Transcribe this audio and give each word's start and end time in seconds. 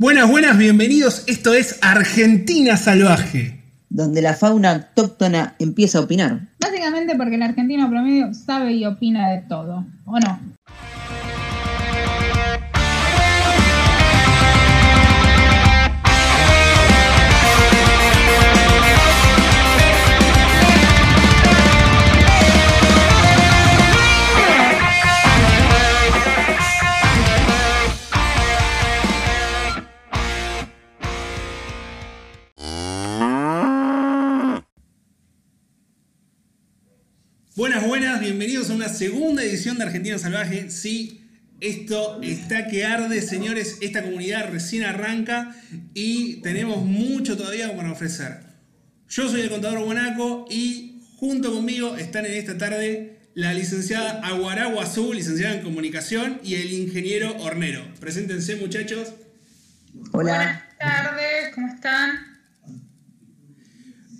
Buenas, 0.00 0.30
buenas, 0.30 0.56
bienvenidos. 0.56 1.24
Esto 1.26 1.54
es 1.54 1.80
Argentina 1.82 2.76
Salvaje. 2.76 3.64
Donde 3.88 4.22
la 4.22 4.34
fauna 4.34 4.70
autóctona 4.70 5.56
empieza 5.58 5.98
a 5.98 6.02
opinar. 6.02 6.50
Básicamente 6.60 7.16
porque 7.16 7.34
el 7.34 7.42
argentino 7.42 7.90
promedio 7.90 8.32
sabe 8.32 8.74
y 8.74 8.86
opina 8.86 9.28
de 9.30 9.38
todo, 9.48 9.84
¿o 10.04 10.20
no? 10.20 10.38
Buenas, 37.58 37.84
buenas, 37.84 38.20
bienvenidos 38.20 38.70
a 38.70 38.74
una 38.74 38.88
segunda 38.88 39.42
edición 39.42 39.78
de 39.78 39.82
Argentina 39.82 40.16
Salvaje. 40.16 40.70
Sí, 40.70 41.28
esto 41.60 42.20
está 42.22 42.68
que 42.68 42.84
arde, 42.84 43.20
señores. 43.20 43.78
Esta 43.80 44.04
comunidad 44.04 44.48
recién 44.52 44.84
arranca 44.84 45.56
y 45.92 46.34
tenemos 46.34 46.84
mucho 46.84 47.36
todavía 47.36 47.76
para 47.76 47.90
ofrecer. 47.90 48.38
Yo 49.08 49.28
soy 49.28 49.40
el 49.40 49.50
contador 49.50 49.80
Guanaco 49.80 50.46
y 50.48 51.02
junto 51.16 51.52
conmigo 51.52 51.96
están 51.96 52.26
en 52.26 52.34
esta 52.34 52.56
tarde 52.56 53.18
la 53.34 53.52
licenciada 53.54 54.20
Aguaragua 54.24 54.84
Azul, 54.84 55.16
licenciada 55.16 55.56
en 55.56 55.62
comunicación, 55.62 56.40
y 56.44 56.54
el 56.54 56.72
ingeniero 56.72 57.36
Hornero. 57.38 57.82
Preséntense, 57.98 58.54
muchachos. 58.54 59.14
Hola. 60.12 60.36
Buenas 60.36 60.78
tardes, 60.78 61.54
¿cómo 61.56 61.66
están? 61.74 62.37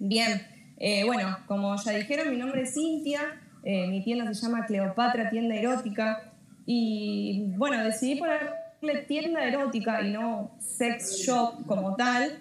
Bien, 0.00 0.42
eh, 0.76 1.04
bueno, 1.04 1.38
como 1.46 1.76
ya 1.76 1.92
dijeron, 1.92 2.30
mi 2.30 2.36
nombre 2.36 2.62
es 2.62 2.74
Cintia, 2.74 3.40
eh, 3.62 3.86
mi 3.86 4.02
tienda 4.02 4.34
se 4.34 4.42
llama 4.42 4.66
Cleopatra 4.66 5.30
Tienda 5.30 5.54
Erótica 5.54 6.32
y 6.66 7.52
bueno, 7.56 7.84
decidí 7.84 8.16
ponerle 8.16 9.02
tienda 9.06 9.44
erótica 9.44 10.02
y 10.02 10.10
no 10.10 10.56
sex 10.58 11.18
shop 11.24 11.64
como 11.68 11.94
tal, 11.94 12.40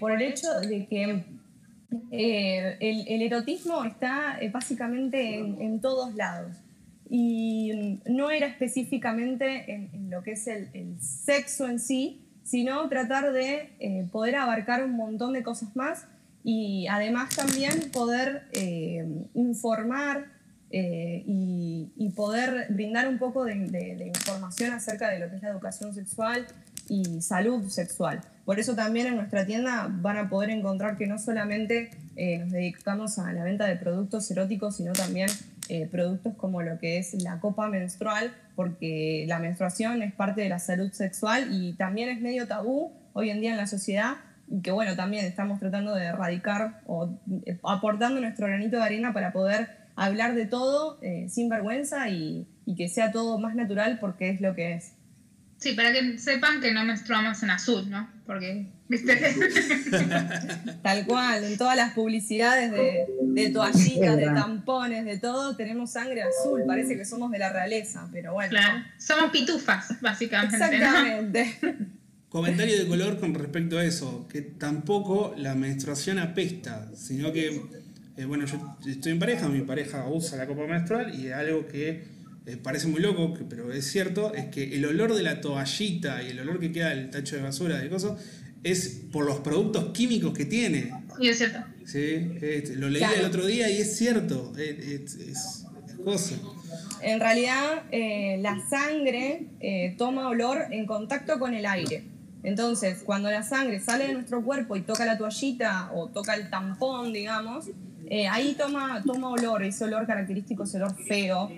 por 0.00 0.12
el 0.12 0.22
hecho 0.22 0.48
de 0.60 0.86
que 0.86 1.24
eh, 2.10 2.76
el, 2.80 3.22
erotismo 3.22 3.84
está 3.84 4.38
eh, 4.40 4.50
básicamente 4.50 5.38
en, 5.38 5.80
todos 5.80 6.14
lados. 6.14 6.56
Y 7.08 8.00
no 8.06 8.30
era 8.30 8.46
específicamente 8.46 9.72
en, 9.72 10.10
lo 10.10 10.22
que 10.22 10.32
es 10.32 10.46
el, 10.46 10.96
sexo 11.00 11.68
en 11.68 11.78
sí, 11.78 12.22
sino 12.42 12.88
tratar 12.88 13.32
de 13.32 13.70
eh, 13.78 14.06
poder 14.10 14.36
abarcar 14.36 14.84
un 14.84 14.92
montón 14.92 15.32
de 15.32 15.42
cosas 15.42 15.74
más 15.76 16.06
y 16.44 16.86
además 16.88 17.34
también 17.34 17.90
poder 17.92 18.44
informar 19.34 20.28
y, 20.70 22.12
poder 22.14 22.68
brindar 22.70 23.08
un 23.08 23.18
poco 23.18 23.44
de 23.44 24.12
información 24.14 24.72
acerca 24.72 25.10
de 25.10 25.18
lo 25.18 25.28
que 25.28 25.36
es 25.36 25.42
la 25.42 25.50
educación 25.50 25.92
sexual 25.92 26.46
y 26.88 27.20
salud 27.22 27.68
sexual. 27.68 28.20
Por 28.46 28.60
eso 28.60 28.76
también 28.76 29.08
en 29.08 29.16
nuestra 29.16 29.44
tienda 29.44 29.88
van 29.90 30.18
a 30.18 30.28
poder 30.28 30.50
encontrar 30.50 30.96
que 30.96 31.08
no 31.08 31.18
solamente 31.18 31.90
eh, 32.14 32.38
nos 32.38 32.52
dedicamos 32.52 33.18
a 33.18 33.32
la 33.32 33.42
venta 33.42 33.66
de 33.66 33.74
productos 33.74 34.30
eróticos, 34.30 34.76
sino 34.76 34.92
también 34.92 35.28
eh, 35.68 35.88
productos 35.90 36.34
como 36.36 36.62
lo 36.62 36.78
que 36.78 36.98
es 36.98 37.14
la 37.22 37.40
copa 37.40 37.68
menstrual, 37.68 38.32
porque 38.54 39.24
la 39.26 39.40
menstruación 39.40 40.00
es 40.02 40.12
parte 40.12 40.42
de 40.42 40.48
la 40.48 40.60
salud 40.60 40.92
sexual 40.92 41.48
y 41.50 41.72
también 41.72 42.08
es 42.08 42.20
medio 42.20 42.46
tabú 42.46 42.92
hoy 43.14 43.30
en 43.30 43.40
día 43.40 43.50
en 43.50 43.56
la 43.56 43.66
sociedad 43.66 44.14
y 44.48 44.62
que 44.62 44.70
bueno, 44.70 44.94
también 44.94 45.24
estamos 45.24 45.58
tratando 45.58 45.92
de 45.92 46.04
erradicar 46.04 46.82
o 46.86 47.18
eh, 47.46 47.58
aportando 47.64 48.20
nuestro 48.20 48.46
granito 48.46 48.76
de 48.76 48.84
arena 48.84 49.12
para 49.12 49.32
poder 49.32 49.70
hablar 49.96 50.36
de 50.36 50.46
todo 50.46 51.00
sin 51.26 51.48
vergüenza 51.48 52.10
y 52.10 52.46
que 52.76 52.86
sea 52.88 53.12
todo 53.12 53.38
más 53.38 53.54
natural 53.56 53.98
porque 53.98 54.28
es 54.28 54.42
lo 54.42 54.54
que 54.54 54.74
es. 54.74 54.95
Sí, 55.58 55.72
para 55.72 55.92
que 55.92 56.18
sepan 56.18 56.60
que 56.60 56.72
no 56.72 56.84
menstruamos 56.84 57.42
en 57.42 57.50
azul, 57.50 57.88
¿no? 57.88 58.08
Porque, 58.26 58.66
¿viste? 58.88 59.16
Tal 60.82 61.06
cual, 61.06 61.44
en 61.44 61.56
todas 61.56 61.76
las 61.76 61.92
publicidades 61.94 62.70
de, 62.72 63.06
de 63.22 63.50
toallitas, 63.50 64.16
de 64.16 64.26
tampones, 64.26 65.06
de 65.06 65.18
todo, 65.18 65.56
tenemos 65.56 65.92
sangre 65.92 66.22
azul. 66.22 66.62
Parece 66.66 66.96
que 66.96 67.06
somos 67.06 67.30
de 67.30 67.38
la 67.38 67.50
realeza, 67.50 68.06
pero 68.12 68.34
bueno. 68.34 68.50
Claro, 68.50 68.84
somos 68.98 69.30
pitufas, 69.30 70.00
básicamente. 70.02 70.56
Exactamente. 70.56 71.58
Comentario 72.28 72.78
de 72.78 72.86
color 72.86 73.18
con 73.18 73.32
respecto 73.32 73.78
a 73.78 73.84
eso, 73.84 74.28
que 74.28 74.42
tampoco 74.42 75.34
la 75.38 75.54
menstruación 75.54 76.18
apesta, 76.18 76.90
sino 76.94 77.32
que, 77.32 77.62
eh, 78.18 78.24
bueno, 78.26 78.44
yo 78.44 78.76
estoy 78.86 79.12
en 79.12 79.18
pareja, 79.18 79.48
mi 79.48 79.62
pareja 79.62 80.06
usa 80.06 80.36
la 80.36 80.46
copa 80.46 80.66
menstrual 80.66 81.18
y 81.18 81.28
es 81.28 81.32
algo 81.32 81.66
que 81.66 82.15
eh, 82.46 82.56
parece 82.56 82.86
muy 82.86 83.00
loco, 83.00 83.34
pero 83.50 83.72
es 83.72 83.90
cierto, 83.90 84.32
es 84.32 84.46
que 84.46 84.76
el 84.76 84.84
olor 84.86 85.14
de 85.14 85.22
la 85.24 85.40
toallita 85.40 86.22
y 86.22 86.28
el 86.28 86.38
olor 86.38 86.60
que 86.60 86.70
queda 86.70 86.90
del 86.90 87.10
tacho 87.10 87.34
de 87.34 87.42
basura 87.42 87.78
de 87.78 87.88
cosas 87.88 88.20
es 88.62 89.00
por 89.10 89.24
los 89.24 89.40
productos 89.40 89.86
químicos 89.86 90.32
que 90.32 90.44
tiene. 90.44 90.92
Y 91.18 91.28
es 91.28 91.38
cierto. 91.38 91.58
Sí, 91.84 92.38
lo 92.76 92.88
leí 92.88 93.02
el 93.18 93.24
otro 93.24 93.46
día 93.46 93.68
y 93.68 93.78
es 93.78 93.96
cierto, 93.96 94.52
es, 94.56 95.16
es, 95.16 95.64
cosa. 96.04 96.36
En 97.02 97.18
realidad, 97.18 97.82
eh, 97.90 98.38
la 98.40 98.60
sangre 98.68 99.48
eh, 99.58 99.96
toma 99.98 100.28
olor 100.28 100.66
en 100.70 100.86
contacto 100.86 101.40
con 101.40 101.52
el 101.52 101.66
aire. 101.66 102.04
Entonces, 102.44 103.02
cuando 103.04 103.28
la 103.28 103.42
sangre 103.42 103.80
sale 103.80 104.06
de 104.06 104.12
nuestro 104.12 104.44
cuerpo 104.44 104.76
y 104.76 104.82
toca 104.82 105.04
la 105.04 105.18
toallita 105.18 105.90
o 105.92 106.06
toca 106.10 106.34
el 106.34 106.48
tampón, 106.48 107.12
digamos, 107.12 107.66
ahí 108.30 108.54
toma, 108.56 109.02
toma 109.04 109.30
olor, 109.30 109.64
ese 109.64 109.82
olor 109.82 110.06
característico, 110.06 110.62
ese 110.62 110.76
olor 110.76 110.94
feo, 110.96 111.50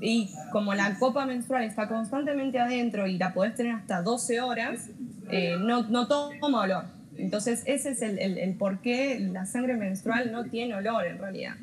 y 0.00 0.30
como 0.52 0.74
la 0.74 0.98
copa 0.98 1.24
menstrual 1.26 1.64
está 1.64 1.88
constantemente 1.88 2.58
adentro 2.58 3.06
y 3.06 3.16
la 3.18 3.32
podés 3.32 3.54
tener 3.54 3.72
hasta 3.74 4.02
12 4.02 4.40
horas, 4.40 4.88
eh, 5.30 5.56
no, 5.58 5.84
no 5.84 6.06
toma 6.06 6.62
olor. 6.62 6.84
Entonces 7.16 7.62
ese 7.66 7.90
es 7.92 8.02
el, 8.02 8.18
el, 8.18 8.54
por 8.54 8.80
qué 8.82 9.18
la 9.32 9.46
sangre 9.46 9.74
menstrual 9.76 10.30
no 10.32 10.44
tiene 10.44 10.74
olor 10.74 11.06
en 11.06 11.18
realidad. 11.18 11.54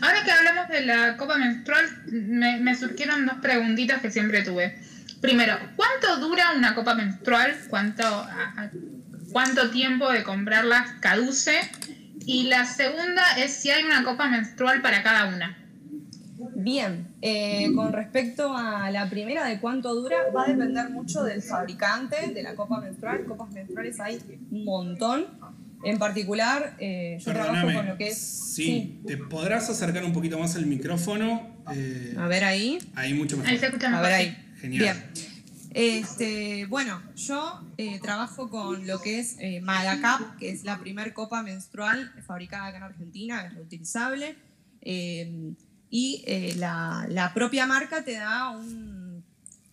Ahora 0.00 0.22
que 0.24 0.30
hablamos 0.30 0.68
de 0.68 0.86
la 0.86 1.16
copa 1.16 1.36
menstrual, 1.36 1.84
me, 2.06 2.60
me 2.60 2.74
surgieron 2.76 3.26
dos 3.26 3.36
preguntitas 3.42 4.00
que 4.00 4.10
siempre 4.10 4.42
tuve. 4.42 4.78
Primero, 5.20 5.54
¿cuánto 5.74 6.18
dura 6.20 6.52
una 6.56 6.74
copa 6.74 6.94
menstrual? 6.94 7.52
¿Cuánto, 7.68 8.04
a- 8.06 8.54
a- 8.56 8.70
cuánto 9.32 9.70
tiempo 9.70 10.10
de 10.12 10.22
comprarlas 10.22 10.92
caduce? 11.00 11.58
Y 12.24 12.44
la 12.44 12.64
segunda 12.64 13.22
es 13.38 13.52
si 13.54 13.70
hay 13.70 13.82
una 13.84 14.04
copa 14.04 14.28
menstrual 14.28 14.82
para 14.82 15.02
cada 15.02 15.26
una. 15.34 15.56
Bien, 16.66 17.06
eh, 17.22 17.70
con 17.76 17.92
respecto 17.92 18.52
a 18.56 18.90
la 18.90 19.08
primera 19.08 19.46
de 19.46 19.60
cuánto 19.60 19.94
dura, 19.94 20.16
va 20.34 20.42
a 20.42 20.48
depender 20.48 20.90
mucho 20.90 21.22
del 21.22 21.40
fabricante 21.40 22.32
de 22.34 22.42
la 22.42 22.56
copa 22.56 22.80
menstrual. 22.80 23.24
Copas 23.24 23.52
menstruales 23.52 24.00
hay 24.00 24.18
un 24.50 24.64
montón. 24.64 25.26
En 25.84 25.96
particular, 25.98 26.74
eh, 26.80 27.18
yo 27.20 27.24
trabajo 27.32 27.52
Perdóname. 27.52 27.74
con 27.74 27.86
lo 27.86 27.96
que 27.96 28.08
es... 28.08 28.18
Sí, 28.18 29.00
¿te 29.06 29.16
podrás 29.16 29.70
acercar 29.70 30.04
un 30.04 30.12
poquito 30.12 30.40
más 30.40 30.56
el 30.56 30.66
micrófono? 30.66 31.56
Eh, 31.72 32.16
A 32.18 32.26
ver 32.26 32.42
ahí. 32.42 32.78
ahí 32.96 33.14
mucho 33.14 33.36
mejor. 33.36 33.52
Ahí 33.52 33.58
se 33.58 33.66
escucha 33.66 33.96
A 33.96 34.00
ver 34.02 34.12
ahí. 34.12 34.36
Genial. 34.60 34.82
Bien. 35.14 35.26
Este, 35.72 36.66
bueno, 36.66 37.00
yo 37.14 37.60
eh, 37.76 38.00
trabajo 38.00 38.50
con 38.50 38.88
lo 38.88 39.00
que 39.00 39.20
es 39.20 39.36
eh, 39.38 39.60
Magacap, 39.60 40.36
que 40.38 40.50
es 40.50 40.64
la 40.64 40.80
primer 40.80 41.12
copa 41.12 41.44
menstrual 41.44 42.12
fabricada 42.26 42.66
acá 42.66 42.78
en 42.78 42.82
Argentina, 42.82 43.46
es 43.46 43.54
reutilizable. 43.54 44.34
eh, 44.80 45.52
y 45.90 46.22
eh, 46.26 46.54
la, 46.56 47.06
la 47.08 47.32
propia 47.34 47.66
marca 47.66 48.04
te 48.04 48.12
da 48.14 48.50
un, 48.50 49.22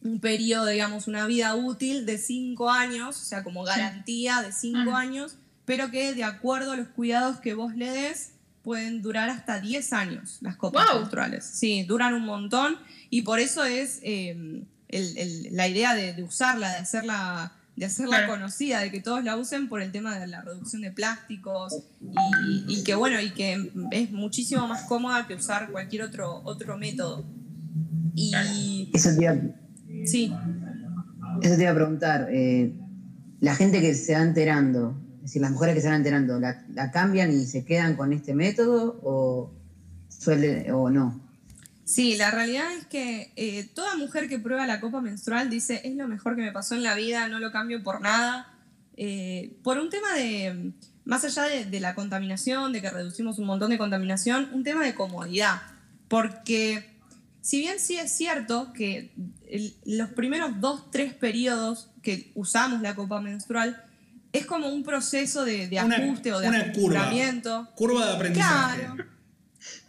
un 0.02 0.20
periodo, 0.20 0.68
digamos, 0.68 1.08
una 1.08 1.26
vida 1.26 1.56
útil 1.56 2.06
de 2.06 2.18
5 2.18 2.70
años, 2.70 3.20
o 3.22 3.26
sea, 3.26 3.44
como 3.44 3.64
garantía 3.64 4.42
de 4.42 4.52
5 4.52 4.92
Ah. 4.94 5.00
años, 5.00 5.38
pero 5.66 5.90
que 5.92 6.14
de 6.14 6.24
acuerdo 6.24 6.74
a 6.74 6.78
los 6.78 6.90
cuidados 6.90 7.40
que 7.40 7.54
vos 7.54 7.76
le 7.76 7.90
des, 7.90 8.32
pueden 8.64 9.02
durar 9.02 9.30
hasta 9.30 9.60
10 9.60 9.92
años 9.94 10.38
las 10.42 10.56
copas 10.56 10.86
Wow. 10.88 11.00
menstruales. 11.00 11.44
Sí, 11.46 11.84
duran 11.84 12.14
un 12.14 12.26
montón 12.26 12.78
y 13.10 13.24
por 13.24 13.40
eso 13.40 13.64
es 13.66 14.00
eh, 14.04 14.64
el- 14.90 15.18
el- 15.18 15.48
la 15.52 15.68
idea 15.68 15.94
de, 15.96 16.14
de 16.14 16.24
usarla, 16.24 16.70
de 16.72 16.78
hacerla, 16.78 17.54
de 17.76 17.86
hacerla 17.86 18.18
Claro. 18.18 18.34
conocida, 18.34 18.82
de 18.82 18.92
que 18.92 19.02
todos 19.02 19.24
la 19.24 19.36
usen 19.36 19.68
por 19.68 19.82
el 19.82 19.92
tema 19.92 20.18
de 20.20 20.28
la 20.28 20.42
reducción 20.42 20.82
de 20.84 20.92
plásticos 20.92 21.74
y, 22.02 22.66
y 22.80 22.84
que 22.84 22.94
bueno, 22.96 23.20
y 23.20 23.32
que 23.32 23.72
es 23.92 24.12
muchísimo 24.12 24.68
más 24.68 24.84
cómoda 24.84 25.26
que 25.28 25.34
usar 25.36 25.72
cualquier 25.72 26.04
otro, 26.04 26.42
otro 26.44 26.78
método. 26.78 27.26
Y 28.16 28.92
Eso 28.94 29.10
te 29.18 29.24
iba, 29.24 29.36
sí, 30.06 30.32
eso 31.42 31.56
te 31.56 31.62
iba 31.64 31.72
a 31.72 31.76
preguntar. 31.76 32.28
eh, 32.32 32.74
la 33.40 33.56
gente 33.56 33.82
que 33.82 33.94
se 33.96 34.14
va 34.14 34.22
enterando, 34.22 34.96
es 35.18 35.22
decir, 35.24 35.42
las 35.42 35.52
mujeres 35.52 35.76
que 35.76 35.82
se 35.82 35.88
van 35.88 35.98
enterando, 35.98 36.40
¿la, 36.40 36.64
la 36.74 36.92
cambian 36.92 37.32
y 37.34 37.46
se 37.46 37.66
quedan 37.66 37.96
con 37.96 38.14
este 38.14 38.34
método 38.36 39.00
o 39.04 39.52
suele 40.10 40.72
o 40.72 40.90
no? 40.90 41.20
Sí, 41.86 42.16
la 42.16 42.32
realidad 42.32 42.72
es 42.74 42.86
que 42.86 43.32
eh, 43.36 43.70
toda 43.76 43.96
mujer 43.98 44.30
que 44.30 44.40
prueba 44.40 44.66
la 44.66 44.80
copa 44.80 45.02
menstrual 45.02 45.50
dice 45.50 45.82
es 45.84 45.96
lo 45.96 46.08
mejor 46.08 46.36
que 46.36 46.42
me 46.42 46.52
pasó 46.52 46.76
en 46.76 46.84
la 46.84 46.96
vida, 46.96 47.28
no 47.28 47.40
lo 47.40 47.52
cambio 47.52 47.84
por 47.84 48.00
nada. 48.02 48.50
Eh, 48.96 49.54
por 49.64 49.78
un 49.80 49.90
tema 49.90 50.14
de, 50.14 50.72
más 51.04 51.24
allá 51.26 51.44
de, 51.44 51.66
de 51.66 51.80
la 51.80 51.94
contaminación, 51.96 52.72
de 52.72 52.82
que 52.82 52.90
reducimos 52.90 53.38
un 53.40 53.46
montón 53.48 53.70
de 53.72 53.78
contaminación, 53.78 54.50
un 54.54 54.64
tema 54.64 54.84
de 54.86 54.94
comodidad. 54.96 55.62
Porque 56.08 56.90
si 57.42 57.58
bien 57.60 57.80
sí 57.80 57.96
es 57.98 58.12
cierto 58.12 58.72
que 58.74 59.12
el- 59.50 59.76
los 59.86 60.10
primeros 60.10 60.60
dos, 60.62 60.90
tres 60.92 61.14
periodos 61.14 61.90
que 62.02 62.32
usamos 62.36 62.82
la 62.82 62.96
copa 62.96 63.20
menstrual 63.20 63.84
es 64.32 64.46
como 64.46 64.70
un 64.70 64.84
proceso 64.84 65.44
de, 65.44 65.68
de 65.68 65.84
Una- 65.84 65.98
ajuste 65.98 66.32
o 66.34 66.40
de 66.40 66.48
una 66.48 66.72
curva. 66.72 67.10
Curva 67.76 68.06
de 68.06 68.14
aprendizaje. 68.14 68.82
Claro. 68.86 69.06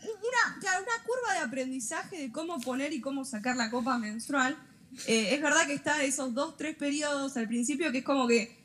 Una, 0.03 0.61
claro, 0.61 0.83
una 0.83 1.05
curva 1.05 1.35
de 1.35 1.39
aprendizaje 1.41 2.19
de 2.19 2.33
cómo 2.33 2.61
poner 2.61 2.93
y 2.93 3.01
cómo 3.01 3.25
sacar 3.25 3.57
la 3.57 3.71
copa 3.71 3.99
menstrual. 3.99 4.57
Eh, 5.07 5.35
es 5.35 5.43
verdad 5.43 5.67
que 5.67 5.75
está 5.75 6.03
esos 6.03 6.35
dos, 6.35 6.57
tres 6.57 6.77
periodos 6.77 7.37
al 7.37 7.49
principio 7.49 7.91
que 7.91 7.99
es 7.99 8.05
como 8.05 8.29
que 8.29 8.57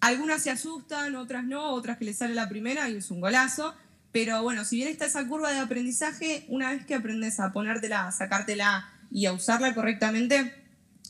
algunas 0.00 0.42
se 0.42 0.50
asustan, 0.50 1.14
otras 1.16 1.44
no, 1.44 1.72
otras 1.72 1.98
que 1.98 2.04
les 2.04 2.18
sale 2.18 2.34
la 2.34 2.48
primera 2.48 2.88
y 2.88 2.96
es 2.96 3.10
un 3.10 3.20
golazo. 3.20 3.74
Pero 4.12 4.42
bueno, 4.42 4.64
si 4.64 4.76
bien 4.76 4.88
está 4.88 5.06
esa 5.06 5.26
curva 5.26 5.50
de 5.52 5.58
aprendizaje, 5.58 6.44
una 6.48 6.70
vez 6.70 6.84
que 6.84 6.94
aprendes 6.94 7.40
a 7.40 7.52
ponértela, 7.52 8.08
a 8.08 8.12
sacártela 8.12 8.90
y 9.10 9.26
a 9.26 9.32
usarla 9.32 9.74
correctamente, 9.74 10.54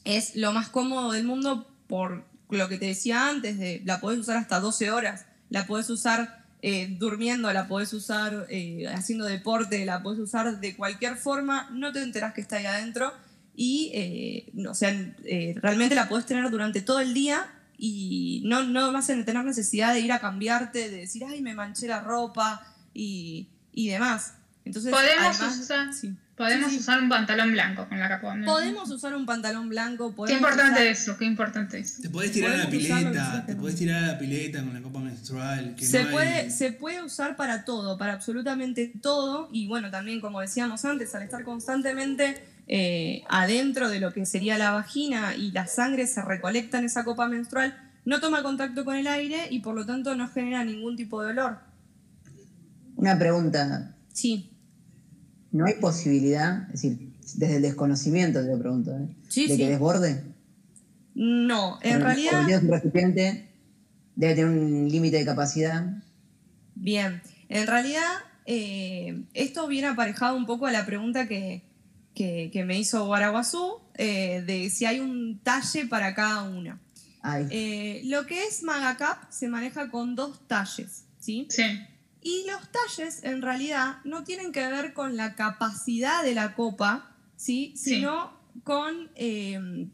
es 0.04 0.36
lo 0.36 0.52
más 0.52 0.68
cómodo 0.68 1.12
del 1.12 1.24
mundo 1.24 1.68
por 1.88 2.24
lo 2.48 2.68
que 2.68 2.78
te 2.78 2.86
decía 2.86 3.28
antes, 3.28 3.58
de 3.58 3.82
la 3.84 4.00
podés 4.00 4.20
usar 4.20 4.36
hasta 4.36 4.60
12 4.60 4.90
horas, 4.90 5.24
la 5.48 5.66
podés 5.66 5.90
usar 5.90 6.41
eh, 6.62 6.96
durmiendo, 6.98 7.52
la 7.52 7.66
podés 7.68 7.92
usar 7.92 8.46
eh, 8.48 8.86
haciendo 8.94 9.24
deporte, 9.24 9.84
la 9.84 10.02
podés 10.02 10.20
usar 10.20 10.60
de 10.60 10.76
cualquier 10.76 11.16
forma, 11.16 11.68
no 11.72 11.92
te 11.92 12.02
enterás 12.02 12.32
que 12.34 12.40
está 12.40 12.56
ahí 12.56 12.66
adentro 12.66 13.12
y, 13.54 13.90
eh, 13.94 14.52
o 14.68 14.74
sea, 14.74 14.90
realmente 15.56 15.94
la 15.94 16.08
podés 16.08 16.24
tener 16.26 16.48
durante 16.50 16.80
todo 16.80 17.00
el 17.00 17.12
día 17.14 17.46
y 17.76 18.42
no, 18.46 18.62
no 18.62 18.92
vas 18.92 19.10
a 19.10 19.24
tener 19.24 19.44
necesidad 19.44 19.92
de 19.92 20.00
ir 20.00 20.12
a 20.12 20.20
cambiarte, 20.20 20.88
de 20.88 20.98
decir, 20.98 21.24
ay, 21.24 21.42
me 21.42 21.52
manché 21.54 21.88
la 21.88 22.00
ropa 22.00 22.64
y, 22.94 23.48
y 23.72 23.88
demás. 23.88 24.34
Entonces, 24.64 24.92
Podemos 24.92 25.36
además- 25.40 25.58
usar- 25.58 25.92
sí. 25.92 26.14
Podemos 26.42 26.70
Sí, 26.70 26.76
sí. 26.76 26.80
usar 26.80 27.02
un 27.02 27.08
pantalón 27.08 27.52
blanco 27.52 27.88
con 27.88 27.98
la 28.00 28.08
capa. 28.08 28.34
¿no? 28.34 28.46
Podemos 28.46 28.90
usar 28.90 29.14
un 29.14 29.26
pantalón 29.26 29.68
blanco. 29.68 30.14
Qué 30.26 30.34
importante 30.34 30.80
usar- 30.80 30.86
eso, 30.86 31.16
qué 31.16 31.24
importante 31.24 31.78
eso. 31.78 32.02
Te 32.02 32.10
podés 32.10 32.32
tirar 32.32 32.52
a 32.52 32.56
la 32.58 32.70
pileta, 32.70 33.44
te 33.46 33.54
podés 33.56 33.76
tirar 33.76 34.04
a 34.04 34.06
la 34.08 34.18
pileta 34.18 34.58
con 34.62 34.74
la 34.74 34.80
copa 34.82 35.00
menstrual. 35.00 35.74
Que 35.76 35.84
se, 35.86 36.00
no 36.02 36.08
hay- 36.08 36.12
puede, 36.14 36.50
se 36.50 36.72
puede 36.72 37.02
usar 37.02 37.36
para 37.36 37.64
todo, 37.64 37.96
para 37.98 38.14
absolutamente 38.14 38.92
todo. 39.00 39.48
Y 39.52 39.68
bueno, 39.68 39.90
también 39.90 40.20
como 40.20 40.40
decíamos 40.40 40.84
antes, 40.84 41.14
al 41.14 41.22
estar 41.22 41.44
constantemente 41.44 42.42
eh, 42.68 43.22
adentro 43.28 43.88
de 43.88 43.98
lo 44.00 44.12
que 44.12 44.24
sería 44.24 44.56
la 44.56 44.70
vagina 44.70 45.34
y 45.34 45.50
la 45.50 45.66
sangre 45.66 46.06
se 46.06 46.22
recolecta 46.22 46.78
en 46.78 46.84
esa 46.84 47.04
copa 47.04 47.26
menstrual, 47.28 47.76
no 48.04 48.20
toma 48.20 48.42
contacto 48.42 48.84
con 48.84 48.96
el 48.96 49.06
aire 49.08 49.48
y 49.50 49.60
por 49.60 49.74
lo 49.74 49.84
tanto 49.84 50.14
no 50.14 50.28
genera 50.28 50.64
ningún 50.64 50.96
tipo 50.96 51.22
de 51.22 51.30
olor. 51.30 51.58
Una 52.96 53.18
pregunta, 53.18 53.94
Sí, 54.12 54.51
¿no 55.52 55.66
hay 55.66 55.74
posibilidad, 55.74 56.64
es 56.74 56.82
decir, 56.82 57.12
desde 57.36 57.56
el 57.56 57.62
desconocimiento 57.62 58.40
te 58.42 58.48
lo 58.48 58.58
pregunto, 58.58 58.90
¿eh? 58.96 59.08
Sí, 59.28 59.46
de 59.46 59.54
sí. 59.54 59.60
que 59.62 59.68
desborde? 59.70 60.22
no, 61.14 61.78
en 61.82 61.90
Cuando- 61.90 62.06
realidad... 62.06 62.46
tienes 62.46 62.62
un 62.64 62.70
recipiente, 62.70 63.48
debe 64.16 64.34
tener 64.34 64.50
un 64.50 64.88
límite 64.90 65.18
de 65.18 65.24
capacidad. 65.24 66.02
Bien, 66.74 67.20
en 67.48 67.66
realidad 67.66 68.06
eh, 68.46 69.22
esto 69.34 69.68
viene 69.68 69.88
aparejado 69.88 70.36
un 70.36 70.46
poco 70.46 70.66
a 70.66 70.72
la 70.72 70.86
pregunta 70.86 71.28
que, 71.28 71.62
que- 72.14 72.50
que 72.52 72.64
me 72.64 72.78
hizo 72.78 73.06
Guaraguazú, 73.06 73.78
eh, 73.98 74.42
de 74.46 74.70
si 74.70 74.86
hay 74.86 75.00
un 75.00 75.38
talle 75.42 75.86
para 75.86 76.14
cada 76.14 76.42
una. 76.48 76.80
Ay, 77.20 77.46
Eh, 77.50 78.02
lo 78.06 78.26
que 78.26 78.44
es 78.46 78.62
Magacap 78.62 79.30
se 79.30 79.48
maneja 79.48 79.90
con 79.90 80.14
dos 80.16 80.40
talles, 80.48 81.04
¿sí? 81.20 81.46
Sí. 81.50 81.62
Y 82.22 82.44
los 82.46 82.60
talles 82.70 83.24
en 83.24 83.42
realidad 83.42 83.96
no 84.04 84.22
tienen 84.24 84.52
que 84.52 84.66
ver 84.68 84.92
con 84.92 85.16
la 85.16 85.34
capacidad 85.34 86.22
de 86.22 86.34
la 86.34 86.54
copa, 86.54 87.16
¿sí? 87.36 87.72
Sí. 87.76 87.96
Sino 87.96 88.32
con 88.64 89.10
eh, 89.16 89.88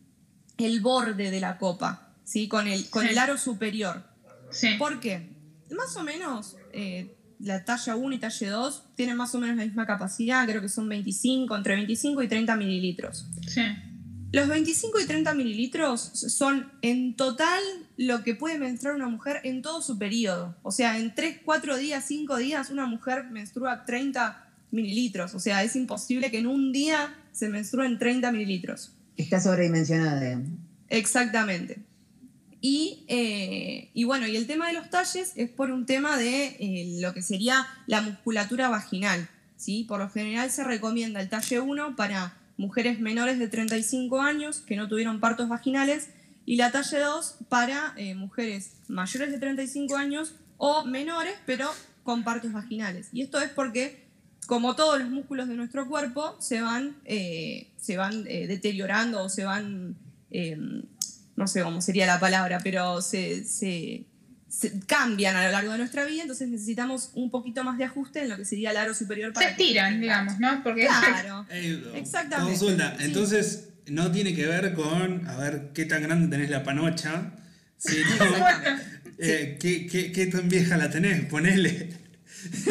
el 0.59 0.81
borde 0.81 1.31
de 1.31 1.41
la 1.41 1.57
copa, 1.59 2.13
¿sí? 2.25 2.49
Con 2.49 2.69
el, 2.69 2.89
con 2.91 3.05
Sí. 3.05 3.11
el 3.11 3.19
aro 3.19 3.39
superior. 3.39 4.03
Sí. 4.51 4.75
¿Por 4.79 5.01
qué? 5.01 5.31
Más 5.71 5.97
o 5.97 6.03
menos 6.03 6.57
eh, 6.73 7.15
la 7.39 7.65
talla 7.65 7.97
1 7.97 8.15
y 8.15 8.19
talla 8.19 8.51
2 8.51 8.83
tienen 8.95 9.17
más 9.17 9.35
o 9.35 9.39
menos 9.39 9.57
la 9.57 9.65
misma 9.65 9.87
capacidad, 9.87 10.47
creo 10.47 10.61
que 10.61 10.69
son 10.69 10.89
25, 10.89 11.57
entre 11.57 11.77
25 11.77 12.23
y 12.23 12.29
30 12.29 12.57
mililitros. 12.57 13.27
Sí. 13.47 13.63
Los 14.31 14.47
25 14.47 15.01
y 15.01 15.07
30 15.07 15.35
mililitros 15.35 16.01
son 16.01 16.71
en 16.83 17.15
total 17.15 17.63
lo 17.97 18.23
que 18.23 18.35
puede 18.35 18.59
menstruar 18.59 18.95
una 18.95 19.09
mujer 19.09 19.41
en 19.45 19.63
todo 19.63 19.81
su 19.81 19.99
periodo. 19.99 20.55
O 20.63 20.71
sea, 20.71 20.99
en 20.99 21.15
3, 21.15 21.41
4 21.45 21.77
días, 21.79 22.05
5 22.07 22.37
días, 22.37 22.69
una 22.69 22.85
mujer 22.85 23.25
menstrua 23.31 23.87
30 23.87 24.49
mililitros. 24.71 25.35
O 25.35 25.41
sea, 25.41 25.63
es 25.63 25.77
imposible 25.77 26.31
que 26.31 26.39
en 26.39 26.47
un 26.47 26.73
día 26.73 27.17
se 27.33 27.49
menstruen 27.49 27.99
30 27.99 28.31
mililitros. 28.33 28.93
está 29.17 29.41
sobredimensionada. 29.41 30.43
Exactamente. 30.91 31.79
Y, 32.61 33.05
eh, 33.09 33.91
y 33.95 34.05
bueno, 34.05 34.27
y 34.27 34.37
el 34.37 34.47
tema 34.47 34.67
de 34.69 34.75
los 34.75 34.91
talles 34.91 35.33
es 35.37 35.49
por 35.49 35.71
un 35.71 35.87
tema 35.87 36.19
de 36.19 36.57
eh, 36.59 36.99
lo 37.01 37.15
que 37.15 37.23
sería 37.23 37.67
la 37.87 38.03
musculatura 38.03 38.69
vaginal. 38.69 39.29
¿sí? 39.57 39.85
Por 39.85 40.01
lo 40.01 40.11
general 40.11 40.51
se 40.51 40.65
recomienda 40.65 41.21
el 41.21 41.29
talle 41.29 41.61
1 41.61 41.97
para 41.97 42.38
mujeres 42.59 43.01
menores 43.01 43.39
de 43.39 43.49
35 43.49 44.21
años 44.21 44.59
que 44.59 44.77
no 44.77 44.89
tuvieron 44.89 45.21
partos 45.21 45.49
vaginales 45.49 46.11
y 46.45 46.57
la 46.57 46.71
talle 46.71 46.99
2 46.99 47.37
para 47.49 47.95
eh, 47.97 48.15
mujeres 48.15 48.73
mayores 48.89 49.31
de 49.31 49.39
35 49.39 49.97
años 49.97 50.35
o 50.59 50.85
menores 50.85 51.35
pero 51.47 51.71
con 52.03 52.25
partos 52.25 52.53
vaginales. 52.53 53.09
Y 53.13 53.23
esto 53.23 53.41
es 53.41 53.51
porque, 53.51 54.07
como 54.47 54.75
todos 54.75 54.99
los 54.99 55.09
músculos 55.09 55.49
de 55.49 55.55
nuestro 55.55 55.89
cuerpo, 55.89 56.37
se 56.41 56.61
van, 56.61 56.97
eh, 57.05 57.71
se 57.77 57.97
van 57.97 58.25
eh, 58.27 58.47
deteriorando 58.47 59.23
o 59.23 59.29
se 59.29 59.45
van, 59.45 59.97
no 61.37 61.47
sé 61.47 61.63
cómo 61.63 61.81
sería 61.81 62.07
la 62.07 62.19
palabra, 62.19 62.61
pero 62.65 63.03
se, 63.03 63.45
se- 64.49 64.81
cambian 64.87 65.37
a 65.37 65.45
lo 65.47 65.53
largo 65.53 65.73
de 65.73 65.79
nuestra 65.79 66.05
vida, 66.05 66.23
entonces 66.23 66.49
necesitamos 66.49 67.11
un 67.15 67.31
poquito 67.31 67.65
más 67.65 67.79
de 67.79 67.85
ajuste 67.85 68.21
en 68.23 68.29
lo 68.31 68.37
que 68.37 68.45
sería 68.45 68.71
el 68.71 68.77
aro 68.79 68.95
superior 68.95 69.31
Se 69.31 69.35
para 69.35 69.47
que- 69.57 69.63
estiran, 69.63 70.01
digamos, 70.01 70.39
¿no? 70.41 70.63
Porque 70.63 70.87
Claro. 70.87 71.47
Eh, 71.51 71.83
Exactamente, 71.95 72.59
Consulta. 72.59 72.95
sí. 72.99 73.05
Entonces, 73.05 73.69
no 73.87 74.11
tiene 74.13 74.35
que 74.35 74.47
ver 74.47 74.75
con 74.75 75.27
a 75.29 75.37
ver 75.37 75.71
qué 75.75 75.85
tan 75.87 76.03
grande 76.03 76.29
tenés 76.29 76.51
la 76.51 76.63
panocha, 76.65 77.33
sino 77.77 78.07
eh, 79.19 79.57
qué, 79.61 79.87
qué- 79.87 80.13
qué 80.13 80.27
tan 80.27 80.49
vieja 80.49 80.77
la 80.77 80.91
tenés, 80.91 81.25
ponele. 81.27 81.91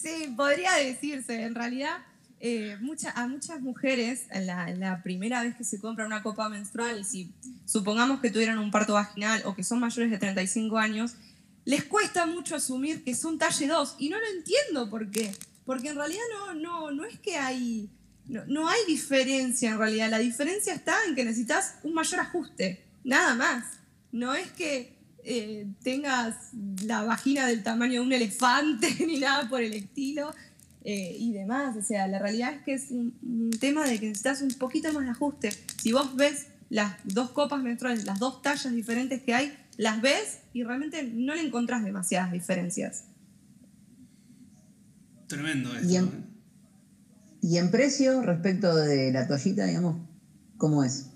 Sí, 0.00 0.32
podría 0.36 0.72
decirse. 0.74 1.42
En 1.42 1.54
realidad, 1.54 1.98
eh, 2.40 2.78
a 3.14 3.26
muchas 3.28 3.60
mujeres, 3.60 4.26
la 4.32 5.00
primera 5.02 5.42
vez 5.42 5.56
que 5.56 5.64
se 5.64 5.78
compra 5.78 6.06
una 6.06 6.22
copa 6.22 6.48
menstrual, 6.48 7.00
y 7.00 7.04
si 7.04 7.32
supongamos 7.66 8.20
que 8.20 8.30
tuvieron 8.30 8.58
un 8.58 8.70
parto 8.70 8.94
vaginal 8.94 9.42
o 9.44 9.54
que 9.54 9.62
son 9.62 9.78
mayores 9.78 10.10
de 10.10 10.18
35 10.18 10.78
años, 10.78 11.16
les 11.64 11.84
cuesta 11.84 12.26
mucho 12.26 12.56
asumir 12.56 13.04
que 13.04 13.14
son 13.14 13.38
talle 13.38 13.66
2. 13.66 13.96
Y 13.98 14.08
no 14.08 14.18
lo 14.18 14.26
entiendo 14.26 14.90
por 14.90 15.10
qué. 15.10 15.32
Porque 15.64 15.88
en 15.88 15.96
realidad 15.96 16.22
no, 16.32 16.54
no, 16.54 16.90
no 16.90 17.04
es 17.04 17.18
que 17.18 17.36
hay. 17.36 17.90
No, 18.26 18.44
no 18.46 18.68
hay 18.68 18.80
diferencia 18.86 19.70
en 19.70 19.78
realidad. 19.78 20.10
La 20.10 20.18
diferencia 20.18 20.72
está 20.72 20.96
en 21.06 21.14
que 21.14 21.24
necesitas 21.24 21.76
un 21.82 21.94
mayor 21.94 22.20
ajuste. 22.20 22.84
Nada 23.04 23.34
más. 23.34 23.64
No 24.12 24.34
es 24.34 24.50
que 24.52 24.96
eh, 25.22 25.66
tengas 25.82 26.34
la 26.84 27.02
vagina 27.02 27.46
del 27.46 27.62
tamaño 27.62 27.94
de 27.94 28.00
un 28.00 28.12
elefante 28.12 28.92
ni 29.06 29.18
nada 29.18 29.48
por 29.48 29.60
el 29.60 29.74
estilo 29.74 30.34
eh, 30.84 31.16
y 31.18 31.32
demás. 31.32 31.76
O 31.76 31.82
sea, 31.82 32.06
la 32.08 32.18
realidad 32.18 32.52
es 32.54 32.62
que 32.62 32.74
es 32.74 32.90
un, 32.90 33.16
un 33.22 33.50
tema 33.50 33.86
de 33.86 33.98
que 33.98 34.06
necesitas 34.06 34.42
un 34.42 34.50
poquito 34.54 34.92
más 34.92 35.04
de 35.04 35.10
ajuste. 35.10 35.50
Si 35.82 35.92
vos 35.92 36.14
ves 36.16 36.46
las 36.68 36.94
dos 37.04 37.30
copas 37.30 37.62
menstruales, 37.62 38.04
las 38.04 38.18
dos 38.18 38.42
tallas 38.42 38.72
diferentes 38.72 39.22
que 39.22 39.34
hay, 39.34 39.56
las 39.76 40.00
ves 40.00 40.38
y 40.52 40.62
realmente 40.62 41.02
no 41.02 41.34
le 41.34 41.42
encontrás 41.42 41.82
demasiadas 41.84 42.32
diferencias. 42.32 43.04
Tremendo 45.26 45.74
esto. 45.74 45.88
Y 45.88 45.96
en- 45.96 46.04
¿eh? 46.06 46.24
Y 47.42 47.56
en 47.56 47.70
precio, 47.70 48.20
respecto 48.22 48.74
de 48.76 49.12
la 49.12 49.26
toallita, 49.26 49.64
digamos, 49.64 49.96
¿cómo 50.58 50.84
es? 50.84 51.06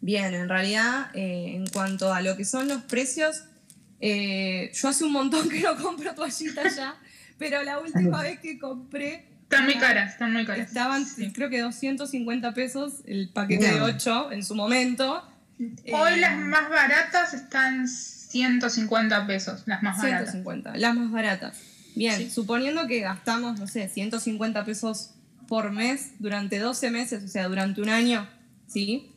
Bien, 0.00 0.32
en 0.32 0.48
realidad, 0.48 1.10
eh, 1.14 1.56
en 1.56 1.66
cuanto 1.66 2.12
a 2.12 2.22
lo 2.22 2.36
que 2.38 2.44
son 2.46 2.68
los 2.68 2.82
precios, 2.84 3.44
eh, 4.00 4.70
yo 4.72 4.88
hace 4.88 5.04
un 5.04 5.12
montón 5.12 5.48
que 5.50 5.60
no 5.60 5.76
compro 5.76 6.14
toallitas 6.14 6.74
ya, 6.76 6.94
pero 7.50 7.62
la 7.64 7.78
última 7.80 8.22
vez 8.22 8.38
que 8.40 8.58
compré 8.58 9.26
están 9.42 9.64
muy 9.64 9.74
caras, 9.78 10.12
están 10.12 10.32
muy 10.32 10.44
caras. 10.46 10.68
estaban, 10.68 11.04
Sí. 11.04 11.30
creo 11.32 11.50
que 11.50 11.60
250 11.60 12.54
pesos 12.54 13.00
el 13.06 13.28
paquete 13.30 13.64
de 13.66 13.70
Bien. 13.72 13.82
8 13.82 14.32
en 14.32 14.42
su 14.44 14.54
momento. 14.54 15.28
Hoy 15.58 16.14
Eh, 16.14 16.16
las 16.16 16.38
más 16.38 16.70
baratas 16.70 17.34
están 17.34 17.86
150 17.86 19.26
pesos, 19.26 19.62
las 19.66 19.82
más 19.82 19.98
baratas. 19.98 20.30
150, 20.32 20.76
las 20.76 20.94
más 20.96 21.10
baratas. 21.10 21.60
Bien, 21.94 22.16
Sí. 22.16 22.30
suponiendo 22.30 22.86
que 22.86 23.00
gastamos, 23.00 23.60
no 23.60 23.66
sé, 23.66 23.88
150 23.88 24.64
pesos 24.64 25.10
por 25.48 25.70
mes 25.72 26.12
durante 26.18 26.58
12 26.58 26.90
meses, 26.90 27.22
o 27.24 27.28
sea, 27.28 27.46
durante 27.48 27.82
un 27.82 27.90
año, 27.90 28.26
¿sí? 28.66 29.12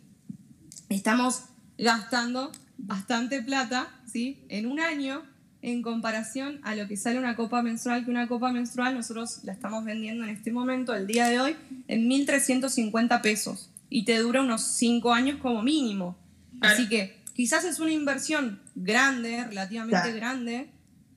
Estamos 0.89 1.45
gastando 1.77 2.51
bastante 2.77 3.41
plata, 3.41 3.87
¿sí? 4.11 4.45
En 4.49 4.65
un 4.65 4.79
año 4.81 5.23
en 5.65 5.81
comparación 5.81 6.59
a 6.61 6.75
lo 6.75 6.87
que 6.87 6.95
sale 6.95 7.17
una 7.17 7.35
copa 7.35 7.63
menstrual, 7.63 8.05
que 8.05 8.11
una 8.11 8.27
copa 8.27 8.51
menstrual 8.51 8.93
nosotros 8.93 9.39
la 9.45 9.51
estamos 9.53 9.83
vendiendo 9.83 10.23
en 10.23 10.29
este 10.29 10.51
momento, 10.51 10.93
el 10.93 11.07
día 11.07 11.27
de 11.27 11.39
hoy, 11.39 11.55
en 11.87 12.07
1.350 12.07 13.21
pesos. 13.23 13.71
Y 13.89 14.05
te 14.05 14.17
dura 14.19 14.41
unos 14.41 14.61
5 14.61 15.11
años 15.11 15.39
como 15.41 15.63
mínimo. 15.63 16.15
Claro. 16.59 16.75
Así 16.75 16.87
que 16.87 17.17
quizás 17.33 17.63
es 17.65 17.79
una 17.79 17.91
inversión 17.91 18.59
grande, 18.75 19.43
relativamente 19.45 19.97
Claro. 20.01 20.15
grande. 20.15 20.67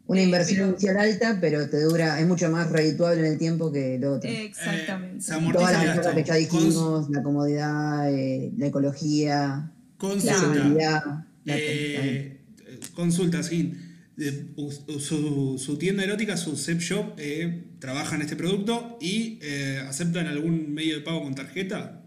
Una 0.07 0.21
Eh, 0.21 0.25
inversión 0.25 0.59
pero- 0.61 0.71
inicial 0.71 0.97
alta, 0.97 1.39
pero 1.43 1.69
te 1.69 1.83
dura, 1.83 2.19
es 2.19 2.27
mucho 2.27 2.51
más 2.51 2.71
redituable 2.71 3.21
en 3.21 3.27
el 3.33 3.39
tiempo 3.39 3.71
que 3.71 3.99
lo 3.99 4.15
otro. 4.15 4.31
Exactamente. 4.31 5.19
Eh, 5.19 5.21
se 5.21 5.35
Todas 5.53 5.73
las 5.73 5.85
ventajas 5.85 6.15
que 6.15 6.25
ya 6.25 6.35
Cons- 6.35 6.39
dijimos, 6.65 7.11
la 7.11 7.23
comodidad, 7.23 8.11
eh, 8.15 8.51
la 8.57 8.67
ecología, 8.69 9.71
la 10.01 10.21
seguridad. 10.21 11.03
la- 11.45 11.55
Eh, 11.59 12.41
consulta, 12.95 13.43
sí. 13.43 13.75
Eh, 14.21 14.49
su, 14.99 15.59
su 15.65 15.79
tienda 15.79 16.03
erótica, 16.03 16.37
su 16.37 16.57
Zep 16.57 16.81
Shop, 16.81 17.15
eh, 17.19 17.69
trabaja 17.79 18.17
en 18.17 18.23
este 18.23 18.35
producto 18.35 18.99
y 19.01 19.39
eh, 19.43 19.85
aceptan 19.89 20.27
algún 20.27 20.75
medio 20.75 20.97
de 20.97 21.03
pago 21.03 21.23
con 21.23 21.35
tarjeta. 21.35 22.03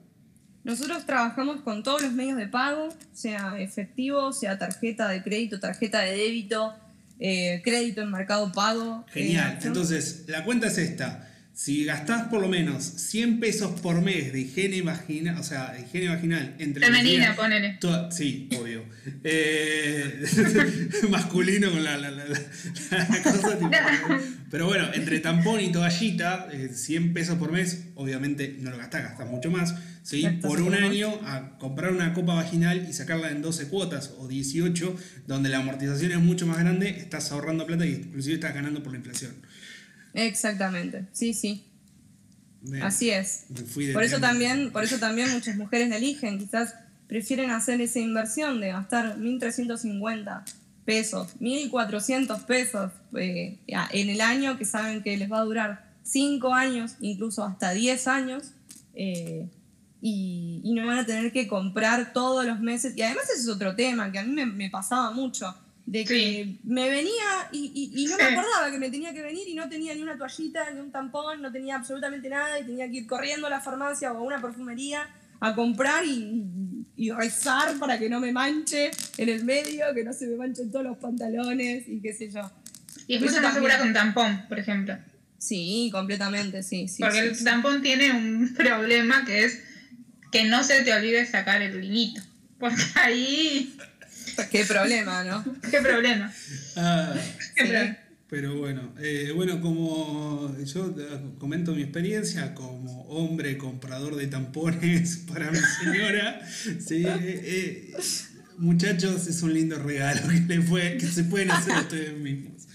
Nosotros 0.63 1.05
trabajamos 1.05 1.61
con 1.61 1.83
todos 1.83 2.01
los 2.03 2.11
medios 2.13 2.37
de 2.37 2.47
pago, 2.47 2.89
sea 3.13 3.59
efectivo, 3.59 4.31
sea 4.33 4.59
tarjeta 4.59 5.07
de 5.07 5.23
crédito, 5.23 5.59
tarjeta 5.59 6.01
de 6.01 6.17
débito, 6.17 6.73
eh, 7.19 7.61
crédito 7.63 8.01
en 8.01 8.11
mercado 8.11 8.51
pago. 8.51 9.05
Genial. 9.09 9.53
eh, 9.53 9.67
Entonces, 9.67 10.25
la 10.27 10.43
cuenta 10.43 10.67
es 10.67 10.77
esta. 10.77 11.30
Si 11.63 11.85
gastás 11.85 12.27
por 12.27 12.41
lo 12.41 12.47
menos 12.47 12.83
100 12.83 13.39
pesos 13.39 13.79
por 13.81 14.01
mes 14.01 14.33
de 14.33 14.39
higiene 14.41 14.81
vaginal, 14.81 15.37
o 15.37 15.43
sea, 15.43 15.77
higiene 15.79 16.07
vaginal 16.09 16.55
entre 16.57 16.83
Femenina, 16.87 17.35
ponele. 17.35 17.77
Sí, 18.09 18.49
obvio. 18.59 18.83
Eh, 19.23 20.23
masculino 21.09 21.69
con 21.69 21.83
la, 21.83 21.97
la- 21.97 22.09
la- 22.09 22.25
la- 22.25 22.39
la 23.09 23.23
cosa 23.23 23.59
tipo- 23.59 23.69
Pero 24.49 24.65
bueno, 24.65 24.87
entre 24.95 25.19
tampón 25.19 25.61
y 25.61 25.71
toallita, 25.71 26.47
eh, 26.51 26.69
100 26.73 27.13
pesos 27.13 27.37
por 27.37 27.51
mes, 27.51 27.83
obviamente 27.93 28.55
no 28.59 28.71
lo 28.71 28.77
gastás, 28.79 29.03
gastás 29.03 29.29
mucho 29.29 29.51
más. 29.51 29.75
¿sí? 30.03 30.23
Por 30.41 30.61
un 30.63 30.73
año 30.73 31.13
a 31.25 31.59
comprar 31.59 31.91
una 31.91 32.13
copa 32.15 32.33
vaginal 32.33 32.87
y 32.89 32.93
sacarla 32.93 33.29
en 33.29 33.43
12 33.43 33.67
cuotas 33.67 34.15
o 34.17 34.27
18, 34.27 34.95
donde 35.27 35.49
la 35.49 35.59
amortización 35.59 36.11
es 36.11 36.19
mucho 36.19 36.47
más 36.47 36.57
grande, 36.57 36.89
estás 36.89 37.31
ahorrando 37.31 37.67
plata 37.67 37.85
y 37.85 37.91
inclusive 37.93 38.33
estás 38.35 38.55
ganando 38.55 38.81
por 38.81 38.93
la 38.93 38.97
inflación. 38.97 39.33
Exactamente, 40.13 41.05
sí, 41.13 41.33
sí, 41.33 41.65
así 42.81 43.09
es. 43.09 43.45
Por 43.93 44.03
eso 44.03 44.19
también, 44.19 44.71
por 44.71 44.83
eso 44.83 44.97
también 44.97 45.31
muchas 45.31 45.55
mujeres 45.55 45.89
la 45.89 45.97
eligen, 45.97 46.39
quizás 46.39 46.75
prefieren 47.07 47.51
hacer 47.51 47.81
esa 47.81 47.99
inversión 47.99 48.61
de 48.61 48.69
gastar 48.69 49.17
1.350 49.17 50.43
pesos, 50.85 51.35
1.400 51.39 52.45
pesos 52.45 52.91
eh, 53.17 53.59
en 53.67 54.09
el 54.09 54.21
año 54.21 54.57
que 54.57 54.65
saben 54.65 55.03
que 55.03 55.17
les 55.17 55.31
va 55.31 55.39
a 55.39 55.43
durar 55.43 55.91
5 56.03 56.53
años, 56.53 56.95
incluso 56.99 57.43
hasta 57.43 57.71
10 57.71 58.07
años, 58.07 58.51
eh, 58.93 59.49
y, 60.01 60.61
y 60.63 60.73
no 60.73 60.87
van 60.87 60.99
a 60.99 61.05
tener 61.05 61.31
que 61.31 61.47
comprar 61.47 62.13
todos 62.13 62.45
los 62.45 62.59
meses. 62.59 62.93
Y 62.97 63.01
además 63.01 63.25
ese 63.29 63.41
es 63.41 63.47
otro 63.47 63.75
tema 63.75 64.11
que 64.11 64.19
a 64.19 64.23
mí 64.23 64.31
me, 64.31 64.45
me 64.45 64.69
pasaba 64.69 65.11
mucho, 65.11 65.53
de 65.85 66.05
que 66.05 66.13
Sí. 66.45 66.59
me 66.63 66.89
venía 66.89 67.49
y, 67.51 67.71
y- 67.93 68.01
y 68.03 68.05
no 68.07 68.17
me 68.17 68.23
acordaba 68.23 68.71
que 68.71 68.77
me 68.77 68.89
tenía 68.89 69.13
que 69.13 69.21
venir 69.21 69.47
y 69.47 69.55
no 69.55 69.67
tenía 69.67 69.93
ni 69.95 70.01
una 70.01 70.17
toallita, 70.17 70.69
ni 70.71 70.79
un 70.79 70.91
tampón, 70.91 71.41
no 71.41 71.51
tenía 71.51 71.75
absolutamente 71.75 72.29
nada 72.29 72.59
y 72.59 72.63
tenía 72.65 72.89
que 72.89 72.97
ir 72.97 73.07
corriendo 73.07 73.47
a 73.47 73.49
la 73.49 73.59
farmacia 73.61 74.11
o 74.13 74.17
a 74.17 74.21
una 74.21 74.41
perfumería 74.41 75.09
a 75.39 75.55
comprar 75.55 76.05
y, 76.05 76.85
y 76.95 77.09
rezar 77.11 77.77
para 77.79 77.97
que 77.97 78.09
no 78.09 78.19
me 78.19 78.31
manche 78.31 78.91
en 79.17 79.29
el 79.29 79.43
medio, 79.43 79.85
que 79.95 80.03
no 80.03 80.13
se 80.13 80.27
me 80.27 80.35
manchen 80.37 80.71
todos 80.71 80.85
los 80.85 80.97
pantalones 80.97 81.87
y 81.87 81.99
qué 81.99 82.13
sé 82.13 82.29
yo. 82.31 82.49
Y 83.07 83.17
mucho 83.19 83.41
más 83.41 83.53
segura 83.55 83.79
con 83.79 83.91
tampón, 83.91 84.45
por 84.47 84.59
ejemplo. 84.59 84.97
Sí, 85.39 85.89
completamente, 85.91 86.61
sí. 86.61 86.87
sí 86.87 87.01
Porque 87.01 87.19
el 87.19 87.43
tampón 87.43 87.81
tiene 87.81 88.11
un 88.11 88.53
problema 88.57 89.25
que 89.25 89.45
es 89.45 89.63
que 90.31 90.43
no 90.45 90.63
se 90.63 90.83
te 90.83 90.93
olvide 90.93 91.25
sacar 91.25 91.61
el 91.63 91.83
hilito. 91.83 92.21
Porque 92.59 92.83
ahí, 92.95 93.75
Qué 94.51 94.65
problema, 94.65 95.23
¿no? 95.23 95.43
qué 95.71 95.79
problema. 95.81 96.33
Ah, 96.75 97.13
Qué 97.55 97.61
Sí. 97.63 97.67
problema. 97.69 97.97
pero 98.29 98.55
bueno, 98.57 98.93
eh, 98.99 99.31
bueno, 99.35 99.59
como 99.61 100.55
yo 100.63 100.95
eh, 100.97 101.19
comento 101.37 101.73
mi 101.75 101.81
experiencia 101.81 102.53
como 102.53 103.03
hombre 103.09 103.57
comprador 103.57 104.15
de 104.15 104.27
tampones 104.27 105.17
para 105.27 105.51
mi 105.51 105.57
señora, 105.83 106.41
sí, 106.79 107.03
eh, 107.05 107.41
eh, 107.43 107.93
muchachos, 108.57 109.27
es 109.27 109.41
un 109.41 109.53
lindo 109.53 109.77
regalo 109.77 110.21
que, 110.29 110.39
le 110.55 110.61
fue, 110.61 110.97
que 110.97 111.07
se 111.07 111.23
pueden 111.25 111.51
hacer 111.51 111.77
ustedes 111.77 112.17
mismos. 112.17 112.67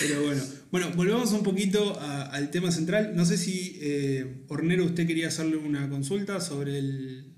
Pero 0.00 0.22
bueno, 0.22 0.42
bueno, 0.70 0.90
volvamos 0.94 1.32
un 1.32 1.42
poquito 1.42 1.98
a- 1.98 2.24
al 2.26 2.50
tema 2.50 2.70
central. 2.70 3.12
No 3.14 3.24
sé 3.24 3.36
si, 3.38 3.78
eh, 3.80 4.44
Hornero, 4.48 4.84
usted 4.84 5.06
quería 5.06 5.28
hacerle 5.28 5.56
una 5.56 5.88
consulta 5.88 6.40
sobre 6.40 6.78
el... 6.78 7.32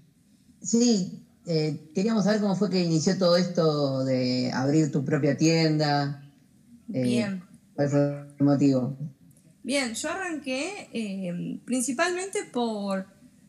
Sí, 0.63 1.23
eh, 1.47 1.91
queríamos 1.95 2.25
saber 2.25 2.41
cómo 2.41 2.57
fue 2.57 2.71
que 2.71 2.83
inició 2.83 3.17
todo 3.19 3.37
esto 3.37 4.05
de 4.05 4.51
abrir 4.53 4.91
tu 4.93 5.05
propia 5.05 5.37
tienda. 5.37 6.23
eh, 6.93 7.03
Bien. 7.03 7.43
¿Cuál 7.75 7.89
fue 7.89 8.27
el 8.39 8.45
motivo? 8.45 8.97
Bien, 9.63 9.95
yo 9.95 10.11
arranqué 10.11 10.89
eh, 10.93 11.61
principalmente 11.65 12.41
por, 12.53 13.07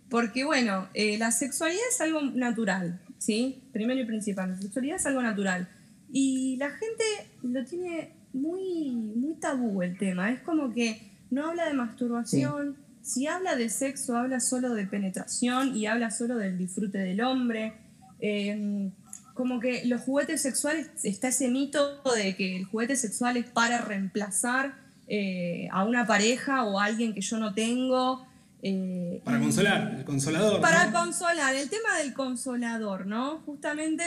porque, 0.10 0.43
bueno, 0.43 0.88
la 0.93 1.31
sexualidad 1.31 1.81
es 1.89 2.01
algo 2.01 2.21
natural, 2.21 3.00
¿sí? 3.17 3.63
Primero 3.71 4.01
y 4.01 4.05
principal, 4.05 4.51
la 4.51 4.62
sexualidad 4.62 4.98
es 4.98 5.05
algo 5.05 5.21
natural. 5.21 5.69
Y 6.12 6.57
la 6.57 6.69
gente 6.69 7.03
lo 7.43 7.63
tiene 7.65 8.13
muy, 8.33 8.91
muy 8.91 9.36
tabú 9.36 9.81
el 9.81 9.98
tema. 9.98 10.31
Es 10.31 10.41
como 10.41 10.74
que 10.74 11.12
no 11.29 11.48
habla 11.50 11.67
de 11.67 11.74
masturbación. 11.74 12.77
Si 13.01 13.25
habla 13.27 13.55
de 13.55 13.69
sexo, 13.69 14.15
habla 14.17 14.39
solo 14.39 14.74
de 14.75 14.86
penetración 14.86 15.75
y 15.75 15.86
habla 15.88 16.12
solo 16.12 16.38
del 16.38 16.57
disfrute 16.57 17.00
del 17.00 17.21
hombre. 17.21 17.74
Eh, 18.21 18.91
como 19.33 19.59
que 19.59 19.85
los 19.85 20.01
juguetes 20.01 20.41
sexuales, 20.41 20.87
está 21.03 21.29
ese 21.29 21.49
mito 21.49 22.01
de 22.15 22.35
que 22.35 22.57
el 22.57 22.65
juguete 22.65 22.95
sexual 22.95 23.37
es 23.37 23.45
para 23.47 23.79
reemplazar 23.79 24.75
eh, 25.07 25.67
a 25.71 25.83
una 25.83 26.05
pareja 26.05 26.63
o 26.63 26.79
a 26.79 26.85
alguien 26.85 27.13
que 27.13 27.21
yo 27.21 27.37
no 27.37 27.53
tengo. 27.53 28.25
eh, 28.61 29.21
Para 29.23 29.39
consolar, 29.39 29.95
el 29.97 30.05
consolador. 30.05 30.61
Para 30.61 30.85
¿no? 30.91 30.99
consolar, 30.99 31.55
el 31.55 31.69
tema 31.69 31.97
del 31.97 32.13
consolador, 32.13 33.07
¿no? 33.07 33.39
Justamente, 33.39 34.03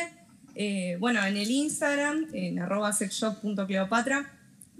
eh, 0.54 0.96
bueno, 1.00 1.24
en 1.24 1.36
el 1.36 1.50
Instagram, 1.50 2.28
en 2.32 2.58
arroba 2.58 2.92
sexshop.cleopatra, 2.92 4.30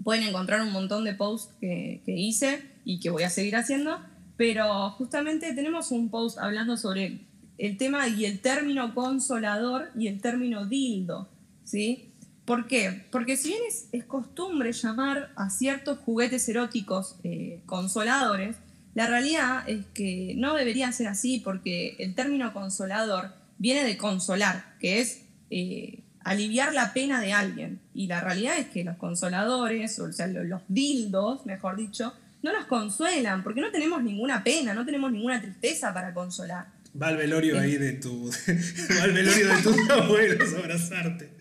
pueden 0.03 0.23
encontrar 0.23 0.61
un 0.61 0.71
montón 0.71 1.03
de 1.03 1.15
posts 1.15 1.53
que, 1.59 2.01
que 2.05 2.13
hice 2.13 2.61
y 2.85 2.99
que 2.99 3.09
voy 3.09 3.23
a 3.23 3.29
seguir 3.29 3.55
haciendo, 3.55 3.99
pero 4.37 4.91
justamente 4.91 5.53
tenemos 5.53 5.91
un 5.91 6.09
post 6.09 6.37
hablando 6.37 6.77
sobre 6.77 7.19
el 7.57 7.77
tema 7.77 8.07
y 8.07 8.25
el 8.25 8.39
término 8.39 8.93
consolador 8.93 9.89
y 9.97 10.07
el 10.07 10.19
término 10.21 10.65
dildo, 10.65 11.29
¿sí? 11.63 12.09
¿Por 12.45 12.67
qué? 12.67 13.05
Porque 13.11 13.37
si 13.37 13.49
bien 13.49 13.61
es, 13.91 14.03
costumbre 14.05 14.71
llamar 14.71 15.31
a 15.35 15.49
ciertos 15.49 15.97
juguetes 15.99 16.47
eróticos 16.47 17.15
eh, 17.23 17.61
consoladores, 17.65 18.57
la 18.93 19.07
realidad 19.07 19.67
es 19.67 19.85
que 19.93 20.33
no 20.37 20.53
debería 20.53 20.91
ser 20.91 21.07
así 21.07 21.39
porque 21.39 21.95
el 21.99 22.13
término 22.13 22.53
consolador 22.53 23.31
viene 23.57 23.83
de 23.83 23.97
consolar, 23.97 24.75
que 24.79 25.01
es 25.01 25.23
eh, 25.49 25.99
aliviar 26.23 26.73
la 26.73 26.93
pena 26.93 27.19
de 27.19 27.33
alguien. 27.33 27.79
Y 27.93 28.07
la 28.07 28.21
realidad 28.21 28.57
es 28.57 28.67
que 28.67 28.83
los 28.83 28.97
consoladores, 28.97 29.97
o 29.99 30.11
sea, 30.13 30.27
lo- 30.27 30.43
los 30.43 30.61
dildos, 30.67 31.45
mejor 31.45 31.77
dicho, 31.77 32.13
no 32.43 32.53
nos 32.53 32.65
consuelan 32.65 33.43
porque 33.43 33.61
no 33.61 33.71
tenemos 33.71 34.03
ninguna 34.03 34.43
pena, 34.43 34.73
no 34.73 34.85
tenemos 34.85 35.11
ninguna 35.11 35.41
tristeza 35.41 35.93
para 35.93 36.13
consolar. 36.13 36.67
Va 37.01 37.07
al 37.07 37.17
velorio 37.17 37.59
ahí 37.59 37.77
de 37.77 37.93
tu. 37.93 38.29
va 38.97 39.03
al 39.03 39.11
velorio 39.11 39.47
de 39.55 39.61
tus 39.61 39.89
abuelos 39.89 40.53
a 40.53 40.57
abrazarte. 40.59 41.31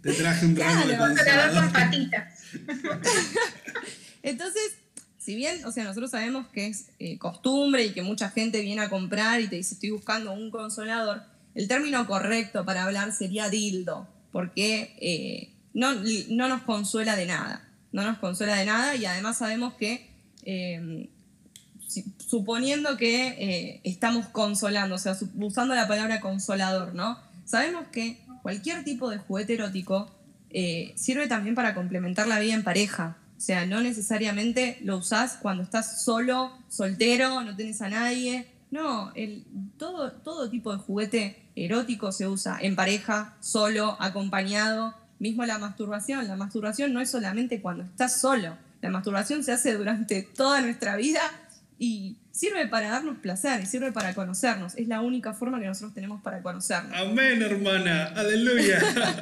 Te 0.00 0.12
traje 0.12 0.46
un 0.46 0.56
ramo 0.56 0.86
de 0.86 0.94
Claro, 0.96 1.14
Consolador 1.14 1.50
con 1.50 1.62
consolador. 1.62 1.72
patitas. 1.72 2.38
Entonces, 4.22 4.62
si 5.18 5.34
bien, 5.34 5.64
o 5.64 5.72
sea, 5.72 5.84
nosotros 5.84 6.10
sabemos 6.10 6.46
que 6.48 6.66
es 6.66 6.86
eh, 6.98 7.18
costumbre 7.18 7.84
y 7.84 7.92
que 7.92 8.02
mucha 8.02 8.30
gente 8.30 8.60
viene 8.60 8.82
a 8.82 8.88
comprar 8.88 9.40
y 9.40 9.48
te 9.48 9.56
dice 9.56 9.74
estoy 9.74 9.90
buscando 9.90 10.32
un 10.32 10.50
consolador, 10.50 11.22
el 11.54 11.68
término 11.68 12.06
correcto 12.06 12.64
para 12.64 12.84
hablar 12.84 13.12
sería 13.12 13.48
dildo, 13.50 14.08
porque 14.32 14.96
eh, 15.00 15.52
no, 15.74 15.94
no 16.30 16.48
nos 16.48 16.62
consuela 16.62 17.16
de 17.16 17.26
nada, 17.26 17.68
no 17.92 18.02
nos 18.04 18.18
consuela 18.18 18.56
de 18.56 18.64
nada 18.66 18.96
y 18.96 19.04
además 19.04 19.38
sabemos 19.38 19.74
que 19.74 20.08
eh, 20.44 21.08
suponiendo 22.18 22.96
que 22.96 23.28
eh, 23.28 23.80
estamos 23.84 24.26
consolando, 24.26 24.94
o 24.94 24.98
sea, 24.98 25.16
usando 25.36 25.74
la 25.74 25.88
palabra 25.88 26.20
consolador, 26.20 26.94
¿no? 26.94 27.18
Sabemos 27.44 27.86
que 27.92 28.18
cualquier 28.42 28.84
tipo 28.84 29.10
de 29.10 29.18
juguete 29.18 29.54
erótico 29.54 30.10
eh, 30.50 30.92
sirve 30.96 31.26
también 31.28 31.54
para 31.54 31.74
complementar 31.74 32.26
la 32.26 32.38
vida 32.38 32.54
en 32.54 32.64
pareja. 32.64 33.16
O 33.36 33.40
sea, 33.40 33.66
no 33.66 33.80
necesariamente 33.80 34.78
lo 34.82 34.98
usás 34.98 35.38
cuando 35.40 35.62
estás 35.62 36.04
solo, 36.04 36.52
soltero, 36.68 37.42
no 37.42 37.56
tenés 37.56 37.82
a 37.82 37.88
nadie. 37.88 38.46
No, 38.70 39.12
todo, 39.78 40.12
todo 40.12 40.48
tipo 40.48 40.72
de 40.72 40.78
juguete 40.78 41.42
erótico 41.56 42.12
se 42.12 42.26
usa 42.26 42.58
en 42.60 42.76
pareja, 42.76 43.34
solo, 43.40 43.96
acompañado. 44.00 44.94
Mismo 45.18 45.44
la 45.44 45.58
masturbación. 45.58 46.26
La 46.26 46.36
masturbación 46.36 46.92
no 46.92 47.00
es 47.00 47.10
solamente 47.10 47.60
cuando 47.60 47.84
estás 47.84 48.20
solo. 48.20 48.56
La 48.80 48.90
masturbación 48.90 49.44
se 49.44 49.52
hace 49.52 49.74
durante 49.74 50.22
toda 50.22 50.60
nuestra 50.60 50.96
vida 50.96 51.20
y 51.82 52.16
sirve 52.30 52.68
para 52.68 52.90
darnos 52.90 53.18
placer 53.18 53.60
y 53.60 53.66
sirve 53.66 53.90
para 53.90 54.14
conocernos. 54.14 54.76
Es 54.76 54.86
la 54.86 55.00
única 55.00 55.34
forma 55.34 55.58
que 55.58 55.66
nosotros 55.66 55.92
tenemos 55.92 56.22
para 56.22 56.40
conocernos. 56.40 56.96
Amén, 56.96 57.42
hermana. 57.42 58.04
Aleluya. 58.14 58.80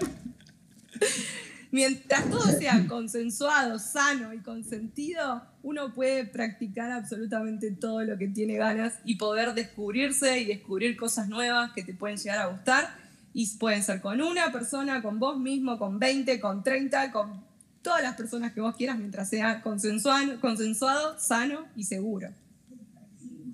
Mientras 1.71 2.29
todo 2.29 2.43
sea 2.43 2.87
consensuado, 2.87 3.79
sano 3.79 4.35
y 4.35 4.41
consentido, 4.41 5.43
uno 5.63 5.95
puede 5.95 6.27
practicar 6.27 6.91
absolutamente 6.91 7.71
todo 7.71 8.05
lo 8.05 8.19
que 8.19 8.29
tiene 8.29 8.57
ganas 8.57 8.99
y 9.07 9.15
poder 9.15 9.55
descubrirse 9.55 10.41
y 10.41 10.45
descubrir 10.45 10.99
cosas 10.99 11.31
nuevas 11.31 11.73
que 11.73 11.83
te 11.83 11.95
pueden 11.95 12.19
llegar 12.19 12.41
a 12.41 12.47
gustar. 12.49 12.95
Y 13.33 13.47
pueden 13.57 13.83
ser 13.83 14.03
con 14.03 14.21
una 14.21 14.53
persona, 14.53 15.01
con 15.01 15.19
vos 15.19 15.39
mismo, 15.39 15.79
con 15.79 15.99
20, 15.99 16.39
con 16.41 16.63
30, 16.63 17.11
con 17.11 17.43
todas 17.81 18.03
las 18.03 18.17
personas 18.17 18.53
que 18.53 18.61
vos 18.61 18.77
quieras, 18.77 18.99
mientras 18.99 19.31
sea 19.31 19.63
consensuado, 19.63 20.39
consensuado 20.43 21.19
sano 21.19 21.65
y 21.75 21.85
seguro. 21.85 22.29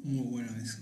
Muy 0.06 0.24
bueno 0.24 0.52
eso. 0.62 0.78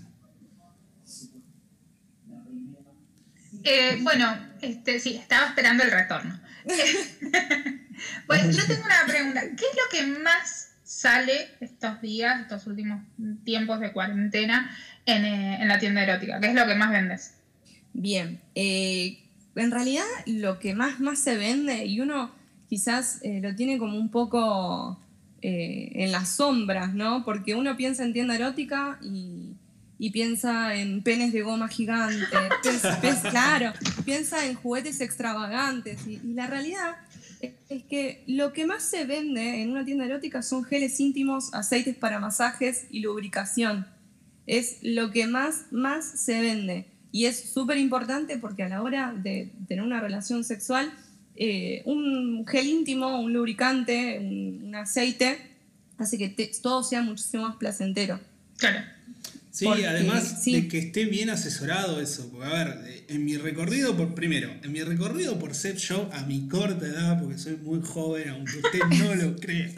Eh, 3.63 3.97
bueno, 4.03 4.37
este, 4.61 4.99
sí, 4.99 5.15
estaba 5.15 5.47
esperando 5.47 5.83
el 5.83 5.89
retorno. 5.89 6.39
bueno, 8.27 8.51
yo 8.51 8.67
tengo 8.67 8.85
una 8.85 9.03
pregunta. 9.07 9.41
¿Qué 9.41 9.65
es 9.65 9.75
lo 9.75 9.89
que 9.91 10.19
más 10.21 10.75
sale 10.83 11.49
estos 11.59 12.01
días, 12.01 12.41
estos 12.41 12.67
últimos 12.67 13.01
tiempos 13.43 13.79
de 13.79 13.91
cuarentena 13.91 14.69
en, 15.07 15.25
eh, 15.25 15.57
en 15.59 15.67
la 15.69 15.79
tienda 15.79 16.03
erótica? 16.03 16.39
¿Qué 16.39 16.49
es 16.49 16.53
lo 16.53 16.67
que 16.67 16.75
más 16.75 16.91
vendes? 16.91 17.33
Bien, 17.93 18.39
eh, 18.53 19.23
en 19.55 19.71
realidad 19.71 20.03
lo 20.27 20.59
que 20.59 20.75
más, 20.75 20.99
más 20.99 21.17
se 21.17 21.35
vende, 21.35 21.85
y 21.85 21.99
uno 21.99 22.31
quizás 22.69 23.21
eh, 23.23 23.39
lo 23.41 23.55
tiene 23.55 23.79
como 23.79 23.97
un 23.97 24.11
poco 24.11 24.99
eh, 25.47 25.91
en 26.03 26.11
las 26.11 26.27
sombras, 26.37 26.93
¿no? 26.93 27.23
Porque 27.23 27.53
uno 27.55 27.75
piensa 27.77 28.03
en 28.03 28.13
tienda 28.13 28.35
erótica 28.35 28.97
y, 29.03 29.53
y 29.99 30.09
piensa 30.09 30.75
en 30.75 31.03
penes 31.03 31.31
de 31.33 31.41
goma 31.43 31.67
gigantes, 31.67 32.27
piensa- 32.63 32.99
piensa- 33.01 33.29
claro, 33.29 33.73
piensa 34.05 34.45
en 34.47 34.55
juguetes 34.55 35.01
extravagantes, 35.01 36.07
y, 36.07 36.13
y 36.23 36.33
la 36.33 36.47
realidad 36.47 36.95
es, 37.41 37.51
es 37.69 37.83
que 37.83 38.23
lo 38.27 38.53
que 38.53 38.65
más 38.65 38.81
se 38.83 39.05
vende 39.05 39.61
en 39.61 39.71
una 39.71 39.85
tienda 39.85 40.05
erótica 40.05 40.41
son 40.41 40.63
geles 40.63 40.99
íntimos, 40.99 41.53
aceites 41.53 41.95
para 41.95 42.19
masajes 42.19 42.85
y 42.89 43.01
lubricación 43.01 43.85
es 44.47 44.77
lo 44.81 45.11
que 45.11 45.27
más, 45.27 45.65
más 45.71 46.05
se 46.05 46.39
vende. 46.41 46.85
Y 47.11 47.25
es 47.25 47.51
súper 47.53 47.77
importante 47.77 48.37
porque 48.37 48.63
a 48.63 48.69
la 48.69 48.81
hora 48.81 49.13
de 49.13 49.51
tener 49.67 49.83
una 49.83 49.99
relación 50.01 50.43
sexual, 50.43 50.91
eh, 51.35 51.81
un 51.85 52.45
gel 52.47 52.67
íntimo, 52.67 53.19
un 53.19 53.33
lubricante, 53.33 54.17
un, 54.19 54.63
un 54.67 54.75
aceite, 54.75 55.37
hace 55.97 56.17
que 56.17 56.29
te- 56.29 56.51
todo 56.61 56.83
sea 56.83 57.01
muchísimo 57.01 57.47
más 57.47 57.57
placentero. 57.57 58.19
Claro. 58.57 58.79
Sí, 59.51 59.63
Porque- 59.63 59.87
además 59.87 60.41
sí. 60.43 60.53
de 60.53 60.67
que 60.67 60.79
esté 60.79 61.05
bien 61.05 61.29
asesorado 61.29 62.01
eso. 62.01 62.29
Porque, 62.29 62.45
a 62.47 62.53
ver, 62.65 63.05
en 63.07 63.23
mi 63.23 63.37
recorrido, 63.37 63.95
por 63.95 64.13
primero, 64.13 64.51
en 64.63 64.71
mi 64.73 64.81
recorrido 64.83 65.39
por 65.39 65.55
Sex 65.55 65.81
Shop 65.81 66.11
a 66.13 66.25
mi 66.25 66.49
corta 66.49 66.85
edad, 66.85 67.21
porque 67.21 67.37
soy 67.37 67.55
muy 67.63 67.79
joven, 67.81 68.27
aunque 68.29 68.57
usted 68.57 68.79
no 68.99 69.15
lo 69.15 69.35
crea. 69.37 69.69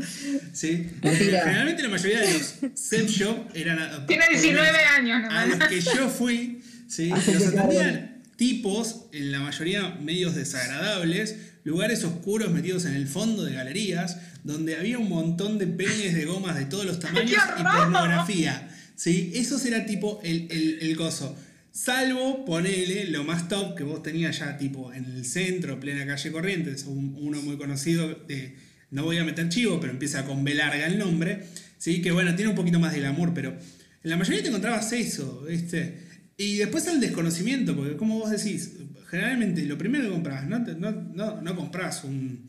¿sí? 0.54 0.88
Generalmente 1.04 1.84
la 1.84 1.90
mayoría 1.90 2.22
de 2.22 2.34
los 2.34 2.56
Sex 2.74 3.12
Shop 3.12 3.38
eran. 3.54 3.78
a- 3.78 4.08
Tiene 4.08 4.24
por 4.26 4.34
lo 4.34 4.40
19 4.42 4.72
menos 4.72 4.92
años 4.98 5.18
A 5.32 5.46
nomás. 5.46 5.60
los 5.60 5.68
que 5.70 5.82
yo 5.82 6.10
fui, 6.10 6.62
¿sí? 6.88 7.12
Hace 7.12 7.34
los 7.36 7.48
atendían 7.48 8.24
tipos, 8.36 9.06
en 9.14 9.32
la 9.32 9.40
mayoría 9.42 9.90
medios 10.02 10.34
desagradables, 10.36 11.36
lugares 11.68 12.04
oscuros 12.06 12.52
metidos 12.52 12.86
en 12.86 12.94
el 12.94 13.08
fondo 13.08 13.44
de 13.44 13.54
galerías, 13.54 14.18
donde 14.44 14.78
había 14.78 14.98
un 15.00 15.10
montón 15.10 15.58
de 15.58 15.68
penes 15.68 16.14
de 16.16 16.24
gomas 16.26 16.56
de 16.58 16.66
todos 16.66 16.86
los 16.86 17.00
tamaños 17.06 17.34
y 17.60 17.64
pornografía. 17.64 18.70
¿sí? 18.96 19.32
Eso 19.36 19.60
será 19.60 19.86
tipo 19.86 20.20
el, 20.24 20.48
el, 20.50 20.80
el 20.82 20.96
gozo. 20.96 21.36
Salvo, 21.72 22.46
ponele, 22.46 23.06
lo 23.12 23.24
más 23.24 23.50
top 23.50 23.76
que 23.76 23.84
vos 23.84 24.02
tenías 24.02 24.40
ya 24.40 24.58
tipo 24.58 24.92
en 24.94 25.06
el 25.06 25.26
centro, 25.26 25.80
plena 25.80 26.06
calle 26.08 26.32
Corrientes, 26.32 26.86
un- 26.86 27.16
uno 27.20 27.42
muy 27.42 27.58
conocido, 27.58 28.16
de, 28.28 28.56
no 28.90 29.04
voy 29.04 29.18
a 29.18 29.24
meter 29.24 29.50
chivo, 29.50 29.80
pero 29.80 29.92
empieza 29.94 30.26
con 30.26 30.44
B 30.44 30.56
larga 30.56 30.88
el 30.88 30.98
nombre, 30.98 31.44
¿sí? 31.78 32.02
que 32.02 32.12
bueno, 32.12 32.34
tiene 32.36 32.50
un 32.50 32.56
poquito 32.56 32.80
más 32.80 32.94
de 32.94 33.00
glamour, 33.02 33.34
pero 33.34 33.50
en 33.52 34.10
la 34.10 34.18
mayoría 34.18 34.42
te 34.42 34.48
encontrabas 34.48 34.92
eso, 34.94 35.44
¿viste? 35.48 36.08
Y 36.38 36.56
después 36.58 36.88
el 36.88 37.00
desconocimiento, 37.00 37.76
porque 37.76 37.96
como 37.98 38.18
vos 38.20 38.32
decís, 38.32 38.72
generalmente 39.10 39.66
lo 39.66 39.78
primero 39.78 40.06
que 40.06 40.12
compras, 40.12 40.48
no, 40.48 40.60
no, 40.60 40.92
no, 40.92 41.42
no 41.42 41.56
compras 41.56 42.04
un, 42.04 42.48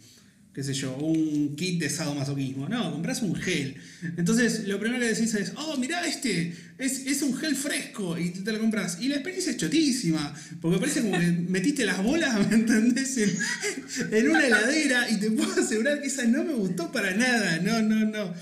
qué 0.53 0.65
sé 0.65 0.75
yo, 0.75 0.97
un 0.97 1.55
kit 1.55 1.81
de 1.81 1.89
sadomasoquismo, 1.89 2.69
no, 2.69 2.91
compras 2.93 3.23
un 3.23 3.35
gel. 3.37 3.77
Entonces 4.17 4.67
lo 4.67 4.81
primero 4.81 5.01
que 5.01 5.09
decís 5.15 5.33
es, 5.35 5.53
oh, 5.57 5.77
mirá 5.77 6.05
este, 6.05 6.53
es, 6.79 7.07
es 7.07 7.23
un 7.23 7.37
gel 7.37 7.55
fresco, 7.55 8.19
y 8.19 8.31
te 8.31 8.51
lo 8.53 8.59
compras. 8.59 8.99
Y 9.01 9.09
la 9.09 9.15
experiencia 9.17 9.53
es 9.53 9.59
chotísima, 9.59 10.35
porque 10.61 10.79
parece 10.81 11.03
como 11.03 11.19
que 11.19 11.27
metiste 11.49 11.85
las 11.87 12.03
bolas, 12.03 12.49
¿me 12.49 12.57
entendés? 12.57 13.17
En, 13.19 13.31
en 14.13 14.29
una 14.31 14.47
heladera, 14.47 15.09
y 15.11 15.19
te 15.19 15.31
puedo 15.31 15.53
asegurar 15.63 16.01
que 16.01 16.09
esa 16.09 16.25
no 16.25 16.43
me 16.45 16.55
gustó 16.55 16.91
para 16.91 17.15
nada, 17.15 17.59
no, 17.61 17.81
no, 17.83 18.05
no. 18.05 18.35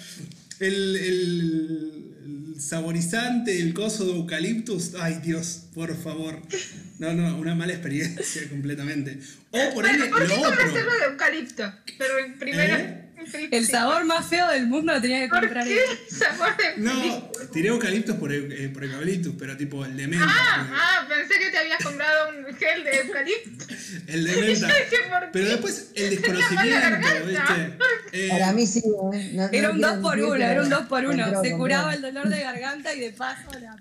El, 0.58 0.96
el- 0.96 2.02
el 2.56 2.60
saborizante, 2.62 3.60
el 3.60 3.74
coso 3.74 4.06
de 4.06 4.12
eucaliptus, 4.12 4.92
ay 4.98 5.20
Dios, 5.22 5.64
por 5.74 5.94
favor. 6.02 6.40
No, 6.98 7.12
no, 7.12 7.36
una 7.36 7.54
mala 7.54 7.72
experiencia 7.72 8.48
completamente. 8.50 9.18
O 9.50 9.74
por 9.74 9.86
ahí 9.86 9.96
Bueno, 9.98 10.10
¿por 10.16 10.26
qué 10.26 10.36
lo 10.36 10.40
otro. 10.48 10.72
de 10.72 11.04
eucalipto? 11.10 11.72
Pero 11.98 12.14
primero. 12.38 12.76
¿Eh? 12.76 13.02
El 13.50 13.66
sabor 13.66 14.04
más 14.04 14.26
feo 14.28 14.46
del 14.50 14.66
mundo 14.68 14.92
lo 14.92 15.00
tenía 15.00 15.20
que 15.22 15.28
¿Por 15.28 15.40
comprar 15.40 15.66
qué 15.66 15.74
él. 15.78 15.98
sabor 16.08 16.56
de 16.56 16.74
No, 16.76 17.30
tiré 17.52 17.68
eucaliptus 17.68 18.14
por, 18.16 18.32
eh, 18.32 18.70
por 18.72 18.84
eucaliptus, 18.84 19.34
pero 19.36 19.56
tipo 19.56 19.84
el 19.84 19.96
de 19.96 20.06
menta. 20.06 20.26
Ah, 20.28 20.68
ah, 20.72 21.06
pensé 21.08 21.36
que 21.40 21.50
te 21.50 21.58
habías 21.58 21.82
comprado 21.82 22.28
un 22.30 22.54
gel 22.56 22.84
de 22.84 22.96
eucalipto. 23.00 23.64
El 24.06 24.24
de 24.24 24.36
menta. 24.40 24.68
Pero 25.32 25.48
después 25.48 25.90
el 25.94 26.10
desconocimiento, 26.10 26.86
¿viste? 27.26 27.78
Eh, 28.12 28.28
Para 28.30 28.52
mí 28.52 28.66
sí, 28.66 28.78
¿eh? 29.12 29.30
no, 29.34 29.48
era 29.50 29.70
un 29.70 29.80
2 29.80 29.98
por 29.98 30.18
1 30.18 30.36
era 30.36 30.62
un 30.62 30.70
2 30.70 30.86
por 30.86 31.04
1 31.04 31.42
Se 31.42 31.50
curaba 31.52 31.92
el 31.92 32.00
dolor 32.00 32.28
de 32.28 32.40
garganta 32.40 32.94
y 32.94 33.00
de 33.00 33.10
paso 33.10 33.50
la 33.60 33.76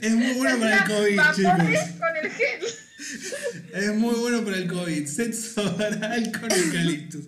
Es 0.00 0.12
muy 0.12 0.32
bueno 0.34 0.58
para 0.60 0.78
el 0.78 0.84
COVID, 0.84 1.20
chicos. 1.34 1.52
con 1.98 2.16
el 2.16 2.30
gel. 2.30 2.60
Es 3.74 3.94
muy 3.94 4.14
bueno 4.14 4.44
para 4.44 4.56
el 4.58 4.66
COVID. 4.66 5.06
Sexo 5.06 5.62
oral 5.74 6.32
con 6.32 6.50
eucaliptus. 6.50 7.24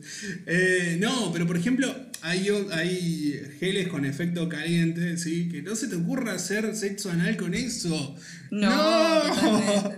Eh, 0.46 0.96
no, 1.00 1.32
pero 1.32 1.46
por 1.46 1.56
ejemplo, 1.56 1.94
hay, 2.22 2.48
hay 2.72 3.56
geles 3.58 3.88
con 3.88 4.04
efecto 4.04 4.48
caliente, 4.48 5.16
¿sí? 5.18 5.48
Que 5.48 5.62
no 5.62 5.76
se 5.76 5.88
te 5.88 5.96
ocurra 5.96 6.32
hacer 6.32 6.74
sexo 6.74 7.10
anal 7.10 7.36
con 7.36 7.54
eso. 7.54 8.16
No, 8.50 9.22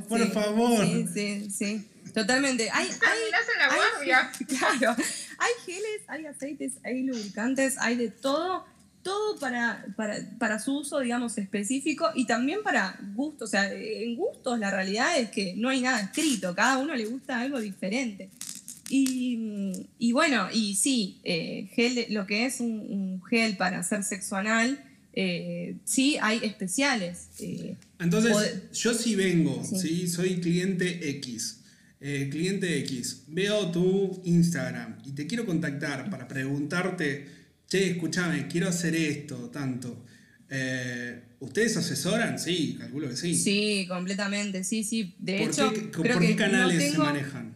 por 0.08 0.30
favor. 0.32 0.84
Sí, 0.84 1.06
sí, 1.12 1.50
sí. 1.50 1.86
Totalmente. 2.12 2.68
Hay, 2.72 2.88
hay, 2.88 3.18
hay, 4.02 4.46
claro, 4.46 4.96
hay 5.38 5.52
geles, 5.64 6.02
hay 6.08 6.26
aceites, 6.26 6.72
hay 6.82 7.02
lubricantes, 7.04 7.76
hay 7.78 7.96
de 7.96 8.08
todo 8.08 8.66
todo 9.02 9.38
para, 9.38 9.86
para, 10.38 10.58
su 10.58 10.78
uso, 10.78 11.00
digamos, 11.00 11.38
específico 11.38 12.10
y 12.14 12.26
también 12.26 12.62
para 12.62 12.98
gustos. 13.14 13.48
O 13.48 13.50
sea, 13.50 13.72
en 13.72 14.16
gustos 14.16 14.58
la 14.58 14.70
realidad 14.70 15.18
es 15.18 15.30
que 15.30 15.54
no 15.56 15.68
hay 15.68 15.80
nada 15.80 16.00
escrito, 16.00 16.54
cada 16.54 16.78
uno 16.78 16.94
le 16.94 17.06
gusta 17.06 17.40
algo 17.40 17.60
diferente. 17.60 18.28
Y, 18.92 20.12
bueno, 20.12 20.48
y 20.52 20.74
sí, 20.74 21.20
eh, 21.22 21.70
gel, 21.74 22.06
lo 22.10 22.26
que 22.26 22.44
es 22.44 22.58
un, 22.60 23.22
gel 23.30 23.56
para 23.56 23.78
hacer 23.78 24.02
sexo 24.02 24.36
anal, 24.36 24.82
eh, 25.12 25.76
sí 25.84 26.16
hay 26.20 26.40
especiales. 26.42 27.28
Eh, 27.38 27.76
Entonces, 28.00 28.72
yo 28.72 28.92
sí 28.92 29.14
vengo, 29.14 29.62
sí. 29.64 30.08
soy 30.08 30.40
cliente 30.40 31.08
X. 31.10 31.60
cliente 32.00 32.80
X, 32.80 33.22
veo 33.28 33.70
tu 33.70 34.20
Instagram 34.24 34.98
y 35.04 35.12
te 35.12 35.26
quiero 35.26 35.46
contactar 35.46 36.10
para 36.10 36.26
preguntarte 36.26 37.39
che, 37.70 37.92
escúchame, 37.92 38.48
quiero 38.48 38.68
hacer 38.68 38.94
esto, 38.96 39.48
tanto. 39.48 40.04
Eh, 40.50 41.22
¿Ustedes 41.38 41.76
asesoran? 41.76 42.36
Sí, 42.38 42.76
calculo 42.78 43.08
que 43.08 43.16
sí. 43.16 43.34
Sí, 43.34 43.86
completamente, 43.88 44.64
sí, 44.64 44.82
sí. 44.82 45.14
De 45.18 45.44
hecho, 45.44 45.72
¿por 45.92 46.18
qué 46.18 46.36
canales 46.36 46.92
se 46.92 46.98
manejan? 46.98 47.54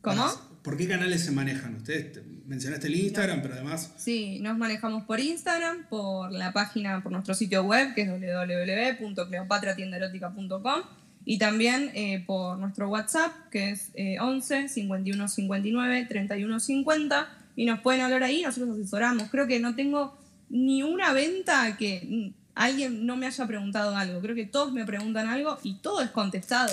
¿Cómo? 0.00 0.26
¿Por 0.62 0.76
qué 0.76 0.86
canales 0.86 1.22
se 1.22 1.32
manejan? 1.32 1.74
Ustedes 1.74 2.20
mencionaste 2.46 2.86
el 2.86 2.94
Instagram, 2.94 3.42
pero 3.42 3.54
además... 3.54 3.92
Sí, 3.98 4.38
nos 4.40 4.56
manejamos 4.56 5.02
por 5.04 5.18
Instagram, 5.18 5.88
por 5.88 6.30
la 6.30 6.52
página, 6.52 7.02
por 7.02 7.10
nuestro 7.10 7.34
sitio 7.34 7.64
web, 7.64 7.92
que 7.94 8.02
es 8.02 8.08
www.cleopatratiendaerótica.com 8.08 10.82
y 11.24 11.38
también 11.38 11.90
eh, 11.94 12.22
por 12.26 12.58
nuestro 12.58 12.88
WhatsApp, 12.88 13.32
que 13.50 13.70
es 13.70 13.90
11 14.20 14.68
51 14.68 15.28
59 15.28 16.06
31 16.08 16.60
50 16.60 17.39
y 17.60 17.66
nos 17.66 17.80
pueden 17.80 18.00
hablar 18.00 18.22
ahí, 18.22 18.40
nosotros 18.40 18.70
asesoramos. 18.78 19.28
Creo 19.28 19.46
que 19.46 19.60
no 19.60 19.74
tengo 19.74 20.16
ni 20.48 20.82
una 20.82 21.12
venta 21.12 21.76
que 21.76 22.32
alguien 22.54 23.04
no 23.04 23.18
me 23.18 23.26
haya 23.26 23.46
preguntado 23.46 23.94
algo. 23.94 24.18
Creo 24.22 24.34
que 24.34 24.46
todos 24.46 24.72
me 24.72 24.86
preguntan 24.86 25.28
algo 25.28 25.58
y 25.62 25.74
todo 25.74 26.00
es 26.00 26.08
contestado. 26.08 26.72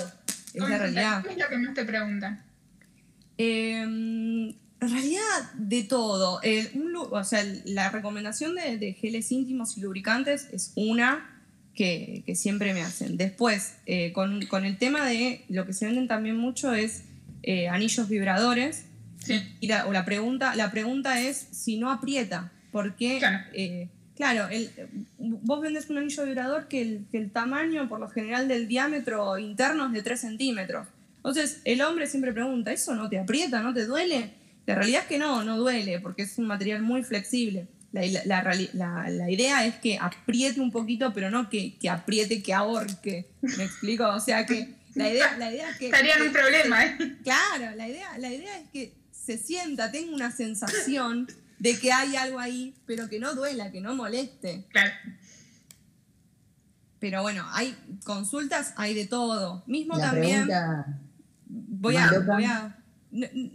Es 0.54 0.66
la 0.66 0.78
realidad. 0.78 1.22
¿Qué 1.22 1.32
es 1.32 1.38
lo 1.38 1.46
que 1.50 1.58
más 1.58 1.74
te 1.74 1.84
preguntan? 1.84 2.42
Em, 3.36 4.48
en 4.48 4.56
realidad, 4.80 5.52
de 5.58 5.82
todo. 5.82 6.40
o 7.10 7.24
sea, 7.24 7.44
la 7.66 7.90
recomendación 7.90 8.54
de, 8.54 8.96
geles 8.98 9.30
íntimos 9.30 9.76
y 9.76 9.82
lubricantes 9.82 10.48
es 10.52 10.72
una 10.74 11.42
que, 11.74 12.24
siempre 12.34 12.72
me 12.72 12.80
hacen. 12.80 13.18
Después, 13.18 13.74
eh, 13.84 14.12
con, 14.14 14.64
el 14.64 14.78
tema 14.78 15.04
de 15.04 15.44
lo 15.50 15.66
que 15.66 15.74
se 15.74 15.84
venden 15.84 16.08
también 16.08 16.38
mucho 16.38 16.72
es 16.72 17.02
eh, 17.42 17.68
anillos 17.68 18.08
vibradores, 18.08 18.86
y 19.60 19.66
la, 19.66 19.86
o 19.86 19.92
la 19.92 20.04
pregunta, 20.04 20.54
la 20.54 20.70
pregunta 20.70 21.20
es 21.20 21.36
si 21.50 21.76
no 21.76 21.90
aprieta, 21.90 22.52
porque, 22.72 23.18
claro, 24.16 24.48
eh, 24.50 24.88
vos 25.18 25.60
vendes 25.60 25.90
un 25.90 25.98
anillo 25.98 26.24
vibrador 26.24 26.68
que 26.68 26.82
el, 26.82 27.06
que 27.10 27.18
el 27.18 27.30
tamaño, 27.30 27.88
por 27.88 28.00
lo 28.00 28.08
general, 28.08 28.48
del 28.48 28.68
diámetro 28.68 29.38
interno 29.38 29.86
es 29.86 29.92
de 29.92 30.02
3 30.02 30.20
centímetros. 30.20 30.86
Entonces, 31.16 31.60
el 31.64 31.82
hombre 31.82 32.06
siempre 32.06 32.32
pregunta, 32.32 32.72
¿eso 32.72 32.94
no 32.94 33.08
te 33.08 33.18
aprieta, 33.18 33.60
no 33.60 33.74
te 33.74 33.84
duele? 33.84 34.30
La 34.66 34.74
realidad 34.74 35.02
es 35.02 35.08
que 35.08 35.18
no, 35.18 35.44
no 35.44 35.56
duele, 35.56 35.98
porque 36.00 36.22
es 36.22 36.38
un 36.38 36.46
material 36.46 36.82
muy 36.82 37.02
flexible. 37.02 37.66
La, 37.92 38.02
la, 38.26 39.08
la, 39.08 39.30
idea 39.30 39.64
es 39.64 39.76
que 39.76 39.98
apriete 39.98 40.60
un 40.60 40.70
poquito, 40.70 41.12
pero 41.14 41.30
no 41.30 41.48
que, 41.48 41.74
que, 41.78 41.88
apriete, 41.88 42.42
que 42.42 42.52
ahorque. 42.52 43.26
¿Me 43.40 43.64
explico? 43.64 44.06
O 44.06 44.20
sea 44.20 44.44
que 44.44 44.74
la 44.94 45.08
idea, 45.08 45.36
la 45.38 45.50
idea 45.50 45.70
es 45.70 45.76
que. 45.78 45.86
Estaría 45.86 46.16
en 46.16 46.22
un 46.22 46.32
problema, 46.32 46.84
¿eh? 46.84 46.98
Claro, 47.22 47.74
la 47.76 47.88
idea, 47.88 48.18
la 48.18 48.32
idea 48.32 48.58
es 48.58 48.68
que 48.70 48.92
se 49.28 49.36
sienta, 49.36 49.90
tengo 49.90 50.14
una 50.14 50.30
sensación 50.30 51.28
de 51.58 51.78
que 51.78 51.92
hay 51.92 52.16
algo 52.16 52.38
ahí, 52.38 52.74
pero 52.86 53.10
que 53.10 53.20
no 53.20 53.34
duela, 53.34 53.70
que 53.70 53.82
no 53.82 53.94
moleste. 53.94 54.64
Claro. 54.70 54.90
Pero 56.98 57.20
bueno, 57.20 57.46
hay 57.52 57.76
consultas, 58.06 58.72
hay 58.76 58.94
de 58.94 59.06
todo. 59.06 59.62
Mismo 59.66 59.98
también. 59.98 60.48
voy 61.46 61.96
a, 61.96 62.10
voy 62.20 62.44
a, 62.44 62.74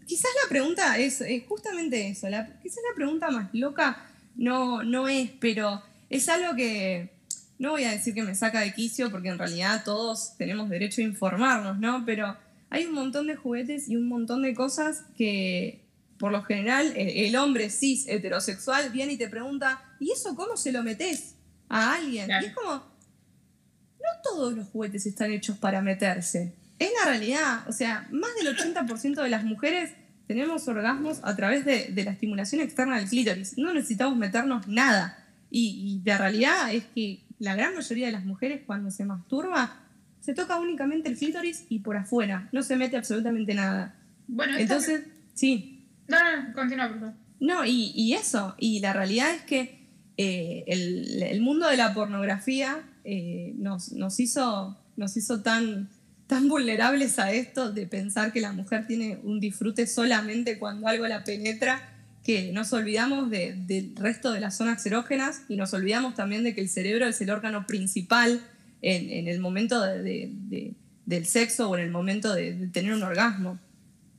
Quizás 0.06 0.30
la 0.44 0.50
pregunta 0.50 0.96
es, 1.00 1.24
justamente 1.48 2.08
eso. 2.08 2.28
quizás 2.62 2.84
la 2.92 2.96
pregunta 2.96 3.32
más 3.32 3.50
loca 3.54 3.98
no, 4.36 4.84
no 4.84 5.08
es, 5.08 5.32
pero 5.40 5.82
es 6.08 6.30
algo 6.30 6.56
que 6.56 7.10
no 7.58 7.72
voy 7.72 7.86
a 7.86 7.92
decir 7.92 8.14
que 8.14 8.22
me 8.22 8.36
saca 8.36 8.60
de 8.60 8.76
quicio, 8.76 9.10
porque 9.10 9.30
en 9.30 9.40
realidad 9.40 9.82
todos 9.84 10.38
tenemos 10.38 10.70
derecho 10.70 11.02
a 11.02 11.06
informarnos, 11.06 11.80
¿no? 11.80 12.04
Pero 12.06 12.38
hay 12.74 12.86
un 12.86 12.96
montón 12.96 13.28
de 13.28 13.36
juguetes 13.36 13.88
y 13.88 13.96
un 13.96 14.08
montón 14.08 14.42
de 14.42 14.56
cosas 14.56 15.04
que, 15.16 15.86
por 16.18 16.32
lo 16.32 16.42
general, 16.42 16.92
el, 16.96 17.36
hombre 17.36 17.70
cis 17.70 18.08
heterosexual 18.08 18.90
viene 18.90 19.14
y 19.14 19.18
te 19.18 19.30
pregunta, 19.30 19.80
¿y 20.00 20.12
eso 20.12 20.36
cómo 20.36 20.58
se 20.58 20.72
lo 20.72 20.82
metes 20.82 21.36
a 21.70 21.94
alguien? 21.94 22.28
Y 22.42 22.46
es 22.46 22.54
como, 22.56 22.72
no 22.74 24.22
todos 24.24 24.54
los 24.54 24.68
juguetes 24.70 25.06
están 25.06 25.32
hechos 25.32 25.56
para 25.60 25.84
meterse. 25.84 26.56
Es 26.80 26.90
la 27.00 27.12
realidad. 27.12 27.70
O 27.70 27.72
sea, 27.72 28.08
más 28.12 28.32
del 28.42 28.58
80% 28.58 29.22
de 29.22 29.30
las 29.30 29.44
mujeres 29.44 29.92
tenemos 30.26 30.68
orgasmos 30.68 31.20
a 31.22 31.36
través 31.36 31.66
de, 31.66 31.94
la 32.04 32.10
estimulación 32.10 32.62
externa 32.62 32.98
del 32.98 33.08
clítoris. 33.08 33.56
No 33.60 33.72
necesitamos 33.72 34.18
meternos 34.18 34.68
nada. 34.68 35.24
Y, 35.52 36.02
y 36.02 36.10
la 36.10 36.18
realidad 36.18 36.74
es 36.74 36.86
que 36.86 37.22
la 37.38 37.56
gran 37.56 37.76
mayoría 37.76 38.08
de 38.08 38.14
las 38.14 38.26
mujeres 38.26 38.64
cuando 38.66 38.90
se 38.90 39.06
masturba 39.06 39.83
se 40.24 40.34
toca 40.34 40.58
únicamente 40.58 41.10
el 41.10 41.18
clítoris 41.18 41.66
y 41.68 41.80
por 41.80 41.98
afuera, 41.98 42.48
no 42.54 42.64
se 42.64 42.78
mete 42.78 42.96
absolutamente 42.96 43.54
nada. 43.54 43.94
Bueno, 44.26 44.58
entonces, 44.58 45.02
sí. 45.34 45.86
No, 46.08 46.18
no, 46.18 46.54
continúa, 46.54 46.88
por 46.88 47.00
favor. 47.00 47.14
No, 47.42 47.66
y, 47.66 48.14
eso, 48.14 48.56
y 48.58 48.80
la 48.80 48.94
realidad 48.94 49.36
es 49.36 49.42
que 49.42 49.80
eh, 50.16 50.64
el, 50.68 51.42
mundo 51.42 51.68
de 51.68 51.76
la 51.76 51.94
pornografía 51.94 52.82
eh, 53.04 53.52
nos, 53.58 53.92
nos, 53.92 54.22
hizo, 54.22 54.78
nos 54.96 55.18
hizo 55.18 55.42
tan, 55.42 55.90
tan 56.28 56.48
vulnerables 56.48 57.20
a 57.20 57.34
esto 57.34 57.74
de 57.74 57.86
pensar 57.86 58.32
que 58.32 58.40
la 58.40 58.54
mujer 58.54 58.88
tiene 58.88 59.20
un 59.24 59.42
disfrute 59.42 59.88
solamente 59.88 60.58
cuando 60.58 60.88
algo 60.88 61.06
la 61.06 61.26
penetra, 61.26 61.90
que 62.24 62.54
nos 62.54 62.72
olvidamos 62.72 63.30
del 63.30 63.94
resto 63.98 64.32
de 64.32 64.40
las 64.40 64.56
zonas 64.56 64.86
erógenas 64.86 65.42
y 65.50 65.58
nos 65.58 65.74
olvidamos 65.74 66.16
también 66.16 66.46
de 66.46 66.56
que 66.56 66.62
el 66.62 66.70
cerebro 66.70 67.06
es 67.08 67.20
el 67.20 67.30
órgano 67.30 67.68
principal 67.68 68.42
en, 68.84 69.28
el 69.28 69.40
momento 69.40 69.82
del 69.82 71.26
sexo 71.26 71.70
o 71.70 71.78
en 71.78 71.84
el 71.84 71.92
momento 71.92 72.34
de, 72.34 72.70
tener 72.72 72.94
un 72.94 73.04
orgasmo. 73.04 73.60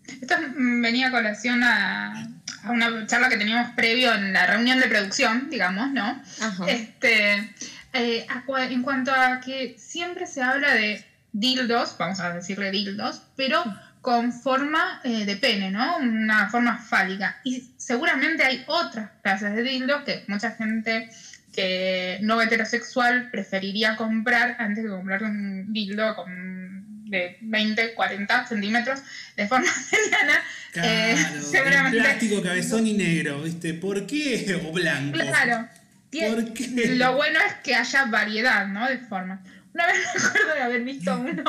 Esto 0.07 0.35
venía 0.57 1.09
a 1.09 1.11
colación 1.11 1.63
a, 1.63 2.29
una 2.69 3.07
charla 3.07 3.29
que 3.29 3.37
teníamos 3.37 3.75
previo 3.75 4.15
en 4.15 4.33
la 4.33 4.47
reunión 4.47 4.81
de 4.81 4.87
producción, 4.87 5.49
digamos, 5.51 5.91
¿no? 5.93 6.23
Este, 6.67 7.55
eh, 7.93 8.27
en 8.71 8.83
cuanto 8.83 9.13
a 9.13 9.41
que 9.41 9.77
siempre 9.79 10.27
se 10.27 10.43
habla 10.43 10.75
de 10.75 11.05
dildos, 11.33 11.97
vamos 11.99 12.21
a 12.21 12.33
decirle 12.33 12.71
dildos, 12.71 13.23
pero 13.37 13.63
con 14.01 14.33
forma 14.33 15.01
eh, 15.05 15.25
de 15.25 15.37
pene, 15.37 15.71
¿no? 15.71 15.97
Una 15.99 16.49
forma 16.51 16.79
fálica. 16.79 17.41
Y 17.45 17.73
seguramente 17.77 18.45
hay 18.45 18.65
otras 18.67 19.11
clases 19.23 19.55
de 19.55 19.63
dildos 19.63 20.03
que 20.05 20.25
mucha 20.29 20.51
gente 20.53 21.11
que 21.55 22.19
no 22.23 22.41
heterosexual 22.41 23.31
preferiría 23.31 23.97
comprar 23.97 24.57
antes 24.59 24.85
de 24.85 24.91
comprar 24.91 25.23
un 25.23 25.73
dildo 25.73 26.15
con, 26.17 27.11
de 27.11 27.39
20, 27.41 27.95
40 27.95 28.47
centímetros 28.47 29.01
de 29.37 29.47
forma 29.47 29.67
mediana. 29.93 30.43
Eh, 30.75 31.17
claro, 31.51 31.91
plástico, 31.91 32.43
cabezón 32.43 32.87
y 32.87 32.95
negro, 32.95 33.43
¿viste? 33.43 33.75
¿Por 33.75 34.07
qué? 34.07 34.61
O 34.69 34.73
blanco. 34.73 35.19
Claro. 35.19 35.69
¿Por 36.11 36.53
qué? 36.53 36.95
Lo 36.97 37.17
bueno 37.17 37.39
es 37.47 37.55
que 37.65 37.75
haya 37.75 38.07
variedad, 38.07 38.67
¿no? 38.67 38.89
De 38.89 38.99
formas. 38.99 39.41
Una 39.75 39.87
vez 39.89 39.97
me 40.15 40.23
acuerdo 40.23 40.55
de 40.55 40.63
haber 40.63 40.83
visto 40.83 41.19
uno 41.19 41.45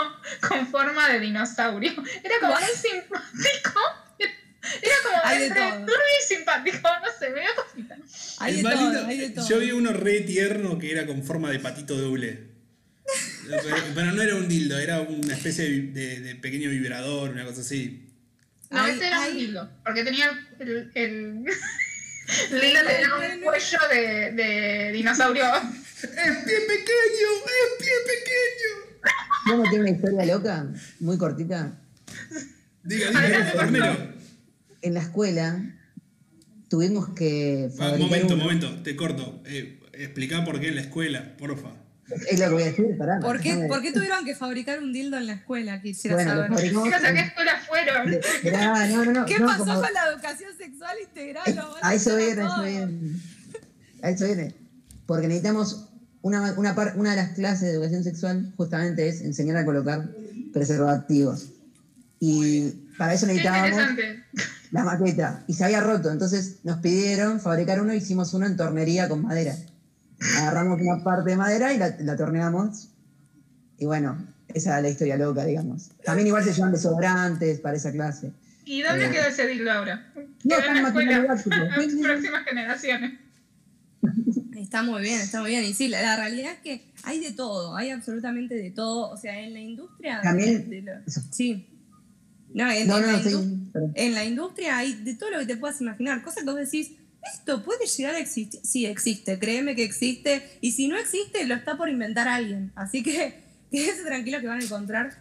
con 0.47 0.67
forma 0.67 1.09
de 1.09 1.19
dinosaurio. 1.19 1.93
Era 2.23 2.35
como 2.41 2.53
muy 2.53 2.63
simpático 2.63 3.79
era 4.81 4.95
como 5.03 5.33
entre 5.35 5.61
turbio 5.61 5.95
y 6.23 6.27
simpático, 6.27 6.77
no 7.03 7.11
sé, 7.19 7.29
me 7.29 7.41
dio 7.41 7.49
cosita. 7.55 7.97
Hay 8.39 8.55
de 8.57 8.63
todo, 8.63 9.05
hay 9.05 9.17
de 9.17 9.29
todo. 9.29 9.47
Yo 9.49 9.59
vi 9.59 9.71
uno 9.71 9.91
re 9.93 10.21
tierno 10.21 10.77
que 10.79 10.91
era 10.91 11.05
con 11.05 11.23
forma 11.23 11.51
de 11.51 11.59
patito 11.59 11.95
doble. 11.97 12.55
Pero, 13.93 14.11
no 14.13 14.21
era 14.21 14.35
un 14.35 14.47
dildo, 14.47 14.77
era 14.79 15.01
una 15.01 15.35
especie 15.35 15.65
de, 15.69 15.81
de- 15.91 16.19
de 16.21 16.35
pequeño 16.35 16.69
vibrador, 16.71 17.29
una 17.29 17.45
cosa 17.45 17.61
así. 17.61 18.01
No, 18.71 18.83
Ay, 18.83 18.93
este 18.93 19.07
era 19.07 19.21
ay. 19.21 19.31
un 19.31 19.37
dildo. 19.37 19.69
Porque 19.83 20.03
tenía 20.03 20.31
el. 20.59 20.91
el, 20.95 21.43
dildo 22.49 22.79
tenía 22.87 23.35
un 23.35 23.41
cuello 23.41 23.79
de, 23.91 24.31
de 24.31 24.91
dinosaurio. 24.93 25.45
¡Es 25.55 26.09
pie 26.09 26.59
pequeño! 26.61 27.29
¡Es 27.45 27.77
pie 27.79 27.93
pequeño! 28.07 29.11
¿Cómo 29.47 29.63
tiene 29.69 29.79
una 29.81 29.89
historia 29.91 30.25
loca? 30.25 30.65
Muy 30.99 31.17
cortita. 31.19 31.71
Diga, 32.83 33.09
diga. 33.09 34.14
En 34.85 34.93
la 34.93 34.99
escuela 35.01 35.59
tuvimos 36.69 37.09
que 37.09 37.69
Ah, 37.79 37.95
momento, 37.97 38.35
un- 38.35 38.39
momento, 38.39 38.69
te 38.83 38.95
corto. 38.95 39.41
Eh, 39.47 39.79
explica 39.93 40.45
por 40.45 40.59
qué 40.59 40.67
en 40.69 40.75
la 40.75 40.81
escuela, 40.81 41.35
porfa. 41.37 41.71
Es 42.29 42.39
lo 42.39 42.45
que 42.49 42.53
voy 42.53 42.61
a 42.61 42.65
decir, 42.67 42.85
pará. 42.99 43.19
¿Por 43.19 43.39
qué, 43.41 43.65
¿Por 43.67 43.81
qué 43.81 43.91
tuvieron 43.91 44.23
que 44.25 44.35
fabricar 44.35 44.77
un 44.77 44.93
dildo 44.93 45.17
en 45.17 45.25
la 45.25 45.33
escuela? 45.33 45.81
Quisiera 45.81 46.15
Bueno, 46.17 46.31
saber. 46.35 46.49
fabricamos 46.51 46.87
Chicos, 46.87 47.03
¿a 47.03 47.13
qué 47.13 47.19
escuela 47.21 47.51
fueron? 47.67 48.13
Esperá, 48.13 48.87
no, 48.89 49.05
no, 49.05 49.11
no. 49.11 49.25
¿Qué 49.25 49.39
no, 49.39 49.47
pasó 49.47 49.65
como- 49.65 49.81
con 49.81 49.91
la 49.91 50.09
educación 50.13 50.51
sexual 50.55 50.95
integral? 51.03 51.43
Es- 51.47 51.57
a 51.81 51.93
eso 51.95 52.15
viene, 52.15 52.41
a 52.43 52.45
eso 52.45 52.63
viene. 52.63 53.19
A 54.03 54.09
eso 54.11 54.25
viene. 54.27 54.53
Porque 55.07 55.27
necesitamos 55.27 55.87
una, 56.21 56.53
una, 56.57 56.75
par- 56.75 56.93
una 56.95 57.09
de 57.11 57.15
las 57.15 57.29
clases 57.31 57.61
de 57.61 57.71
educación 57.71 58.03
sexual 58.03 58.53
justamente 58.55 59.07
es 59.07 59.21
enseñar 59.21 59.57
a 59.57 59.65
colocar 59.65 60.07
preservativos. 60.53 61.47
Y 62.19 62.69
para 62.99 63.13
eso 63.15 63.25
Qué 63.25 63.33
necesitábamos 63.33 63.69
interesante. 63.89 64.23
La 64.75 64.83
maqueta. 64.83 65.43
Y 65.47 65.53
se 65.53 65.63
había 65.65 65.81
roto. 65.81 66.11
Entonces 66.11 66.59
nos 66.63 66.77
pidieron 66.79 67.39
fabricar 67.39 67.81
uno, 67.81 67.93
hicimos 67.93 68.33
uno 68.33 68.45
en 68.45 68.55
tornería 68.57 69.07
con 69.09 69.21
madera. 69.23 69.55
Agarramos 70.37 70.79
una 70.81 71.03
parte 71.03 71.31
de 71.31 71.37
madera 71.37 71.73
y 71.73 71.77
la, 71.77 71.95
la 71.99 72.15
torneamos. 72.15 72.89
Y 73.77 73.85
bueno, 73.85 74.17
esa 74.53 74.71
era 74.71 74.81
la 74.81 74.89
historia 74.89 75.17
loca, 75.17 75.43
digamos. 75.45 75.89
También 76.03 76.27
igual 76.27 76.43
se 76.43 76.53
llevan 76.53 76.71
desodorantes 76.71 77.59
para 77.59 77.75
esa 77.77 77.91
clase. 77.91 78.31
¿Y 78.65 78.81
dónde 78.81 79.05
Eh. 79.07 79.11
quedó 79.11 79.25
ese 79.27 79.45
dildo 79.47 79.71
ahora? 79.71 80.11
No, 80.43 80.55
está 80.57 80.67
en 80.71 80.75
la 80.75 80.81
material 80.89 81.27
escuela. 81.35 81.69
Próximas 82.01 82.43
generaciones. 82.45 83.19
Está 84.55 84.83
muy 84.83 85.01
bien, 85.01 85.19
está 85.19 85.41
muy 85.41 85.51
bien. 85.51 85.63
Y 85.65 85.73
sí, 85.73 85.87
la, 85.87 86.01
la 86.01 86.15
realidad 86.15 86.53
es 86.53 86.59
que 86.59 86.91
hay 87.03 87.19
de 87.19 87.31
todo, 87.33 87.75
hay 87.75 87.89
absolutamente 87.91 88.55
de 88.55 88.71
todo. 88.71 89.09
O 89.11 89.17
sea, 89.17 89.39
en 89.39 89.53
la 89.53 89.59
industria. 89.59 90.21
También- 90.21 90.69
de- 90.69 90.75
de 90.77 90.81
lo- 90.81 91.01
sí. 91.31 91.69
No, 92.55 92.71
en, 92.71 92.87
No, 92.87 92.97
en 92.97 93.05
no, 93.05 93.11
la 93.11 93.21
sí, 93.23 93.29
indu- 93.29 93.69
pero- 93.73 93.91
en 93.93 94.13
la 94.15 94.23
industria 94.25 94.77
hay 94.77 94.93
de 94.93 95.13
todo 95.15 95.29
lo 95.29 95.39
que 95.39 95.45
te 95.45 95.57
puedas 95.57 95.79
imaginar. 95.81 96.23
Cosas 96.23 96.43
que 96.43 96.49
vos 96.49 96.55
decís, 96.59 96.91
esto 97.33 97.63
puede 97.63 97.85
llegar 97.85 98.15
a 98.15 98.19
existir. 98.19 98.61
Sí, 98.63 98.85
existe, 98.85 99.37
créeme 99.39 99.75
que 99.75 99.83
existe. 99.83 100.41
Y 100.61 100.71
si 100.71 100.87
no 100.87 100.97
existe, 100.97 101.45
lo 101.45 101.53
está 101.55 101.75
por 101.77 101.89
inventar 101.89 102.27
alguien. 102.27 102.71
Así 102.75 103.03
que 103.03 103.43
quédese 103.71 104.03
tranquilo 104.03 104.39
que 104.41 104.47
van 104.47 104.61
a 104.61 104.63
encontrar 104.63 105.17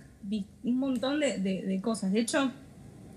un 0.62 0.78
montón 0.78 1.20
de, 1.20 1.38
de- 1.38 1.62
de 1.62 1.80
cosas. 1.82 2.12
De 2.12 2.20
hecho, 2.20 2.52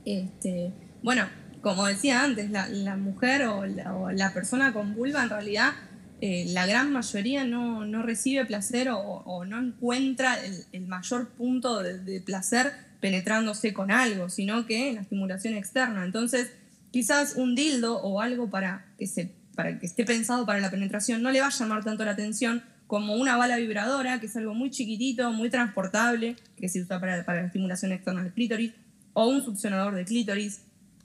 este, 0.05 0.71
bueno, 1.03 1.27
como 1.61 1.85
decía 1.85 2.23
antes, 2.23 2.49
la, 2.49 2.67
la 2.69 2.97
mujer 2.97 3.43
o 3.43 3.65
la, 3.65 3.93
o 3.95 4.11
la 4.11 4.33
persona 4.33 4.73
con 4.73 4.95
vulva 4.95 5.23
en 5.23 5.29
realidad, 5.29 5.73
eh, 6.21 6.45
la 6.49 6.65
gran 6.65 6.91
mayoría 6.91 7.43
no, 7.45 7.85
no 7.85 8.01
recibe 8.03 8.45
placer 8.45 8.89
o, 8.89 8.97
o 8.99 9.45
no 9.45 9.59
encuentra 9.59 10.43
el, 10.43 10.63
el 10.71 10.87
mayor 10.87 11.29
punto 11.29 11.83
de, 11.83 11.99
de 11.99 12.21
placer 12.21 12.71
penetrándose 12.99 13.73
con 13.73 13.91
algo, 13.91 14.29
sino 14.29 14.65
que 14.65 14.89
en 14.89 14.95
la 14.95 15.01
estimulación 15.01 15.53
externa. 15.53 16.03
Entonces, 16.03 16.51
quizás 16.91 17.35
un 17.35 17.55
dildo 17.55 18.01
o 18.01 18.21
algo 18.21 18.49
para 18.49 18.85
que, 18.97 19.07
se, 19.07 19.31
para 19.55 19.79
que 19.79 19.85
esté 19.85 20.05
pensado 20.05 20.45
para 20.45 20.59
la 20.59 20.71
penetración 20.71 21.21
no 21.21 21.31
le 21.31 21.41
va 21.41 21.47
a 21.47 21.51
llamar 21.51 21.83
tanto 21.83 22.05
la 22.05 22.11
atención 22.11 22.63
como 22.87 23.15
una 23.15 23.35
bala 23.35 23.57
vibradora, 23.57 24.19
que 24.19 24.27
es 24.27 24.37
algo 24.37 24.53
muy 24.53 24.71
chiquitito, 24.71 25.31
muy 25.31 25.49
transportable, 25.49 26.37
que 26.55 26.69
se 26.69 26.81
usa 26.81 26.99
para, 26.99 27.25
para 27.25 27.41
la 27.41 27.47
estimulación 27.47 27.91
externa 27.91 28.23
del 28.23 28.31
clítoris, 28.31 28.71
o 29.13 29.27
un 29.27 29.43
succionador 29.43 29.93
de 29.93 30.05
clítoris, 30.05 30.61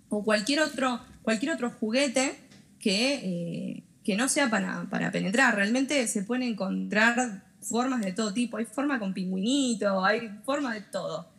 o 0.09 0.24
cualquier 0.24 0.61
otro, 0.61 1.00
cualquier 1.22 1.52
otro 1.52 1.70
juguete 1.70 2.37
que, 2.78 3.14
eh, 3.14 3.83
que 4.05 4.16
no 4.16 4.28
sea 4.28 4.48
para, 4.48 4.85
para 4.90 5.11
penetrar. 5.11 5.57
Realmente 5.57 6.07
se 6.07 6.22
pueden 6.22 6.44
encontrar 6.44 7.42
formas 7.62 8.02
de 8.02 8.12
todo 8.12 8.33
tipo. 8.33 8.59
Hay 8.59 8.64
forma 8.64 8.98
con 8.98 9.14
pingüinito, 9.14 10.05
hay 10.05 10.31
forma 10.44 10.74
de 10.74 10.83
todo. 10.83 11.32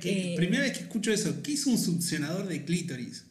Que- 0.00 0.34
eh, 0.34 0.36
Primera 0.36 0.62
vez 0.62 0.72
que 0.76 0.84
escucho 0.84 1.12
eso. 1.12 1.42
¿Qué 1.42 1.54
es 1.54 1.66
un 1.66 1.78
succionador 1.78 2.46
de 2.46 2.64
clítoris? 2.64 3.24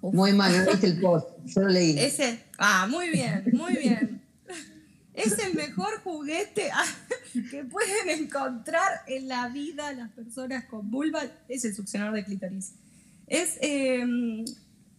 uf, 0.00 0.14
Muy 0.14 0.32
mal, 0.32 0.56
no 0.64 0.70
viste 0.70 0.86
el 0.86 1.00
post. 1.00 1.28
Yo 1.46 1.62
lo 1.62 1.68
leí. 1.68 1.98
Ese, 1.98 2.40
ah, 2.58 2.86
muy 2.90 3.10
bien, 3.10 3.44
muy 3.52 3.74
bien. 3.76 4.20
Es 5.12 5.38
el 5.40 5.54
mejor 5.54 6.00
juguete 6.02 6.70
que 7.50 7.64
pueden 7.64 8.08
encontrar 8.22 8.88
en 9.08 9.28
la 9.28 9.48
vida 9.48 9.92
las 9.92 10.08
personas 10.12 10.64
con 10.64 10.90
vulva, 10.90 11.20
es 11.48 11.64
el 11.66 11.74
succionador 11.74 12.14
de 12.14 12.24
clítoris. 12.24 12.72
Es 13.26 13.58
eh, 13.60 14.02
un, 14.02 14.44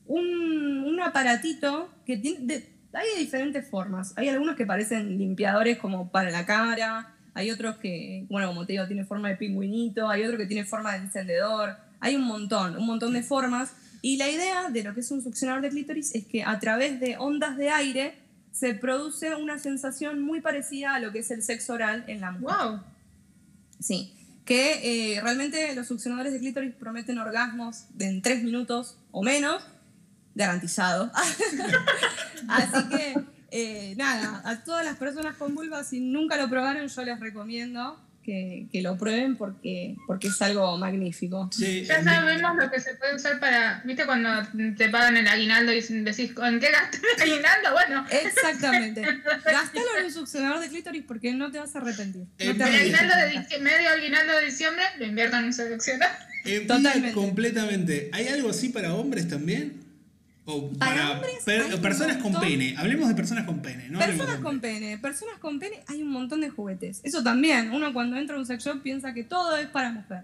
un 0.07 0.99
aparatito 1.01 1.89
que 2.05 2.17
tiene, 2.17 2.45
de- 2.45 2.69
hay 2.93 3.07
de 3.15 3.19
diferentes 3.21 3.67
formas. 3.67 4.13
Hay 4.17 4.27
algunos 4.27 4.55
que 4.57 4.65
parecen 4.65 5.17
limpiadores 5.17 5.77
como 5.79 6.12
para 6.12 6.29
la 6.29 6.45
cara, 6.45 7.15
hay 7.34 7.52
otros 7.52 7.78
que, 7.78 8.26
bueno, 8.30 8.48
como 8.48 8.65
te 8.65 8.74
digo, 8.74 8.88
tiene 8.88 9.06
forma 9.06 9.30
de 9.30 9.36
pingüinito, 9.36 10.10
hay 10.10 10.24
otro 10.24 10.38
que 10.38 10.46
tiene 10.46 10.65
forma 10.65 10.94
de 10.94 11.00
encendedor, 11.00 11.76
hay 12.00 12.15
un 12.15 12.24
montón, 12.24 12.78
un 12.78 12.86
montón 12.86 13.13
de 13.13 13.24
formas. 13.24 13.74
Y 14.02 14.17
la 14.17 14.30
idea 14.30 14.70
de 14.70 14.84
lo 14.84 14.94
que 14.94 15.02
es 15.02 15.12
un 15.12 15.22
succionador 15.22 15.62
de 15.62 15.70
clítoris 15.70 16.15
es 16.15 16.26
que 16.26 16.44
a 16.44 16.60
través 16.60 17.00
de 17.00 17.17
ondas 17.17 17.58
de 17.58 17.70
aire 17.70 18.15
se 18.52 18.74
produce 18.74 19.36
una 19.36 19.60
sensación 19.60 20.22
muy 20.22 20.41
parecida 20.41 20.96
a 20.96 21.00
lo 21.00 21.12
que 21.12 21.20
es 21.20 21.32
el 21.32 21.44
sexo 21.44 21.74
oral 21.74 22.04
en 22.08 22.22
la 22.22 22.32
mujer. 22.32 22.58
Wow. 22.58 22.82
Sí, 23.80 24.13
que 24.46 25.13
eh, 25.15 25.22
realmente 25.22 25.74
los 25.76 25.88
succionadores 25.88 26.34
de 26.34 26.39
clítoris 26.39 26.74
prometen 26.76 27.17
orgasmos 27.17 27.86
en 28.00 28.22
tres 28.22 28.44
minutos 28.44 28.98
o 29.12 29.24
menos, 29.24 29.63
garantizado. 30.36 31.12
Así 32.48 32.89
que, 32.89 33.15
eh, 33.51 33.93
nada, 33.97 34.41
a 34.45 34.63
todas 34.63 34.85
las 34.85 34.97
personas 34.97 35.35
con 35.35 35.53
vulva, 35.53 35.83
si 35.83 35.99
nunca 35.99 36.37
lo 36.37 36.49
probaron, 36.49 36.87
yo 36.87 37.03
les 37.03 37.19
recomiendo 37.19 37.99
que, 38.23 38.67
que 38.71 38.81
lo 38.81 38.97
prueben 38.97 39.35
porque, 39.35 39.95
porque 40.07 40.27
es 40.29 40.41
algo 40.41 40.77
magnífico. 40.77 41.49
Sí, 41.51 41.83
Ya 41.83 42.03
sabemos 42.03 42.55
lo 42.55 42.71
que 42.71 42.79
se 42.79 42.95
puede 42.95 43.15
usar 43.15 43.39
para. 43.39 43.81
¿Viste 43.83 44.05
cuando 44.05 44.29
te 44.77 44.89
pagan 44.89 45.17
el 45.17 45.27
aguinaldo 45.27 45.73
y 45.73 45.81
decís, 45.81 46.31
¿en 46.41 46.59
qué 46.59 46.71
gasté 46.71 46.99
el 47.17 47.21
aguinaldo? 47.21 47.73
Bueno, 47.73 48.05
Exactamente. 48.09 49.01
Gastalo 49.45 49.97
en 49.99 50.05
un 50.05 50.11
succionador 50.11 50.59
de 50.59 50.69
clítoris 50.69 51.03
porque 51.05 51.33
no 51.33 51.51
te 51.51 51.59
vas 51.59 51.75
a 51.75 51.79
arrepentir. 51.79 52.21
No 52.21 52.55
te 52.55 52.63
el 52.63 52.75
aguinaldo 52.75 53.13
de 53.15 53.59
medio 53.59 53.89
aguinaldo 53.89 54.37
de 54.37 54.45
diciembre 54.45 54.83
lo 54.99 55.05
invierto 55.05 55.37
en 55.37 55.45
un 55.45 55.53
seleccionador. 55.53 56.15
envidia 56.45 56.67
Totalmente. 56.67 57.13
completamente. 57.13 58.09
¿Hay 58.13 58.27
algo 58.27 58.49
así 58.49 58.69
para 58.69 58.93
hombres 58.93 59.27
también? 59.27 59.90
¿O 60.45 60.71
Para 60.73 60.91
para, 60.95 61.12
hombres 61.12 61.36
per- 61.45 61.82
personas 61.82 62.17
con 62.17 62.34
pene? 62.39 62.73
Hablemos 62.77 63.08
de 63.08 63.13
personas 63.15 63.45
con 63.45 63.62
pene, 63.62 63.89
¿no? 63.89 63.99
Personas 63.99 64.38
de 64.38 64.43
con 64.43 64.60
pene, 64.60 64.97
personas 64.97 65.38
con 65.39 65.60
pene, 65.60 65.84
hay 65.88 66.01
un 66.01 66.10
montón 66.10 66.41
de 66.41 66.49
juguetes. 66.49 66.99
Eso 67.04 67.21
también, 67.23 67.71
uno 67.71 67.93
cuando 67.93 68.17
entra 68.17 68.36
a 68.36 68.39
un 68.39 68.45
sex 68.45 68.63
shop 68.65 68.82
piensa 68.82 69.13
que 69.13 69.23
todo 69.23 69.56
es 69.58 69.67
para 69.67 69.91
mujer. 69.91 70.23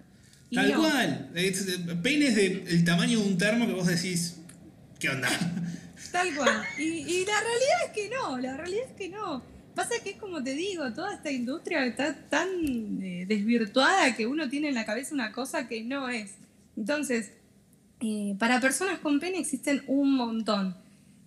Y 0.49 0.55
Tal 0.55 0.71
no. 0.71 0.79
cual. 0.81 1.29
Es- 1.35 1.67
eh, 1.67 1.95
Penes 2.01 2.35
del 2.35 2.83
tamaño 2.83 3.19
de 3.19 3.25
un 3.27 3.37
termo 3.37 3.67
que 3.67 3.73
vos 3.73 3.85
decís, 3.85 4.37
¿qué 4.99 5.09
onda? 5.09 5.29
Tal 6.11 6.33
cual. 6.35 6.63
Y, 6.79 6.81
y 6.83 7.25
la 7.25 7.39
realidad 7.39 7.77
es 7.85 7.91
que 7.93 8.09
no, 8.09 8.37
la 8.39 8.57
realidad 8.57 8.85
es 8.89 8.93
que 8.95 9.09
no. 9.09 9.43
Pasa 9.75 9.93
que 10.03 10.11
es 10.11 10.15
como 10.17 10.43
te 10.43 10.53
digo, 10.55 10.91
toda 10.93 11.13
esta 11.13 11.31
industria 11.31 11.85
está 11.85 12.15
tan 12.29 12.47
eh, 13.03 13.25
desvirtuada 13.27 14.15
que 14.15 14.25
uno 14.25 14.49
tiene 14.49 14.69
en 14.69 14.73
la 14.75 14.85
cabeza 14.87 15.13
una 15.13 15.31
cosa 15.31 15.67
que 15.67 15.83
no 15.83 16.09
es. 16.09 16.31
Entonces, 16.75 17.31
eh, 17.99 18.35
para 18.37 18.59
personas 18.59 18.99
con 18.99 19.19
pene 19.19 19.39
existen 19.39 19.83
un 19.87 20.15
montón. 20.15 20.75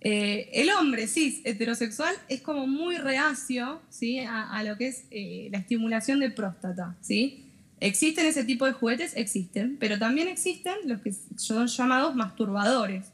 Eh, 0.03 0.49
el 0.53 0.71
hombre 0.71 1.07
cis 1.07 1.41
heterosexual 1.43 2.15
es 2.27 2.41
como 2.41 2.65
muy 2.65 2.97
reacio 2.97 3.81
¿sí? 3.89 4.19
a, 4.19 4.63
lo 4.63 4.75
que 4.75 4.87
es 4.87 5.05
eh, 5.11 5.49
la 5.51 5.59
estimulación 5.59 6.19
de 6.19 6.31
próstata. 6.31 6.95
¿sí? 7.01 7.45
¿Existen 7.79 8.25
ese 8.25 8.43
tipo 8.43 8.65
de 8.65 8.71
juguetes? 8.71 9.15
Existen, 9.15 9.77
pero 9.79 9.99
también 9.99 10.27
existen 10.27 10.73
los 10.85 11.01
que 11.01 11.13
son 11.35 11.67
llamados 11.67 12.15
masturbadores 12.15 13.11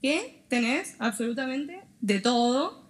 que 0.00 0.42
tenés 0.48 0.94
absolutamente 0.98 1.80
de 2.00 2.20
todo. 2.20 2.86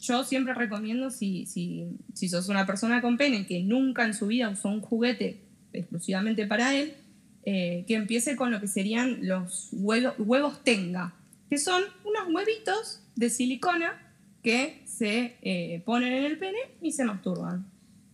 Yo 0.00 0.24
siempre 0.24 0.54
recomiendo, 0.54 1.10
si, 1.10 1.46
si, 1.46 1.86
si 2.14 2.28
sos 2.28 2.48
una 2.48 2.66
persona 2.66 3.02
con 3.02 3.16
pene 3.16 3.46
que 3.46 3.62
nunca 3.62 4.04
en 4.04 4.14
su 4.14 4.26
vida 4.26 4.48
usó 4.48 4.68
un 4.68 4.80
juguete 4.80 5.40
exclusivamente 5.72 6.46
para 6.46 6.74
él, 6.74 6.94
eh, 7.46 7.84
que 7.86 7.94
empiece 7.94 8.36
con 8.36 8.50
lo 8.50 8.60
que 8.60 8.68
serían 8.68 9.18
los 9.26 9.68
huevo- 9.72 10.14
huevos 10.18 10.62
tenga, 10.64 11.14
que 11.50 11.58
son 11.58 11.82
unos 12.04 12.34
huevitos 12.34 13.00
de 13.16 13.30
silicona 13.30 14.00
que 14.42 14.82
se 14.86 15.36
eh, 15.42 15.82
ponen 15.84 16.12
en 16.12 16.24
el 16.24 16.38
pene 16.38 16.58
y 16.82 16.92
se 16.92 17.04
masturban. 17.04 17.66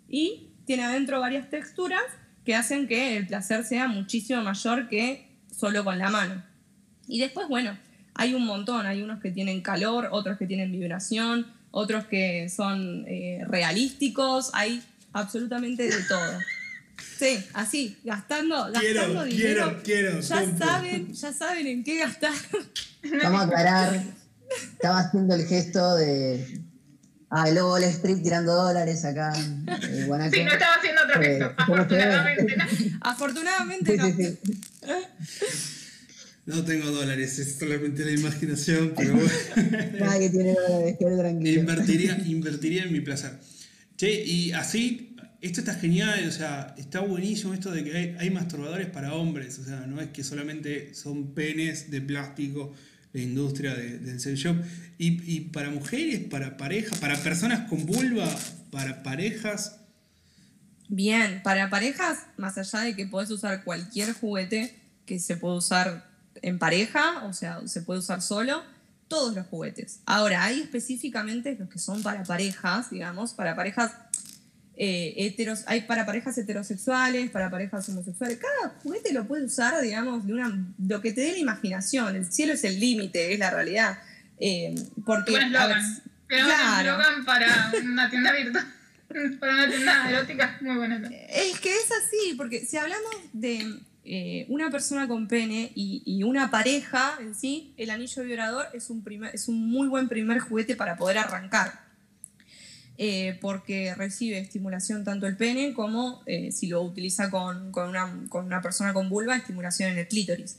Y 0.09 0.49
tiene 0.67 0.85
adentro 0.85 1.21
varias 1.21 1.49
texturas 1.51 2.03
que 2.45 2.55
hacen 2.55 2.87
que 2.89 3.17
el 3.17 3.27
placer 3.27 3.65
sea 3.65 3.87
muchísimo 3.89 4.41
mayor 4.43 4.89
que 4.89 5.27
solo 5.57 5.85
con 5.85 5.99
la 5.99 6.11
mano. 6.11 6.43
Y 7.07 7.19
después, 7.21 7.49
bueno, 7.49 7.77
hay 8.15 8.35
un 8.35 8.45
montón, 8.47 8.87
hay 8.87 9.03
unos 9.03 9.21
que 9.21 9.31
tienen 9.31 9.61
calor, 9.61 10.09
otros 10.13 10.39
que 10.39 10.47
tienen 10.47 10.71
vibración, 10.73 11.47
otros 11.71 12.05
que 12.07 12.49
son 12.49 13.05
eh, 13.09 13.45
realísticos, 13.47 14.51
hay 14.55 14.83
absolutamente 15.13 15.85
de 15.85 16.03
todo. 16.09 16.39
Sí, 17.21 17.45
así, 17.53 17.99
gastando, 18.03 18.71
Quiero, 18.81 18.95
gastando 19.01 19.25
dinero. 19.25 19.79
quiero, 19.83 19.83
quiero, 19.83 20.21
Ya 20.23 20.41
compro. 20.41 20.67
saben, 20.67 21.13
ya 21.13 21.33
saben 21.35 21.67
en 21.67 21.85
qué 21.85 21.99
gastar. 21.99 22.33
Vamos 23.23 23.41
a 23.43 23.45
aclarar. 23.45 24.03
Estaba 24.73 25.01
haciendo 25.01 25.35
el 25.35 25.47
gesto 25.47 25.97
de. 25.97 26.63
Ah, 27.29 27.47
el 27.49 27.59
Wall 27.63 27.85
Street 27.85 28.23
tirando 28.23 28.55
dólares 28.55 29.05
acá. 29.05 29.33
en 29.37 30.07
Guanaco. 30.07 30.35
Sí, 30.35 30.43
no 30.45 30.51
estaba 30.53 30.75
haciendo 30.77 31.03
otro 31.03 31.23
Eh, 31.23 31.27
gesto. 31.27 31.55
¿cómo 31.67 31.89
se 31.89 31.95
ve? 31.95 32.03
Afortunadamente, 32.03 32.57
¿no? 32.57 32.65
Afortunadamente 33.03 33.93
Sí, 33.93 33.99
no. 33.99 34.07
sí, 34.07 34.39
sí. 34.43 34.61
No 36.47 36.65
tengo 36.65 36.91
dólares, 36.91 37.39
es 37.39 37.59
solamente 37.59 38.05
la 38.05 38.13
imaginación, 38.13 38.95
pero 38.97 39.15
bueno. 39.15 39.31
Nadie 40.01 40.31
tiene 40.31 40.55
dólares, 40.55 40.97
quede 40.99 41.19
tranquilo. 41.19 41.61
invertiría, 41.61 42.19
invertiría 42.27 42.83
en 42.85 42.93
mi 42.93 43.01
placer. 43.03 43.33
Che, 43.97 44.11
y 44.25 44.53
así, 44.53 45.10
esto 45.41 45.61
está 45.61 45.75
genial, 45.75 46.27
o 46.29 46.33
sea, 46.33 46.75
está 46.79 47.01
buenísimo 47.01 47.55
esto 47.55 47.71
de 47.71 47.83
que 47.85 47.97
hay, 47.97 48.17
hay 48.19 48.31
masturbadores 48.31 48.89
para 48.89 49.15
hombres, 49.15 49.59
o 49.59 49.65
sea, 49.65 49.81
no 49.87 50.01
es 50.01 50.09
que 50.09 50.23
solamente 50.25 50.95
son 50.95 51.35
penes 51.35 51.91
de 51.91 52.01
plástico 52.01 52.73
la 53.13 53.21
industria 53.23 53.75
de- 53.75 53.99
del 53.99 54.21
sex 54.21 54.39
shop. 54.39 54.57
Y, 54.99 55.35
y 55.37 55.41
para 55.41 55.71
mujeres, 55.71 56.21
para 56.31 56.57
parejas, 56.57 56.99
para 56.99 57.17
personas 57.17 57.69
con 57.69 57.87
vulva, 57.87 58.29
para 58.71 59.03
parejas, 59.03 59.77
Bien, 60.93 61.41
para 61.45 61.71
parejas, 61.71 62.19
más 62.37 62.59
allá 62.59 62.81
de 62.81 62.97
que 62.97 63.07
podés 63.07 63.31
usar 63.31 63.63
cualquier 63.63 64.13
juguete 64.13 64.75
que 65.07 65.21
se 65.21 65.37
puede 65.37 65.57
usar 65.59 66.11
en 66.43 66.59
pareja, 66.59 67.25
o 67.27 67.33
sea, 67.33 67.61
se 67.69 67.83
puede 67.83 68.01
usar 68.01 68.21
solo, 68.23 68.65
todos 69.07 69.35
los 69.37 69.47
juguetes. 69.47 70.01
Ahora, 70.05 70.43
hay 70.45 70.61
específicamente 70.61 71.55
los 71.59 71.69
que 71.69 71.79
son 71.79 72.03
para 72.03 72.25
parejas, 72.25 72.91
digamos, 72.91 73.35
para 73.35 73.55
parejas 73.55 73.93
eh, 74.83 75.27
heteros, 75.27 75.65
hay 75.67 75.83
para 75.83 76.07
parejas 76.07 76.39
heterosexuales, 76.39 77.29
para 77.29 77.51
parejas 77.51 77.87
homosexuales. 77.91 78.39
Cada 78.39 78.73
juguete 78.83 79.13
lo 79.13 79.27
puede 79.29 79.45
usar, 79.45 79.79
digamos, 79.83 80.27
de 80.27 80.33
una, 80.33 80.59
lo 80.79 81.03
que 81.03 81.13
te 81.13 81.21
dé 81.21 81.33
la 81.33 81.39
imaginación. 81.39 82.17
El 82.17 82.25
cielo 82.25 82.55
es 82.55 82.65
el 82.65 82.81
límite, 82.81 83.35
es 83.35 83.39
la 83.39 83.51
realidad. 83.51 83.99
Eh, 84.39 84.75
porque, 85.05 85.33
ver, 85.33 85.43
eslogan. 85.43 85.85
Un 85.85 86.03
claro. 86.29 86.93
eslogan 86.93 87.25
para 87.27 87.73
una 87.85 88.09
tienda 88.09 88.33
virtual. 88.33 88.65
Para 89.39 89.53
una 89.53 89.69
tienda 89.69 90.09
erótica. 90.09 90.57
Muy 90.63 90.77
bueno. 90.77 91.09
Es 91.29 91.61
que 91.61 91.75
es 91.75 91.91
así, 91.91 92.35
porque 92.39 92.65
si 92.65 92.79
hablamos 92.79 93.17
de 93.35 93.81
eh, 94.05 94.47
una 94.49 94.71
persona 94.71 95.07
con 95.07 95.29
pene 95.29 95.73
y, 95.75 96.03
y 96.07 96.23
una 96.23 96.51
pareja 96.51 97.19
en 97.21 97.35
sí, 97.35 97.75
el 97.77 97.91
anillo 97.91 98.23
vibrador 98.23 98.67
es 98.73 98.89
un, 98.89 99.05
primer, 99.05 99.35
es 99.35 99.47
un 99.47 99.69
muy 99.69 99.89
buen 99.89 100.09
primer 100.09 100.39
juguete 100.39 100.75
para 100.75 100.97
poder 100.97 101.19
arrancar. 101.19 101.90
Eh, 103.03 103.39
porque 103.41 103.95
recibe 103.95 104.39
estimulación 104.39 105.05
tanto 105.05 105.27
el 105.27 105.35
pene 105.35 105.73
como 105.73 106.23
eh, 106.27 106.53
si 106.53 106.67
lo 106.67 106.83
utiliza 106.83 107.31
con, 107.31 107.73
con 107.73 107.89
una, 107.89 108.27
con 108.29 108.45
una 108.45 108.61
persona 108.61 108.93
con 108.93 109.09
vulva, 109.09 109.37
estimulación 109.37 109.93
en 109.93 109.99
el 109.99 110.07
clítoris. 110.07 110.59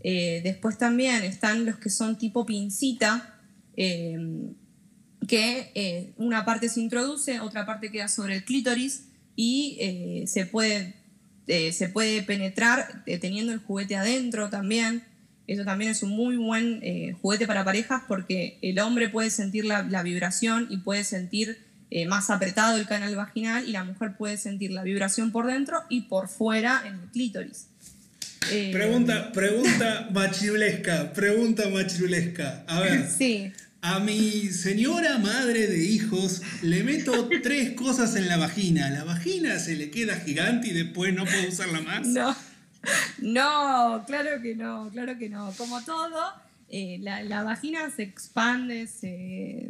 Eh, 0.00 0.40
después 0.42 0.78
también 0.78 1.22
están 1.22 1.64
los 1.64 1.76
que 1.76 1.88
son 1.88 2.18
tipo 2.18 2.44
pincita, 2.44 3.38
eh, 3.76 4.18
que 5.28 5.70
eh, 5.76 6.12
una 6.16 6.44
parte 6.44 6.68
se 6.68 6.80
introduce, 6.80 7.38
otra 7.38 7.66
parte 7.66 7.92
queda 7.92 8.08
sobre 8.08 8.34
el 8.34 8.44
clítoris 8.44 9.04
y 9.36 9.76
eh, 9.80 10.24
se, 10.26 10.44
puede, 10.44 10.94
se 11.46 11.88
puede 11.88 12.22
penetrar 12.22 13.04
teniendo 13.20 13.52
el 13.52 13.60
juguete 13.60 13.94
adentro 13.94 14.50
también. 14.50 15.04
Eso 15.46 15.64
también 15.64 15.92
es 15.92 16.02
un 16.02 16.10
muy 16.10 16.36
buen 16.36 16.80
juguete 17.20 17.46
para 17.46 17.64
parejas 17.64 18.02
porque 18.08 18.58
el 18.62 18.80
hombre 18.80 19.08
puede 19.08 19.30
sentir 19.30 19.64
la, 19.64 19.84
la 19.84 20.02
vibración 20.02 20.66
y 20.70 20.78
puede 20.78 21.04
sentir 21.04 21.65
eh, 21.90 22.06
más 22.06 22.30
apretado 22.30 22.76
el 22.76 22.86
canal 22.86 23.14
vaginal 23.14 23.68
y 23.68 23.72
la 23.72 23.84
mujer 23.84 24.16
puede 24.16 24.36
sentir 24.36 24.72
la 24.72 24.82
vibración 24.82 25.30
por 25.30 25.46
dentro 25.46 25.82
y 25.88 26.02
por 26.02 26.28
fuera 26.28 26.82
en 26.84 26.94
el 26.94 27.08
clítoris. 27.10 27.66
Eh, 28.50 28.70
Pregunta, 28.72 29.32
pregunta 29.32 30.08
machirulesca, 30.12 31.12
pregunta 31.12 31.68
machirulesca. 31.68 32.64
A 32.68 32.80
ver, 32.80 33.08
Sí, 33.18 33.52
a 33.82 34.00
mi 34.00 34.48
señora 34.48 35.18
madre 35.18 35.68
de 35.68 35.84
hijos 35.84 36.42
le 36.62 36.82
meto 36.82 37.28
tres 37.42 37.72
cosas 37.72 38.16
en 38.16 38.28
la 38.28 38.36
vagina. 38.36 38.90
La 38.90 39.04
vagina 39.04 39.58
se 39.60 39.76
le 39.76 39.90
queda 39.90 40.16
gigante 40.16 40.68
y 40.68 40.72
después 40.72 41.14
no 41.14 41.24
puedo 41.24 41.48
usarla 41.48 41.80
más. 41.82 42.06
No, 42.06 42.36
no, 43.18 44.04
claro 44.06 44.42
que 44.42 44.56
no, 44.56 44.90
claro 44.90 45.16
que 45.18 45.28
no. 45.28 45.52
Como 45.52 45.82
todo, 45.84 46.20
eh, 46.68 46.98
la, 47.00 47.22
la 47.22 47.44
vagina 47.44 47.88
se 47.94 48.02
expande, 48.02 48.88
se, 48.88 49.68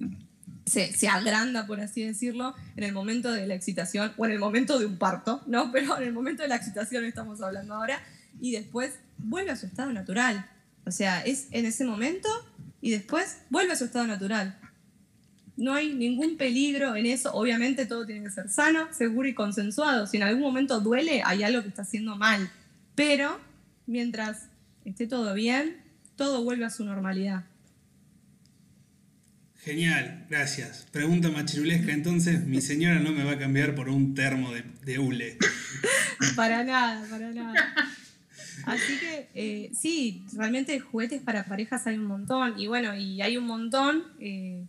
se, 0.67 0.93
se 0.93 1.09
agranda, 1.09 1.67
por 1.67 1.81
así 1.81 2.05
decirlo, 2.05 2.55
en 2.77 2.85
el 2.85 2.93
momento 2.93 3.31
de 3.33 3.47
la 3.47 3.55
excitación 3.55 4.13
o 4.17 4.27
en 4.27 4.33
el 4.33 4.39
momento 4.39 4.79
de 4.79 4.87
un 4.87 4.99
parto, 4.99 5.43
¿no? 5.47 5.73
Pero 5.73 5.97
en 5.97 6.03
el 6.03 6.13
momento 6.13 6.43
de 6.43 6.49
la 6.49 6.57
excitación 6.57 7.05
estamos 7.05 7.41
hablando 7.41 7.75
ahora 7.75 8.01
y 8.41 8.53
después 8.53 8.99
vuelve 9.19 9.53
a 9.53 9.57
su 9.57 9.67
estado 9.67 9.93
natural. 9.93 10.51
O 10.85 10.91
sea, 10.91 11.21
es 11.23 11.49
en 11.53 11.67
ese 11.67 11.85
momento 11.85 12.29
y 12.81 12.91
después 12.91 13.39
vuelve 13.49 13.73
a 13.73 13.77
su 13.77 13.85
estado 13.85 14.07
natural. 14.07 14.59
No 15.57 15.73
hay 15.73 15.95
ningún 15.95 16.37
peligro 16.37 16.97
en 16.97 17.07
eso. 17.07 17.33
Obviamente 17.33 17.87
todo 17.87 18.05
tiene 18.05 18.25
que 18.25 18.31
ser 18.31 18.49
sano, 18.49 18.89
seguro 18.93 19.27
y 19.27 19.35
consensuado. 19.35 20.07
Si 20.07 20.19
en 20.19 20.25
algún 20.25 20.43
momento 20.43 20.81
duele, 20.81 21.23
hay 21.25 21.45
algo 21.45 21.63
que 21.63 21.69
está 21.69 21.83
haciendo 21.83 22.17
mal. 22.17 22.51
Pero 22.95 23.41
mientras 23.87 24.49
esté 24.85 25.07
todo 25.07 25.33
bien, 25.33 25.81
todo 26.17 26.45
vuelve 26.45 26.67
a 26.67 26.71
su 26.71 26.85
normalidad. 26.85 27.45
Genial, 29.67 30.25
gracias. 30.31 30.87
Pregunta 30.93 31.29
machirulesca, 31.29 31.91
entonces 31.93 32.45
mi 32.47 32.61
señora 32.61 33.01
no 33.01 33.11
me 33.11 33.25
va 33.25 33.33
a 33.33 33.39
cambiar 33.39 33.75
por 33.75 33.89
un 33.89 34.15
termo 34.15 34.53
de, 34.53 34.63
de 34.85 35.01
hule. 35.01 35.37
Para 36.37 36.63
nada, 36.63 37.05
para 37.11 37.33
nada. 37.33 37.75
Así 38.65 38.97
que 39.01 39.29
eh, 39.35 39.71
sí, 39.75 40.25
realmente 40.35 40.79
juguetes 40.79 41.21
para 41.21 41.45
parejas 41.47 41.85
hay 41.89 41.97
un 41.99 42.05
montón. 42.07 42.59
Y 42.61 42.69
bueno, 42.69 42.95
y 42.97 43.21
hay 43.23 43.37
un 43.37 43.45
montón 43.45 44.05
eh, 44.21 44.65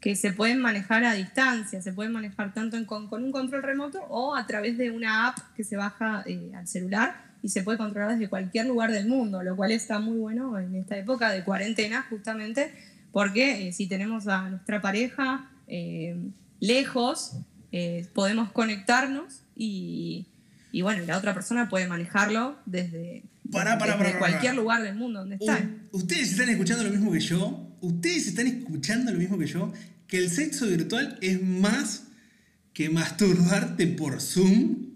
que 0.00 0.16
se 0.16 0.34
pueden 0.34 0.58
manejar 0.60 1.02
a 1.04 1.14
distancia. 1.14 1.80
Se 1.80 1.94
pueden 1.94 2.12
manejar 2.12 2.52
tanto 2.52 2.76
en- 2.76 2.84
con, 2.84 3.08
con 3.08 3.24
un 3.24 3.32
control 3.32 3.62
remoto 3.62 4.00
o 4.10 4.36
a 4.36 4.46
través 4.46 4.76
de 4.76 4.90
una 4.90 5.28
app 5.28 5.38
que 5.56 5.64
se 5.64 5.76
baja 5.76 6.24
eh, 6.26 6.52
al 6.54 6.68
celular 6.68 7.32
y 7.42 7.48
se 7.48 7.62
puede 7.62 7.78
controlar 7.78 8.10
desde 8.12 8.28
cualquier 8.28 8.66
lugar 8.66 8.92
del 8.92 9.08
mundo, 9.08 9.42
lo 9.42 9.56
cual 9.56 9.72
está 9.72 9.98
muy 9.98 10.18
bueno 10.18 10.58
en 10.58 10.74
esta 10.76 10.98
época 10.98 11.30
de 11.30 11.42
cuarentena 11.42 12.06
justamente, 12.10 12.72
porque 13.12 13.68
eh, 13.68 13.72
si 13.72 13.86
tenemos 13.86 14.26
a 14.26 14.48
nuestra 14.50 14.80
pareja 14.80 15.50
eh, 15.68 16.16
lejos, 16.60 17.36
eh, 17.70 18.06
podemos 18.14 18.50
conectarnos 18.52 19.42
y, 19.54 20.26
y 20.72 20.82
bueno, 20.82 21.04
la 21.06 21.18
otra 21.18 21.34
persona 21.34 21.68
puede 21.68 21.86
manejarlo 21.86 22.56
desde, 22.66 23.22
Pará, 23.50 23.76
pará, 23.76 23.96
desde 23.96 24.04
pará, 24.12 24.18
cualquier 24.18 24.54
lugar 24.54 24.82
del 24.82 24.94
mundo 24.94 25.20
donde 25.20 25.36
están. 25.36 25.82
¿Ustedes 25.92 26.32
están 26.32 26.48
escuchando 26.48 26.84
lo 26.84 26.90
mismo 26.90 27.12
que 27.12 27.20
yo? 27.20 27.76
¿Ustedes 27.80 28.28
están 28.28 28.46
escuchando 28.46 29.12
lo 29.12 29.18
mismo 29.18 29.38
que 29.38 29.46
yo? 29.46 29.72
Que 30.06 30.18
el 30.18 30.30
sexo 30.30 30.66
virtual 30.66 31.18
es 31.20 31.42
más 31.42 32.04
que 32.72 32.88
masturbarte 32.88 33.86
por 33.88 34.20
Zoom. 34.20 34.91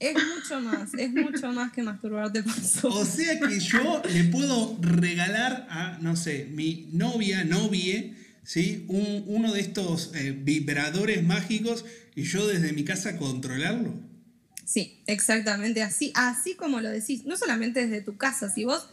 Es 0.00 0.14
mucho 0.14 0.60
más, 0.60 0.94
es 0.94 1.12
mucho 1.12 1.52
más 1.52 1.72
que 1.72 1.82
masturbarte 1.82 2.42
por 2.44 2.52
Zoom. 2.52 2.92
O 2.92 3.04
sea 3.04 3.38
que 3.40 3.58
yo 3.58 4.00
le 4.12 4.24
puedo 4.24 4.78
regalar 4.80 5.66
a, 5.70 5.98
no 6.00 6.14
sé, 6.14 6.46
mi 6.52 6.88
novia, 6.92 7.44
novie, 7.44 8.14
¿sí? 8.44 8.84
Un- 8.88 9.24
uno 9.26 9.52
de 9.52 9.60
estos 9.60 10.12
eh, 10.14 10.30
vibradores 10.38 11.24
mágicos 11.24 11.84
y 12.14 12.22
yo 12.22 12.46
desde 12.46 12.72
mi 12.72 12.84
casa 12.84 13.16
controlarlo. 13.16 13.92
Sí, 14.64 15.02
exactamente 15.06 15.82
así, 15.82 16.12
así 16.14 16.54
como 16.54 16.80
lo 16.80 16.90
decís, 16.90 17.24
no 17.24 17.36
solamente 17.36 17.80
desde 17.86 18.00
tu 18.02 18.16
casa, 18.16 18.50
si 18.50 18.64
vos, 18.64 18.88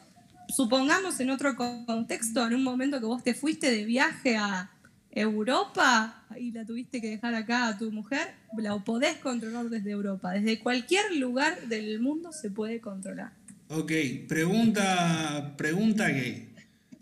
supongamos 0.47 1.19
en 1.19 1.29
otro 1.29 1.55
co- 1.55 1.85
contexto, 1.85 2.47
en 2.47 2.55
un 2.55 2.63
momento 2.63 2.99
que 2.99 3.05
vos 3.05 3.23
te 3.23 3.33
fuiste 3.35 3.69
de 3.69 3.83
viaje 3.85 4.37
a 4.37 4.71
Europa 5.15 6.25
y 6.37 6.51
la 6.51 6.65
tuviste 6.65 7.01
que 7.01 7.09
dejar 7.09 7.33
acá 7.33 7.67
a 7.67 7.77
tu 7.77 7.91
mujer, 7.91 8.35
la 8.57 8.77
podés 8.79 9.15
controlar 9.17 9.69
desde 9.69 9.91
Europa, 9.91 10.31
desde 10.31 10.59
cualquier 10.59 11.15
lugar 11.15 11.67
del 11.67 11.99
mundo 11.99 12.31
se 12.33 12.51
puede 12.51 12.81
controlar. 12.81 13.31
Ok, 13.69 13.91
pregunta, 14.27 15.55
pregunta 15.57 16.09
gay. 16.09 16.49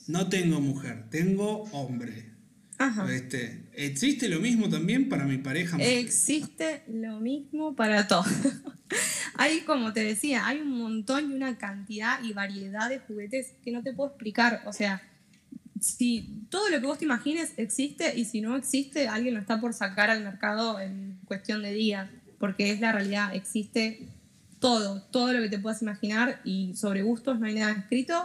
No 0.08 0.30
tengo 0.30 0.62
mujer, 0.62 1.10
tengo 1.10 1.64
hombre. 1.72 2.32
Ajá. 2.78 3.12
Este, 3.14 3.64
¿Existe 3.74 4.30
lo 4.30 4.40
mismo 4.40 4.70
también 4.70 5.10
para 5.10 5.26
mi 5.26 5.38
pareja? 5.38 5.78
Existe 5.80 6.84
lo 6.88 7.20
mismo 7.20 7.76
para 7.76 8.08
todos. 8.08 8.28
hay, 9.36 9.62
como 9.62 9.94
te 9.94 10.04
decía, 10.04 10.48
hay 10.48 10.62
un 10.62 10.78
montón 10.78 11.32
y 11.32 11.36
una 11.36 11.58
cantidad 11.58 12.22
y 12.24 12.34
variedad 12.34 12.90
de 12.90 13.00
juguetes 13.00 13.54
que 13.64 13.72
no 13.72 13.82
te 13.82 13.94
puedo 13.94 14.10
explicar. 14.10 14.62
O 14.66 14.74
sea, 14.74 15.02
si 15.84 16.46
todo 16.50 16.70
lo 16.70 16.80
que 16.80 16.86
vos 16.88 16.98
te 16.98 17.06
imagines 17.06 17.54
existe 17.58 18.18
y 18.18 18.26
si 18.26 18.40
no 18.42 18.56
existe, 18.56 19.08
alguien 19.08 19.34
lo 19.34 19.40
está 19.42 19.60
por 19.60 19.74
sacar 19.74 20.10
al 20.10 20.24
mercado 20.24 20.80
en 20.80 21.20
cuestión 21.26 21.62
de 21.62 21.74
días, 21.74 22.10
porque 22.40 22.72
es 22.72 22.80
la 22.80 22.92
realidad, 22.94 23.36
existe 23.36 24.08
todo, 24.60 25.02
todo 25.12 25.34
lo 25.34 25.42
que 25.42 25.50
te 25.50 25.60
puedas 25.60 25.82
imaginar 25.82 26.40
y 26.46 26.74
sobre 26.76 27.04
gustos 27.04 27.40
no 27.40 27.46
hay 27.48 27.56
nada 27.56 27.74
escrito 27.74 28.16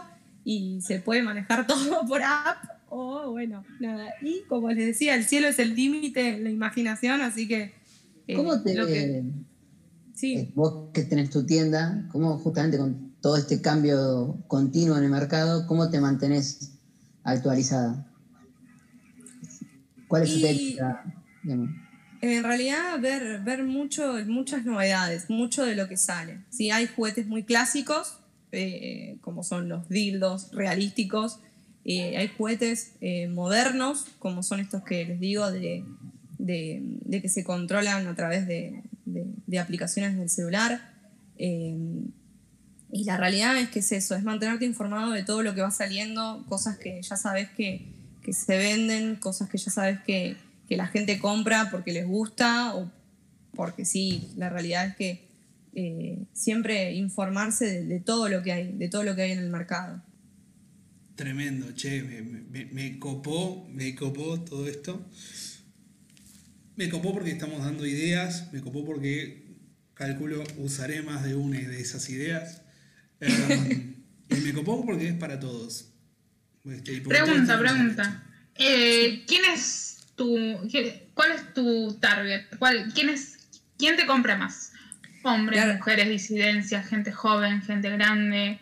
y 0.45 0.79
se 0.81 0.99
puede 0.99 1.21
manejar 1.21 1.67
todo 1.67 2.05
por 2.07 2.21
app 2.23 2.63
o 2.89 3.29
bueno, 3.31 3.63
nada. 3.79 4.07
Y 4.21 4.43
como 4.47 4.69
les 4.69 4.85
decía, 4.87 5.15
el 5.15 5.25
cielo 5.25 5.47
es 5.47 5.59
el 5.59 5.75
límite, 5.75 6.39
la 6.39 6.49
imaginación, 6.49 7.21
así 7.21 7.47
que 7.47 7.73
Eh, 8.27 8.35
¿Cómo 8.35 8.61
te, 8.61 8.75
lo 8.75 8.85
que- 8.87 9.23
sí. 10.13 10.35
eh, 10.37 10.51
vos 10.55 10.91
que 10.93 11.03
tenés 11.03 11.29
tu 11.31 11.45
tienda, 11.45 12.07
cómo 12.11 12.37
justamente 12.37 12.77
con 12.77 13.13
todo 13.21 13.35
este 13.37 13.59
cambio 13.59 14.37
continuo 14.47 14.97
en 14.97 15.03
el 15.03 15.09
mercado, 15.09 15.65
cómo 15.67 15.89
te 15.89 15.99
mantenés 15.99 16.78
actualizada? 17.23 18.05
¿Cuál 20.07 20.23
es 20.23 20.37
Y- 20.37 20.41
técnica? 20.41 21.03
En 22.21 22.43
realidad, 22.43 22.99
ver, 22.99 23.41
ver 23.43 23.63
mucho, 23.63 24.15
muchas 24.27 24.65
novedades, 24.65 25.29
mucho 25.29 25.65
de 25.65 25.75
lo 25.75 25.87
que 25.87 25.95
sale. 25.95 26.39
Sí, 26.49 26.69
hay 26.69 26.87
juguetes 26.87 27.27
muy 27.27 27.43
clásicos, 27.43 28.19
eh, 28.51 29.17
como 29.21 29.43
son 29.43 29.69
los 29.69 29.87
dildos 29.89 30.51
realísticos. 30.51 31.39
eh, 31.85 32.17
hay 32.17 32.27
juguetes 32.27 32.91
eh, 32.99 33.29
modernos, 33.29 34.05
como 34.19 34.43
son 34.43 34.59
estos 34.59 34.83
que 34.83 35.05
les 35.05 35.19
digo, 35.19 35.49
de, 35.49 35.83
de- 36.37 36.81
de 36.83 37.21
que 37.21 37.29
se 37.29 37.43
controlan 37.45 38.05
a 38.05 38.15
través 38.15 38.45
de, 38.47 38.83
de- 39.05 39.25
de 39.47 39.59
aplicaciones 39.59 40.17
del 40.17 40.29
celular. 40.29 40.93
Y 42.91 43.03
la 43.03 43.17
realidad 43.17 43.57
es 43.57 43.69
que 43.69 43.79
es 43.79 43.91
eso, 43.91 44.15
es 44.15 44.23
mantenerte 44.23 44.65
informado 44.65 45.11
de 45.11 45.23
todo 45.23 45.43
lo 45.43 45.53
que 45.53 45.61
va 45.61 45.71
saliendo, 45.71 46.43
cosas 46.47 46.77
que 46.77 47.01
ya 47.01 47.17
sabes 47.17 47.49
que, 47.51 47.85
que 48.23 48.33
se 48.33 48.57
venden, 48.57 49.15
cosas 49.15 49.49
que 49.49 49.57
ya 49.57 49.71
sabes 49.71 49.99
que, 50.01 50.35
que 50.67 50.77
la 50.77 50.87
gente 50.87 51.19
compra 51.19 51.69
porque 51.71 51.91
les 51.93 52.07
gusta 52.07 52.75
o 52.75 52.91
porque 53.55 53.85
sí, 53.85 54.29
la 54.37 54.49
realidad 54.49 54.87
es 54.87 54.95
que 54.95 55.27
eh, 55.75 56.17
siempre 56.33 56.93
informarse 56.93 57.83
de, 57.83 57.99
todo 57.99 58.27
lo 58.29 58.41
que 58.41 58.51
hay, 58.53 58.71
de 58.71 58.89
todo 58.89 59.03
lo 59.03 59.15
que 59.15 59.23
hay 59.23 59.31
en 59.31 59.39
el 59.39 59.49
mercado. 59.49 60.01
Tremendo, 61.15 61.71
che, 61.73 62.01
me- 62.01 62.65
me 62.65 62.97
copó, 62.99 63.67
me 63.71 63.93
copó 63.93 64.39
todo 64.41 64.67
esto. 64.67 65.05
Me 66.75 66.89
copó 66.89 67.13
porque 67.13 67.31
estamos 67.31 67.59
dando 67.59 67.85
ideas, 67.85 68.53
me 68.53 68.61
copó 68.61 68.85
porque 68.85 69.43
calculo 69.93 70.43
usaré 70.57 71.01
más 71.01 71.23
de 71.25 71.35
una 71.35 71.59
de 71.59 71.81
esas 71.81 72.09
ideas. 72.09 72.61
Em, 73.21 73.95
y 74.29 74.35
me 74.35 74.53
copó 74.53 74.85
porque 74.85 75.09
es 75.09 75.13
para 75.15 75.39
todos. 75.39 75.91
Este, 76.65 77.01
porque 77.01 77.19
Pregunta, 77.21 77.59
pregunta. 77.59 78.23
Eh, 78.55 79.23
¿Quién 79.27 79.41
es 79.53 79.97
tu. 80.15 80.35
quién- 80.69 81.03
¿Cuál 81.13 81.31
es 81.33 81.53
tu 81.53 81.93
target? 81.99 82.45
¿Cuál, 82.59 82.91
quién, 82.93 83.09
es, 83.09 83.37
¿Quién 83.77 83.95
te 83.97 84.05
compra 84.05 84.37
más? 84.37 84.71
Hombres, 85.23 85.59
Claro. 85.61 85.77
mujeres, 85.77 86.07
disidencias, 86.09 86.87
gente 86.87 87.11
joven, 87.11 87.61
gente 87.61 87.89
grande. 87.89 88.59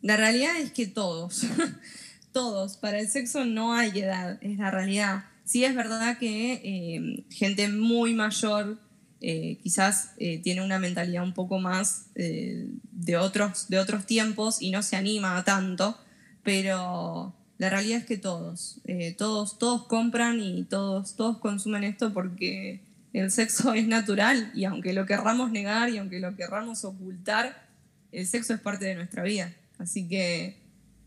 La 0.00 0.16
realidad 0.16 0.56
es 0.58 0.70
que 0.72 0.86
todos, 0.86 1.42
todos, 2.32 2.76
para 2.78 2.98
el 3.00 3.08
sexo 3.08 3.44
no 3.44 3.74
hay 3.74 3.98
edad, 4.00 4.38
es 4.42 4.58
la 4.58 4.70
realidad. 4.70 5.24
Sí 5.44 5.64
es 5.64 5.74
verdad 5.74 6.16
que 6.18 6.52
eh, 6.64 7.24
gente 7.30 7.68
muy 7.68 8.14
mayor 8.14 8.80
eh, 9.26 9.56
quizás 9.62 10.10
eh, 10.18 10.38
tiene 10.42 10.62
una 10.62 10.78
mentalidad 10.78 11.22
un 11.22 11.32
poco 11.32 11.58
más 11.58 12.08
eh, 12.14 12.68
de, 12.92 13.16
otros, 13.16 13.70
de 13.70 13.78
otros 13.78 14.04
tiempos 14.04 14.60
y 14.60 14.70
no 14.70 14.82
se 14.82 14.96
anima 14.96 15.42
tanto, 15.44 15.98
pero 16.42 17.32
la 17.56 17.70
realidad 17.70 18.00
es 18.00 18.04
que 18.04 18.18
todos, 18.18 18.82
todos, 19.16 19.58
todos 19.58 19.86
compran 19.86 20.40
y 20.40 20.64
todos, 20.64 21.16
todos 21.16 21.38
consumen 21.38 21.84
esto 21.84 22.12
porque 22.12 22.82
el 23.14 23.30
sexo 23.30 23.72
es 23.74 23.86
natural 23.86 24.52
y 24.54 24.66
aunque 24.66 24.92
lo 24.92 25.06
querramos 25.06 25.50
negar 25.50 25.88
y 25.88 25.96
aunque 25.96 26.20
lo 26.20 26.36
querramos 26.36 26.84
ocultar, 26.84 27.66
el 28.12 28.26
sexo 28.26 28.52
es 28.52 28.60
parte 28.60 28.84
de 28.84 28.94
nuestra 28.94 29.22
vida. 29.22 29.54
Así 29.78 30.06
que 30.06 30.58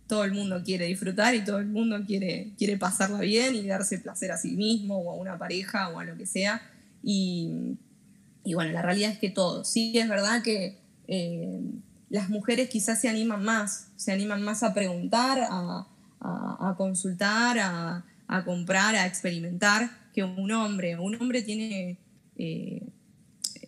todo 0.08 0.24
el 0.24 0.32
mundo 0.32 0.64
quiere 0.66 0.88
disfrutar 0.88 1.36
y 1.36 1.46
todo 1.46 1.60
el 1.60 1.68
mundo 1.68 2.04
quiere, 2.08 2.50
quiere 2.58 2.80
bien 3.20 3.54
y 3.54 3.68
darse 3.68 4.00
placer 4.00 4.32
a 4.32 4.38
sí 4.38 4.56
mismo 4.56 4.98
o 4.98 5.12
a 5.12 5.14
una 5.14 5.38
pareja 5.38 5.90
o 5.90 6.00
a 6.00 6.04
lo 6.04 6.18
que 6.18 6.26
sea. 6.26 6.68
Y, 7.04 7.78
y 8.48 8.54
bueno, 8.54 8.72
la 8.72 8.82
realidad 8.82 9.12
es 9.12 9.20
que 9.20 9.30
todos. 9.30 9.68
Sí 9.68 9.98
es 9.98 10.08
verdad 10.08 10.42
que 10.42 10.78
eh, 11.10 11.60
las 12.10 12.30
mujeres 12.30 12.70
quizás 12.70 13.02
se 13.02 13.10
animan 13.10 13.44
más, 13.44 13.90
se 13.98 14.14
animan 14.14 14.42
más 14.42 14.64
a 14.64 14.74
preguntar, 14.74 15.40
a, 15.50 15.86
a- 16.22 16.76
consultar, 16.78 17.60
a, 17.60 18.06
a 18.28 18.46
comprar, 18.46 18.96
a 18.96 19.06
experimentar, 19.06 19.90
que 20.14 20.24
un 20.24 20.50
hombre. 20.52 20.98
Un 20.98 21.16
hombre 21.16 21.42
tiene... 21.42 21.98
eh, 22.38 22.84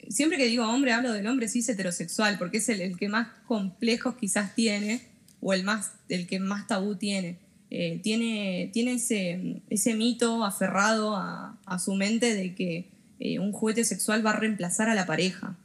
siempre 0.07 0.37
que 0.37 0.45
digo 0.45 0.63
hombre 0.65 0.93
hablo 0.93 1.11
del 1.11 1.27
hombre 1.27 1.49
cis 1.49 1.67
heterosexual, 1.67 2.37
porque 2.39 2.57
es 2.59 2.69
el, 2.69 2.79
el 2.81 2.97
que 2.97 3.09
más 3.09 3.27
complejos 3.47 4.15
quizás 4.15 4.55
tiene, 4.55 5.01
o 5.41 5.53
el, 5.53 5.63
más, 5.63 5.91
el 6.07 6.25
que 6.25 6.39
más 6.39 6.67
tabú 6.67 6.95
tiene. 6.95 7.37
Eh, 7.71 7.99
tiene 8.01 8.69
tiene 8.73 8.93
ese, 8.93 9.61
ese 9.69 9.93
mito 9.93 10.43
aferrado 10.45 11.15
a, 11.15 11.57
a 11.65 11.79
su 11.79 11.93
mente 11.95 12.33
de 12.33 12.55
que 12.55 12.87
eh, 13.19 13.39
un 13.39 13.51
juguete 13.51 13.83
sexual 13.83 14.25
va 14.25 14.31
a 14.31 14.37
reemplazar 14.39 14.89
a 14.89 14.95
la 14.95 15.05
pareja. 15.05 15.55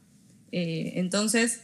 Eh, 0.51 0.93
entonces, 0.95 1.61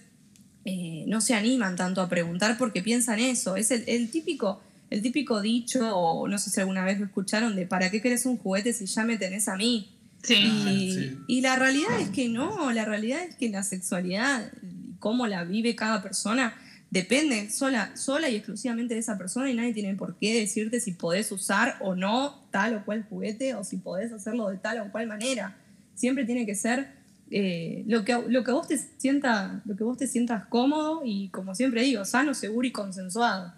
eh, 0.65 1.05
no 1.07 1.21
se 1.21 1.33
animan 1.33 1.75
tanto 1.75 2.01
a 2.01 2.09
preguntar 2.09 2.57
porque 2.57 2.81
piensan 2.81 3.19
eso. 3.19 3.55
Es 3.55 3.71
el, 3.71 3.83
el 3.87 4.09
típico, 4.11 4.61
el 4.89 5.01
típico 5.01 5.41
dicho, 5.41 5.95
o 5.95 6.27
no 6.27 6.37
sé 6.37 6.49
si 6.49 6.59
alguna 6.59 6.85
vez 6.85 6.99
lo 6.99 7.05
escucharon, 7.05 7.55
de 7.55 7.65
¿para 7.65 7.89
qué 7.89 8.01
querés 8.01 8.25
un 8.25 8.37
juguete 8.37 8.73
si 8.73 8.85
ya 8.85 9.03
me 9.03 9.17
tenés 9.17 9.47
a 9.47 9.55
mí? 9.55 9.89
Sí. 10.23 10.35
Ah, 10.37 10.71
Y, 10.71 10.93
sí. 10.93 11.17
y 11.27 11.41
la 11.41 11.55
realidad 11.55 11.99
es 11.99 12.09
que 12.09 12.29
no, 12.29 12.71
la 12.71 12.85
realidad 12.85 13.23
es 13.23 13.35
que 13.35 13.49
la 13.49 13.63
sexualidad, 13.63 14.51
cómo 14.99 15.25
la 15.27 15.43
vive 15.43 15.75
cada 15.75 16.03
persona, 16.03 16.53
depende 16.91 17.49
sola, 17.49 17.95
sola 17.95 18.29
y 18.29 18.35
exclusivamente 18.35 18.93
de 18.93 18.99
esa 18.99 19.17
persona 19.17 19.49
y 19.49 19.55
nadie 19.55 19.73
tiene 19.73 19.95
por 19.95 20.17
qué 20.17 20.37
decirte 20.39 20.79
si 20.81 20.91
podés 20.91 21.31
usar 21.31 21.77
o 21.79 21.95
no 21.95 22.43
tal 22.51 22.75
o 22.75 22.85
cual 22.85 23.05
juguete 23.09 23.55
o 23.55 23.63
si 23.63 23.77
podés 23.77 24.11
hacerlo 24.11 24.49
de 24.49 24.57
tal 24.57 24.79
o 24.81 24.91
cual 24.91 25.07
manera. 25.07 25.57
Siempre 25.95 26.25
tiene 26.25 26.45
que 26.45 26.55
ser 26.55 27.01
eh, 27.33 27.85
lo, 27.87 28.03
que, 28.03 28.21
lo, 28.27 28.43
que 28.43 28.51
vos 28.51 28.67
te 28.67 28.77
sienta, 28.77 29.61
lo 29.65 29.77
que 29.77 29.85
vos 29.85 29.97
te 29.97 30.05
sientas 30.05 30.45
cómodo 30.47 31.01
y, 31.05 31.29
como 31.29 31.55
siempre 31.55 31.81
digo, 31.83 32.03
sano, 32.03 32.33
seguro 32.33 32.67
y 32.67 32.71
consensuado. 32.71 33.53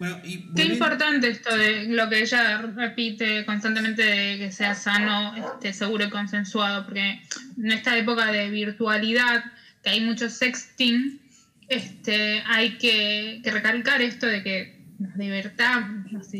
Bueno, 0.00 0.18
y 0.24 0.52
Qué 0.54 0.64
importante 0.64 1.28
esto 1.28 1.56
de 1.56 1.84
lo 1.88 2.08
que 2.08 2.22
ella 2.22 2.58
repite 2.62 3.44
constantemente 3.44 4.02
de 4.02 4.38
que 4.38 4.50
sea 4.50 4.74
sano, 4.74 5.36
este, 5.36 5.72
seguro 5.72 6.06
y 6.06 6.10
consensuado, 6.10 6.86
porque 6.86 7.20
en 7.56 7.70
esta 7.70 7.96
época 7.96 8.32
de 8.32 8.50
virtualidad, 8.50 9.44
que 9.84 9.90
hay 9.90 10.00
mucho 10.00 10.28
sexting, 10.28 11.20
este, 11.68 12.42
hay 12.46 12.78
que, 12.78 13.42
que 13.44 13.50
recalcar 13.52 14.02
esto 14.02 14.26
de 14.26 14.42
que 14.42 14.80
nos 14.98 15.16
divertamos, 15.16 16.10
nos 16.10 16.30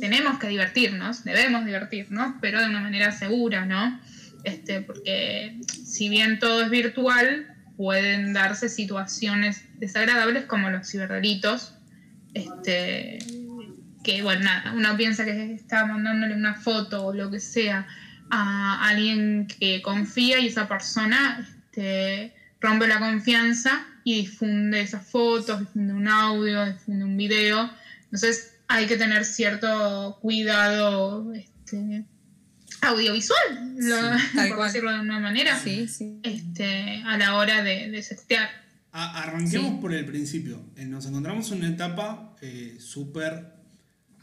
tenemos 0.00 0.38
que 0.38 0.48
divertirnos, 0.48 1.24
debemos 1.24 1.64
divertirnos, 1.64 2.34
pero 2.40 2.60
de 2.60 2.66
una 2.66 2.80
manera 2.80 3.12
segura, 3.12 3.66
¿no? 3.66 4.00
Este, 4.44 4.80
porque 4.80 5.60
si 5.66 6.08
bien 6.08 6.38
todo 6.38 6.62
es 6.62 6.70
virtual, 6.70 7.54
pueden 7.76 8.32
darse 8.32 8.68
situaciones 8.68 9.64
desagradables 9.78 10.44
como 10.44 10.70
los 10.70 10.88
ciberdelitos, 10.88 11.74
este, 12.34 13.18
que 14.02 14.22
bueno, 14.22 14.44
nada, 14.44 14.72
uno 14.72 14.96
piensa 14.96 15.24
que 15.24 15.54
está 15.54 15.86
mandándole 15.86 16.34
una 16.34 16.54
foto 16.54 17.06
o 17.06 17.12
lo 17.12 17.30
que 17.30 17.40
sea 17.40 17.86
a 18.30 18.88
alguien 18.88 19.46
que 19.46 19.82
confía 19.82 20.38
y 20.40 20.48
esa 20.48 20.66
persona 20.66 21.46
este, 21.46 22.34
rompe 22.60 22.88
la 22.88 22.98
confianza 22.98 23.86
y 24.04 24.22
difunde 24.22 24.80
esas 24.80 25.06
fotos, 25.06 25.60
difunde 25.60 25.92
un 25.92 26.08
audio, 26.08 26.64
difunde 26.66 27.04
un 27.04 27.16
video. 27.16 27.70
Entonces 28.04 28.51
hay 28.74 28.86
que 28.86 28.96
tener 28.96 29.24
cierto 29.24 30.18
cuidado 30.20 31.32
este, 31.34 32.04
audiovisual, 32.80 33.74
lo- 33.76 33.96
por 34.48 34.56
cual. 34.56 34.68
decirlo 34.68 34.92
de 34.92 35.00
una 35.00 35.20
manera, 35.20 35.58
Sí, 35.58 35.86
sí. 35.88 36.20
este, 36.22 37.02
a 37.04 37.16
la 37.18 37.36
hora 37.36 37.62
de, 37.62 37.90
de 37.90 38.02
sextear. 38.02 38.48
A- 38.92 39.22
arranquemos 39.22 39.70
Sí. 39.72 39.78
por 39.80 39.92
el 39.94 40.04
principio. 40.04 40.64
Eh, 40.76 40.84
Nos 40.86 41.06
encontramos 41.06 41.50
en 41.52 41.58
una 41.58 41.68
etapa 41.68 42.36
eh, 42.42 42.76
súper 42.80 43.52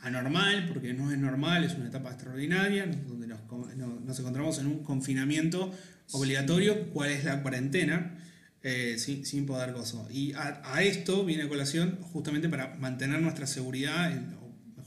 anormal, 0.01 0.65
porque 0.67 0.93
no 0.93 1.11
es 1.11 1.17
normal, 1.17 1.63
es 1.63 1.73
una 1.75 1.87
etapa 1.87 2.09
extraordinaria, 2.11 2.85
donde 2.85 3.27
nos, 3.27 3.41
co- 3.41 3.69
no- 3.75 3.99
nos 3.99 4.19
encontramos 4.19 4.59
en 4.59 4.67
un 4.67 4.83
confinamiento 4.83 5.71
obligatorio, 6.11 6.89
cuál 6.91 7.09
es 7.11 7.23
la 7.25 7.41
cuarentena, 7.41 8.15
eh, 8.61 8.95
sin, 8.97 9.25
sin 9.25 9.45
poder 9.45 9.73
gozo. 9.73 10.07
Y 10.11 10.33
a, 10.33 10.61
a 10.65 10.83
esto 10.83 11.23
viene 11.25 11.43
a 11.43 11.47
colación 11.49 11.97
justamente 12.01 12.49
para 12.49 12.75
mantener 12.75 13.21
nuestra 13.21 13.47
seguridad, 13.47 14.11
en- 14.11 14.35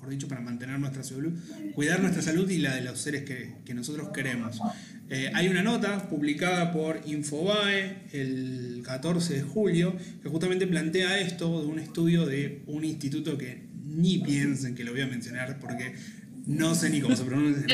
mejor 0.02 0.14
dicho, 0.14 0.26
para 0.26 0.40
mantener 0.40 0.80
nuestra 0.80 1.04
salud, 1.04 1.32
cuidar 1.76 2.00
nuestra 2.00 2.22
salud 2.22 2.50
y 2.50 2.58
la 2.58 2.74
de 2.74 2.82
los 2.82 3.00
seres 3.00 3.22
que, 3.22 3.52
que 3.64 3.72
nosotros 3.72 4.08
queremos. 4.12 4.58
Eh, 5.08 5.30
hay 5.32 5.46
una 5.46 5.62
nota 5.62 6.08
publicada 6.08 6.72
por 6.72 7.00
Infobae 7.06 7.98
el 8.12 8.82
14 8.84 9.34
de 9.34 9.42
julio 9.42 9.94
que 10.20 10.28
justamente 10.28 10.66
plantea 10.66 11.20
esto 11.20 11.60
de 11.60 11.68
un 11.68 11.78
estudio 11.78 12.26
de 12.26 12.62
un 12.66 12.84
instituto 12.84 13.38
que 13.38 13.62
ni 13.84 14.18
piensen 14.18 14.74
que 14.74 14.82
lo 14.82 14.90
voy 14.90 15.02
a 15.02 15.06
mencionar 15.06 15.60
porque 15.60 15.94
no 16.46 16.74
sé 16.74 16.90
ni 16.90 17.00
cómo 17.00 17.14
se 17.14 17.22
pronuncia. 17.22 17.64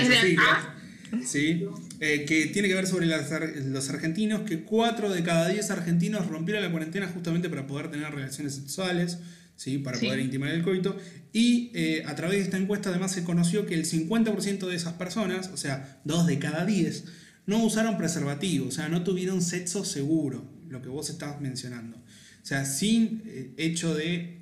¿sí? 1.25 1.65
Eh, 2.01 2.27
que 2.27 2.47
tiene 2.49 2.69
que 2.69 2.75
ver 2.75 2.87
sobre 2.87 3.07
las 3.07 3.31
los 3.65 3.89
argentinos, 3.89 4.43
que 4.43 4.65
4 4.65 5.11
de 5.11 5.23
cada 5.23 5.49
10 5.49 5.71
argentinos 5.71 6.27
rompieron 6.27 6.63
la 6.63 6.71
cuarentena 6.71 7.09
justamente 7.09 7.49
para 7.49 7.67
poder 7.67 7.91
tener 7.91 8.13
relaciones 8.13 8.55
sexuales. 8.55 9.19
¿Sí? 9.59 9.79
para 9.79 9.99
Sí. 9.99 10.07
poder 10.07 10.21
intimar 10.21 10.51
el 10.51 10.63
coito. 10.63 10.97
Y 11.33 11.71
eh, 11.75 12.05
a 12.07 12.15
través 12.15 12.39
de 12.39 12.45
esta 12.45 12.57
encuesta 12.57 12.89
además 12.89 13.13
se 13.13 13.25
conoció 13.25 13.67
que 13.67 13.75
el 13.75 13.85
50% 13.85 14.67
de 14.67 14.75
esas 14.77 14.95
personas, 14.95 15.51
o 15.53 15.59
sea, 15.59 16.01
2 16.05 16.27
de 16.27 16.39
cada 16.39 16.65
10, 16.65 17.05
no 17.47 17.63
usaron 17.63 17.99
preservativo, 17.99 18.69
o 18.69 18.71
sea, 18.71 18.89
no 18.89 19.03
tuvieron 19.03 19.43
sexo 19.43 19.85
seguro, 19.85 20.49
lo 20.69 20.81
que 20.81 20.89
vos 20.89 21.11
estabas 21.11 21.41
mencionando. 21.41 21.99
O 21.99 22.47
sea, 22.47 22.65
sin 22.65 23.23
eh, 23.27 23.53
hecho 23.59 23.95
de 23.95 24.39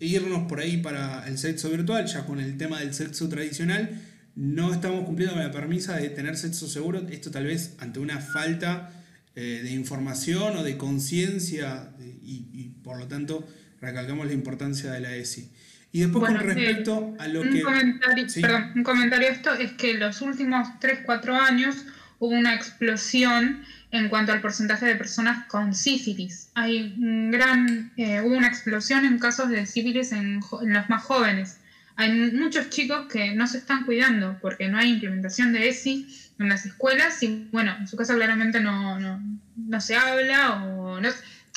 irnos 0.00 0.48
por 0.48 0.60
ahí 0.60 0.78
para 0.78 1.28
el 1.28 1.38
sexo 1.38 1.70
virtual, 1.70 2.06
ya 2.06 2.26
con 2.26 2.40
el 2.40 2.56
tema 2.56 2.80
del 2.80 2.94
sexo 2.94 3.28
tradicional, 3.28 4.00
no 4.34 4.72
estamos 4.72 5.04
cumpliendo 5.04 5.34
con 5.34 5.44
la 5.44 5.52
permisa 5.52 5.96
de 5.96 6.08
tener 6.08 6.36
sexo 6.36 6.68
seguro, 6.68 7.06
esto 7.10 7.30
tal 7.30 7.44
vez 7.44 7.74
ante 7.78 8.00
una 8.00 8.18
falta 8.18 8.90
eh, 9.36 9.60
de 9.62 9.70
información 9.72 10.56
o 10.56 10.62
de 10.64 10.76
conciencia 10.76 11.92
y 12.00 12.70
por 12.82 12.98
lo 12.98 13.06
tanto 13.06 13.46
recalcamos 13.84 14.26
la 14.26 14.32
importancia 14.32 14.90
de 14.92 15.00
la 15.00 15.14
ESI. 15.14 15.50
Y 15.92 16.00
después 16.00 16.20
Bueno, 16.22 16.40
con 16.40 16.50
eh, 16.50 16.54
respecto 16.54 17.14
a 17.20 17.28
lo 17.28 17.42
un 17.42 17.52
que... 17.52 17.62
comentario, 17.62 18.28
Sí. 18.28 18.40
perdón, 18.40 18.72
un 18.74 18.82
comentario 18.82 19.28
a 19.28 19.30
esto 19.30 19.52
es 19.54 19.72
que 19.72 19.92
en 19.92 20.00
los 20.00 20.20
últimos 20.22 20.68
3-4 20.80 21.38
años 21.38 21.76
hubo 22.18 22.34
una 22.34 22.54
explosión 22.54 23.62
en 23.92 24.08
cuanto 24.08 24.32
al 24.32 24.40
porcentaje 24.40 24.86
de 24.86 24.96
personas 24.96 25.46
con 25.46 25.72
sífilis. 25.72 26.48
Hay 26.54 26.94
un 26.98 27.30
gran, 27.30 27.92
eh, 27.96 28.20
hubo 28.22 28.36
una 28.36 28.48
explosión 28.48 29.04
en 29.04 29.20
casos 29.20 29.50
de 29.50 29.66
sífilis 29.66 30.10
en 30.10 30.40
los 30.62 30.88
más 30.90 31.04
jóvenes. 31.04 31.58
Hay 31.94 32.10
muchos 32.32 32.70
chicos 32.70 33.06
que 33.06 33.36
no 33.36 33.46
se 33.46 33.58
están 33.58 33.84
cuidando 33.84 34.36
porque 34.42 34.68
no 34.68 34.78
hay 34.78 34.90
implementación 34.90 35.52
de 35.52 35.68
ESI 35.68 36.08
en 36.40 36.48
las 36.48 36.66
escuelas 36.66 37.22
y 37.22 37.48
bueno, 37.52 37.76
en 37.78 37.86
su 37.86 37.96
casa 37.96 38.14
claramente 38.16 38.60
no, 38.60 38.98
no, 38.98 39.22
no 39.56 39.80
se 39.80 39.94
habla 39.94 40.64
o 40.64 41.00
no, 41.00 41.08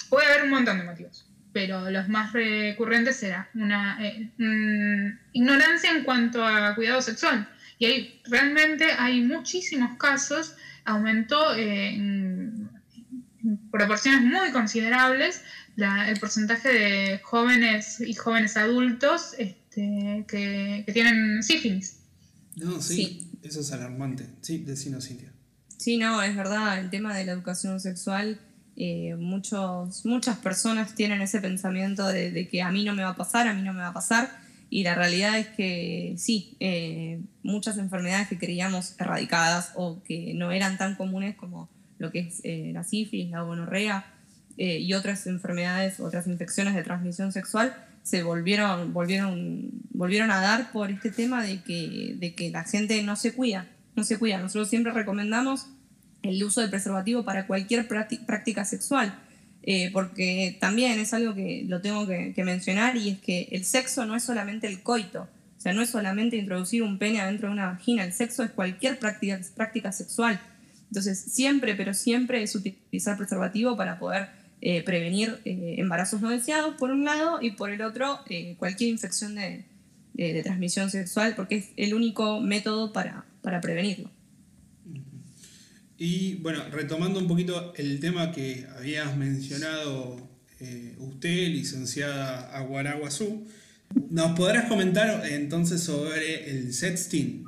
puede 0.09 0.28
haber 0.28 0.43
un 0.43 0.51
montón 0.51 0.78
de 0.78 0.84
motivos 0.84 1.26
pero 1.54 1.89
los 1.89 2.08
más 2.10 2.34
recurrentes 2.34 3.22
era 3.24 3.50
una 3.56 3.98
eh, 4.06 4.30
mm, 4.38 5.20
ignorancia 5.34 5.91
en 5.91 6.04
cuanto 6.04 6.43
a 6.45 6.76
cuidado 6.76 7.02
sexual. 7.02 7.48
Y 7.80 7.86
hay, 7.86 8.22
realmente 8.26 8.86
hay 8.98 9.22
muchísimos 9.22 9.98
casos, 9.98 10.56
aumentó 10.86 11.56
eh, 11.56 11.89
en, 11.95 12.70
en 13.43 13.58
proporciones 13.72 14.22
muy 14.24 14.52
considerables 14.52 15.41
la- 15.76 16.10
el 16.10 16.20
porcentaje 16.20 16.70
de 16.70 17.20
jóvenes 17.24 18.02
y 18.02 18.14
jóvenes 18.14 18.58
adultos 18.58 19.34
este, 19.38 20.26
que, 20.28 20.84
que 20.86 20.91
tienen 20.93 21.43
sífilis. 21.43 22.00
No, 22.56 22.82
sí, 22.82 22.95
Sí. 22.95 23.32
eso 23.43 23.60
es 23.62 23.72
alarmante. 23.72 24.26
Sí, 24.41 24.58
decinos, 24.60 25.08
Cintia. 25.08 25.32
Sí, 25.78 25.98
no, 25.98 26.24
es 26.24 26.36
verdad, 26.36 26.80
el 26.80 26.89
tema 26.89 27.16
de 27.16 27.24
la 27.26 27.34
educación 27.34 27.80
sexual, 27.80 28.39
eh, 28.80 29.15
muchos, 29.15 30.05
muchas 30.05 30.38
personas 30.38 30.93
tienen 30.93 31.19
ese 31.21 31.41
pensamiento 31.41 32.07
de, 32.07 32.47
que 32.47 32.61
a 32.61 32.69
mí 32.69 32.84
no 32.84 32.93
me 32.93 33.01
va 33.01 33.09
a 33.09 33.15
pasar, 33.15 33.47
a 33.47 33.53
mí 33.55 33.63
no 33.63 33.73
me 33.73 33.80
va 33.80 33.88
a 33.88 33.93
pasar, 33.93 34.30
y 34.69 34.84
la 34.84 34.93
realidad 34.93 35.39
es 35.39 35.47
que 35.47 36.13
sí, 36.17 36.55
eh, 36.59 37.19
muchas 37.41 37.80
enfermedades 37.80 38.28
que 38.28 38.38
creíamos 38.38 38.93
erradicadas 38.99 39.71
o 39.73 40.03
que 40.03 40.34
no 40.36 40.51
eran 40.51 40.78
tan 40.78 40.95
comunes 40.95 41.36
como 41.36 41.69
lo 41.97 42.11
que 42.11 42.19
es 42.19 42.41
eh, 42.43 42.69
la 42.71 42.84
sífilis, 42.84 43.32
la 43.32 43.41
gonorrea 43.41 44.13
y 44.59 44.91
otras 44.95 45.28
enfermedades, 45.28 45.99
otras 45.99 46.25
infecciones 46.25 46.73
de 46.73 46.82
transmisión 46.82 47.32
sexual, 47.32 47.75
se 48.01 48.23
volvieron, 48.23 48.91
volvieron, 48.91 49.69
volvieron 49.91 50.32
a 50.32 50.41
dar 50.41 50.71
por 50.71 50.89
este 50.89 51.11
tema 51.11 51.43
de 51.43 51.61
que, 51.61 52.15
de 52.17 52.34
que 52.34 52.49
la 52.49 52.63
gente 52.63 53.03
no 53.03 53.15
se 53.15 53.34
cuida, 53.34 53.67
no 53.95 54.03
se 54.03 54.17
cuida. 54.17 54.39
Nosotros 54.39 54.67
siempre 54.67 54.93
recomendamos 54.93 55.67
el 56.24 56.43
uso 56.43 56.61
del 56.61 56.70
preservativo 56.70 57.24
para 57.24 57.47
cualquier 57.47 57.88
prácti- 57.88 58.26
práctica 58.26 58.65
sexual, 58.65 59.18
eh, 59.63 59.89
porque 59.91 60.57
también 60.59 60.99
es 60.99 61.13
algo 61.13 61.34
que 61.36 61.63
lo 61.68 61.82
tengo 61.82 62.07
que, 62.07 62.34
mencionar 62.43 62.95
y 62.97 63.09
es 63.09 63.20
que 63.20 63.49
el 63.51 63.63
sexo 63.65 64.05
no 64.05 64.15
es 64.15 64.24
solamente 64.24 64.68
el 64.68 64.82
coito, 64.82 65.24
o 65.57 65.59
sea, 65.61 65.74
no 65.74 65.82
es 65.82 65.89
solamente 65.89 66.38
introducir 66.38 66.84
un 66.84 66.97
pene 66.97 67.20
adentro 67.22 67.47
de 67.49 67.53
una 67.53 67.68
vagina, 67.68 68.03
el 68.03 68.13
sexo 68.13 68.43
es 68.43 68.51
cualquier 68.51 68.99
práctica, 68.99 69.39
práctica 69.55 69.91
sexual. 69.91 70.39
Entonces, 70.89 71.20
siempre, 71.20 71.76
pero 71.76 71.93
siempre 71.93 72.41
es 72.43 72.55
utilizar 72.55 73.18
preservativo 73.18 73.76
para 73.76 73.99
poder 73.99 74.30
eh, 74.61 74.82
prevenir 74.84 75.38
eh, 75.45 75.76
embarazos 75.80 76.22
no 76.22 76.30
deseados, 76.30 76.76
por 76.76 76.91
un 76.91 77.03
lado, 77.03 77.39
y 77.41 77.51
por 77.51 77.70
el 77.72 77.82
otro, 77.82 78.20
cualquier 78.57 78.89
infección 78.91 79.36
de, 79.36 79.65
de- 80.13 80.34
de 80.34 80.43
transmisión 80.43 80.89
sexual, 80.89 81.34
porque 81.36 81.57
es 81.57 81.70
el 81.76 81.93
único 81.93 82.39
método 82.39 82.93
para, 82.93 83.26
para 83.41 83.59
prevenirlo. 83.61 84.09
Y 85.98 86.36
bueno, 86.36 86.64
retomando 86.72 87.20
un 87.20 87.28
poquito 87.28 87.74
el 87.76 88.00
tema 88.00 88.32
que 88.32 88.68
habías 88.78 89.18
mencionado 89.18 90.18
eh, 90.60 90.95
usted, 91.00 91.48
licenciada 91.48 92.56
Aguaraguazú, 92.56 93.48
¿nos 94.10 94.38
podrás 94.38 94.70
comentar 94.70 95.26
entonces 95.28 95.82
sobre 95.82 96.52
el 96.52 96.74
sexting? 96.74 97.45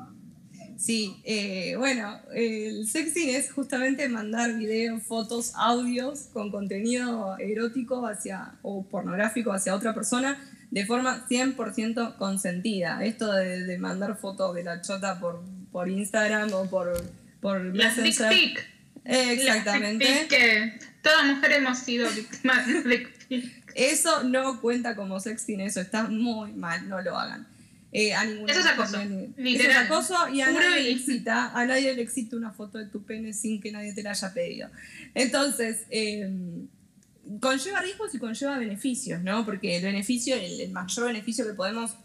Sí, 0.78 1.18
eh, 1.26 1.76
bueno, 1.78 2.20
el 2.34 2.88
sexting 2.88 3.30
es 3.30 3.52
justamente 3.52 4.08
mandar 4.10 4.58
videos, 4.58 5.04
fotos, 5.04 5.52
audios 5.56 6.30
con 6.34 6.50
contenido 6.50 7.38
erótico 7.38 8.08
hacia, 8.08 8.54
o 8.64 8.84
pornográfico 8.88 9.52
hacia 9.52 9.76
otra 9.76 9.94
persona 9.94 10.40
de 10.72 10.86
forma 10.86 11.28
100% 11.30 12.16
consentida. 12.18 13.04
Esto 13.06 13.32
de, 13.32 13.66
de 13.66 13.78
mandar 13.78 14.18
fotos 14.18 14.56
de 14.56 14.64
la 14.64 14.82
chota 14.82 15.20
por, 15.20 15.44
por 15.72 15.90
Instagram 15.90 16.52
o 16.54 16.70
por, 16.70 16.94
por 17.42 17.76
Las 17.76 17.96
dick. 17.96 18.20
Eh, 19.06 19.36
Las 19.44 19.58
Exactamente. 19.58 20.06
dick 20.06 20.28
que 20.28 20.80
toda 21.02 21.24
mujer 21.24 21.54
hemos 21.54 21.80
sido 21.80 22.10
víctimas 22.10 22.68
de 22.68 22.84
dick 22.84 23.28
pic. 23.28 23.74
Eso 23.76 24.24
no 24.24 24.60
cuenta 24.62 24.96
como 24.96 25.20
sexting, 25.20 25.62
eso 25.62 25.80
está 25.82 26.04
muy 26.04 26.54
mal, 26.54 26.90
no 26.90 27.02
lo 27.02 27.18
hagan. 27.18 27.48
Eh, 27.92 28.14
a 28.14 28.24
ninguna 28.24 28.52
Eso 28.52 28.62
es 28.62 28.68
acoso, 28.68 29.02
Eso 29.02 29.64
es 29.64 29.76
acoso 29.76 30.30
y 30.32 30.42
a 30.42 30.48
Puro 30.48 30.60
nadie 30.60 30.84
le 30.84 30.92
excita, 30.92 31.52
a 31.58 31.66
nadie 31.66 31.96
le 31.96 32.02
excita 32.04 32.36
una 32.36 32.52
foto 32.52 32.78
de 32.78 32.86
tu 32.86 33.04
pene 33.04 33.34
sin 33.34 33.60
que 33.60 33.72
nadie 33.72 33.94
te 33.94 34.04
la 34.04 34.12
haya 34.12 34.34
pedido. 34.34 34.70
Entonces, 35.16 35.86
eh, 35.90 36.30
conlleva 37.40 37.82
riesgos 37.82 38.14
y 38.14 38.20
conlleva 38.20 38.60
beneficios, 38.60 39.22
¿no? 39.22 39.44
Porque 39.46 39.78
el 39.78 39.84
beneficio, 39.84 40.36
el, 40.36 40.62
el 40.62 40.72
mayor 40.72 41.06
beneficio 41.08 41.46
que 41.48 41.54
podemos 41.54 41.96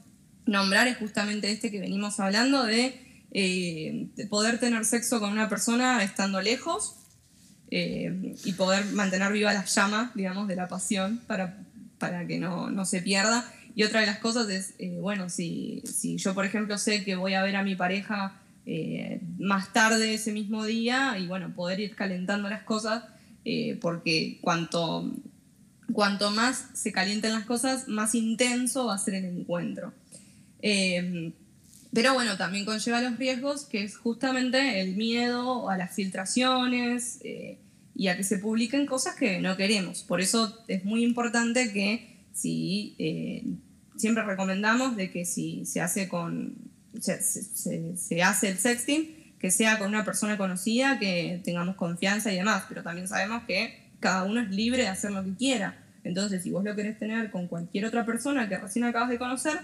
nombrar 0.47 0.89
es 0.89 0.97
justamente 0.97 1.51
este 1.51 1.70
que 1.70 1.80
venimos 1.80 2.18
hablando 2.20 2.64
de, 2.64 3.04
eh, 3.35 4.09
de 4.16 4.26
poder 4.26 4.59
tener 4.59 4.85
sexo 4.85 5.20
con 5.20 5.32
una 5.32 5.49
persona 5.49 6.03
estando 6.03 6.41
lejos 6.41 6.97
eh, 7.70 8.37
y 8.45 8.53
poder 8.53 8.87
mantener 8.93 9.32
viva 9.32 9.53
la 9.53 9.64
llama, 9.64 10.12
digamos, 10.14 10.49
de 10.49 10.57
la 10.57 10.68
pasión 10.68 11.20
para, 11.26 11.59
para 11.99 12.26
que 12.26 12.39
no, 12.39 12.70
no 12.70 12.85
se 12.85 13.03
pierda. 13.03 13.45
Y 13.74 13.82
otra 13.82 14.01
de 14.01 14.07
las 14.07 14.18
cosas 14.18 14.49
es, 14.49 14.74
eh, 14.78 14.99
bueno, 15.01 15.28
si, 15.28 15.82
si 15.85 16.16
yo, 16.16 16.32
por 16.32 16.45
ejemplo, 16.45 16.78
sé 16.78 17.05
que 17.05 17.16
voy 17.16 17.35
a 17.35 17.43
ver 17.43 17.57
a 17.57 17.64
mi 17.64 17.74
pareja 17.74 18.41
eh, 18.66 19.20
más 19.39 19.72
tarde 19.72 20.14
ese 20.14 20.32
mismo 20.32 20.64
día 20.64 21.18
y, 21.18 21.26
bueno, 21.26 21.53
poder 21.55 21.80
ir 21.80 21.97
calentando 21.97 22.49
las 22.49 22.62
cosas, 22.62 23.03
eh, 23.45 23.76
porque 23.80 24.39
cuanto, 24.41 25.12
cuanto 25.93 26.30
más 26.30 26.68
se 26.72 26.93
calienten 26.93 27.32
las 27.32 27.45
cosas, 27.45 27.89
más 27.89 28.14
intenso 28.14 28.87
va 28.87 28.95
a 28.95 28.99
ser 28.99 29.14
el 29.14 29.24
encuentro. 29.24 29.93
Eh, 30.62 31.32
pero 31.95 32.13
bueno, 32.15 32.37
también 32.37 32.65
conlleva 32.65 33.01
los 33.01 33.17
riesgos, 33.19 33.65
que 33.65 33.85
es 33.85 33.97
justamente 33.97 34.81
el 34.81 34.97
miedo 34.97 35.69
a 35.71 35.77
las 35.77 35.95
filtraciones 35.95 37.19
eh, 37.25 37.59
y 37.95 38.09
a 38.09 38.17
que 38.17 38.25
se 38.25 38.39
publiquen 38.39 38.87
cosas 38.87 39.15
que 39.15 39.41
no 39.41 39.57
queremos. 39.57 40.03
Por 40.03 40.21
eso 40.21 40.63
es 40.69 40.85
muy 40.85 41.05
importante 41.05 41.73
que 41.73 42.17
si 42.33 42.95
eh, 42.99 43.45
siempre 43.97 44.25
recomendamos 44.25 44.97
de 44.97 45.11
que 45.11 45.25
si 45.25 45.65
se 45.67 45.81
hace 45.81 46.09
con 46.09 46.55
se, 47.01 47.23
se- 47.23 47.97
se 47.97 48.23
hace 48.23 48.49
el 48.49 48.59
sexting, 48.59 49.35
que 49.39 49.51
sea 49.51 49.79
con 49.79 49.89
una 49.89 50.05
persona 50.05 50.37
conocida, 50.39 50.99
que 50.99 51.41
tengamos 51.45 51.77
confianza 51.77 52.33
y 52.33 52.37
demás. 52.37 52.65
Pero 52.69 52.83
también 52.83 53.07
sabemos 53.09 53.43
que 53.47 53.91
cada 54.01 54.25
uno 54.25 54.41
es 54.41 54.51
libre 54.51 54.83
de 54.83 54.89
hacer 54.89 55.11
lo 55.11 55.23
que 55.25 55.35
quiera. 55.35 55.81
Entonces, 56.03 56.43
si 56.43 56.51
vos 56.51 56.65
lo 56.65 56.75
querés 56.77 56.99
tener 56.99 57.31
con 57.31 57.47
cualquier 57.49 57.87
otra 57.87 58.05
persona 58.05 58.49
que 58.49 58.59
recién 58.59 58.85
acabas 58.85 59.09
de 59.11 59.19
conocer, 59.19 59.59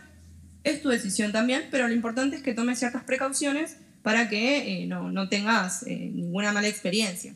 es 0.65 0.83
tu 0.83 0.89
decisión 0.89 1.33
también, 1.33 1.65
pero 1.71 1.89
lo 1.89 1.95
importante 1.95 2.37
es 2.37 2.43
que 2.43 2.55
tomes 2.55 2.79
ciertas 2.79 3.05
precauciones 3.05 3.77
para 4.03 4.29
que 4.29 4.83
eh, 4.83 4.87
no, 4.87 5.11
no 5.11 5.29
tengas 5.29 5.83
eh, 5.87 6.11
ninguna 6.13 6.53
mala 6.53 6.69
experiencia. 6.69 7.35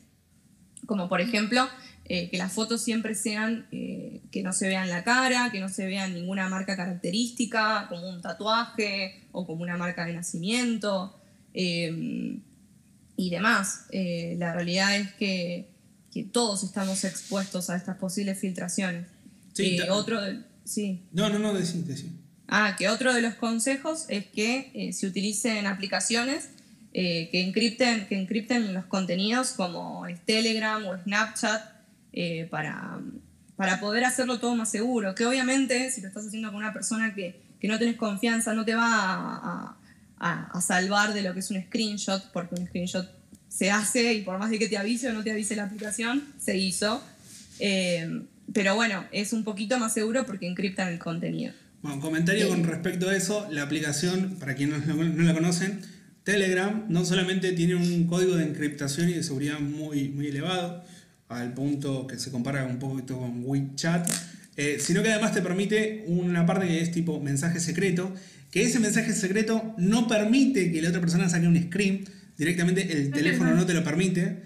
Como 0.87 1.09
por 1.09 1.20
ejemplo, 1.20 1.68
eh, 2.07 2.29
que 2.29 2.37
las 2.37 2.53
fotos 2.53 2.83
siempre 2.83 3.14
sean 3.14 3.66
eh, 3.72 4.20
que 4.31 4.43
no 4.43 4.53
se 4.53 4.68
vean 4.68 4.91
la 4.91 5.05
cara, 5.05 5.51
que 5.51 5.61
no 5.61 5.68
se 5.70 5.87
vean 5.87 6.12
ninguna 6.12 6.49
marca 6.49 6.77
característica, 6.77 7.87
como 7.89 8.09
un 8.09 8.20
tatuaje 8.20 9.22
o 9.33 9.47
como 9.47 9.62
una 9.62 9.79
marca 9.79 10.05
de 10.05 10.12
nacimiento 10.12 11.18
eh, 11.55 12.39
y 13.16 13.31
demás. 13.31 13.87
Eh, 13.91 14.37
la 14.39 14.53
realidad 14.53 14.97
es 14.97 15.12
que, 15.14 15.70
que 16.12 16.25
todos 16.25 16.62
estamos 16.64 17.05
expuestos 17.05 17.70
a 17.70 17.77
estas 17.77 17.97
posibles 17.97 18.39
filtraciones. 18.39 19.07
Sí, 19.55 19.79
Eh, 19.79 19.91
otro, 19.91 20.20
sí. 20.64 21.05
No, 21.12 21.31
no, 21.31 21.39
no, 21.39 21.55
decí, 21.55 21.83
decí. 21.83 22.11
Ah, 22.49 22.77
que 22.79 22.89
otro 22.89 23.15
de 23.15 23.23
los 23.23 23.35
consejos 23.35 24.05
es 24.09 24.27
que 24.27 24.71
eh, 24.75 24.93
se 24.93 25.07
utilicen 25.07 25.67
aplicaciones 25.67 26.51
eh, 26.93 27.29
que, 27.33 27.43
encripten, 27.43 28.07
que 28.07 28.17
encripten 28.17 28.75
los 28.75 28.85
contenidos 28.85 29.53
como 29.53 30.07
es 30.07 30.21
Telegram 30.25 30.85
o 30.87 30.97
Snapchat 30.97 31.63
eh, 32.13 32.47
para, 32.51 33.01
para 33.57 33.81
poder 33.81 34.05
hacerlo 34.05 34.39
todo 34.39 34.55
más 34.55 34.71
seguro. 34.71 35.15
Que 35.15 35.27
obviamente, 35.27 35.91
si 35.91 36.01
lo 36.01 36.09
estás 36.09 36.27
haciendo 36.27 36.53
con 36.53 36.59
una 36.59 36.73
persona 36.73 37.15
que, 37.15 37.41
que 37.61 37.67
no 37.67 37.79
tenés 37.79 37.97
confianza, 37.97 38.55
no 38.55 38.65
te 38.65 38.75
va 38.75 38.87
a, 38.87 39.77
a, 40.19 40.51
a, 40.53 40.61
salvar 40.61 41.15
de 41.15 41.23
lo 41.23 41.35
que 41.35 41.41
es 41.41 41.51
un 41.51 41.61
screenshot, 41.63 42.31
porque 42.33 42.55
un 42.55 42.67
screenshot 42.67 43.11
se 43.49 43.71
hace 43.71 44.15
y 44.15 44.23
por 44.23 44.39
más 44.39 44.51
de 44.51 44.59
que 44.59 44.69
te 44.69 44.77
avise 44.77 45.09
o 45.09 45.13
no 45.13 45.25
te 45.25 45.33
avise 45.33 45.57
la 45.57 45.65
aplicación, 45.65 46.25
se 46.39 46.57
hizo. 46.57 47.03
Eh, 47.59 48.23
pero 48.53 48.75
bueno, 48.75 49.05
es 49.11 49.33
un 49.33 49.45
poquito 49.45 49.79
más 49.79 49.93
seguro 49.93 50.27
porque 50.27 50.47
encriptan 50.47 50.93
el 50.93 50.99
contenido. 50.99 51.53
Bueno, 51.85 52.01
comentario 52.01 52.49
con 52.49 52.64
respecto 52.64 53.11
a 53.11 53.14
eso, 53.14 53.47
la 53.51 53.62
aplicación, 53.62 54.37
para 54.41 54.55
quienes 54.55 54.87
no, 54.87 54.95
no, 54.95 55.22
la 55.22 55.35
conocen, 55.35 55.80
Telegram 56.22 56.87
no 56.89 57.05
solamente 57.05 57.53
tiene 57.53 57.74
un 57.74 58.07
código 58.07 58.37
de 58.37 58.45
encriptación 58.45 59.11
y 59.11 59.12
de 59.12 59.22
seguridad 59.22 59.61
muy, 59.61 60.09
muy 60.09 60.28
elevado, 60.28 60.82
al 61.28 61.53
punto 61.53 62.07
que 62.07 62.18
se 62.18 62.30
compara 62.30 62.64
un 62.64 62.78
poquito 62.78 63.18
con 63.18 63.43
WeChat, 63.45 64.11
eh, 64.57 64.78
sino 64.80 65.03
que 65.03 65.11
además 65.12 65.35
te 65.35 65.43
permite 65.43 66.05
una 66.07 66.47
parte 66.47 66.68
que 66.68 66.80
es 66.80 66.91
tipo 66.91 67.20
mensaje 67.20 67.61
secreto, 67.61 68.14
que 68.51 68.62
ese 68.62 68.80
mensaje 68.80 69.12
secreto 69.12 69.74
no 69.76 70.09
permite 70.09 70.72
que 70.72 70.80
la 70.80 70.89
otra 70.89 71.03
persona 71.03 71.28
saque 71.28 71.47
un 71.47 71.62
screen, 71.64 72.07
directamente 72.39 72.97
el 72.97 73.11
teléfono 73.11 73.55
no 73.55 73.66
te 73.66 73.74
lo 73.74 73.85
permite, 73.85 74.39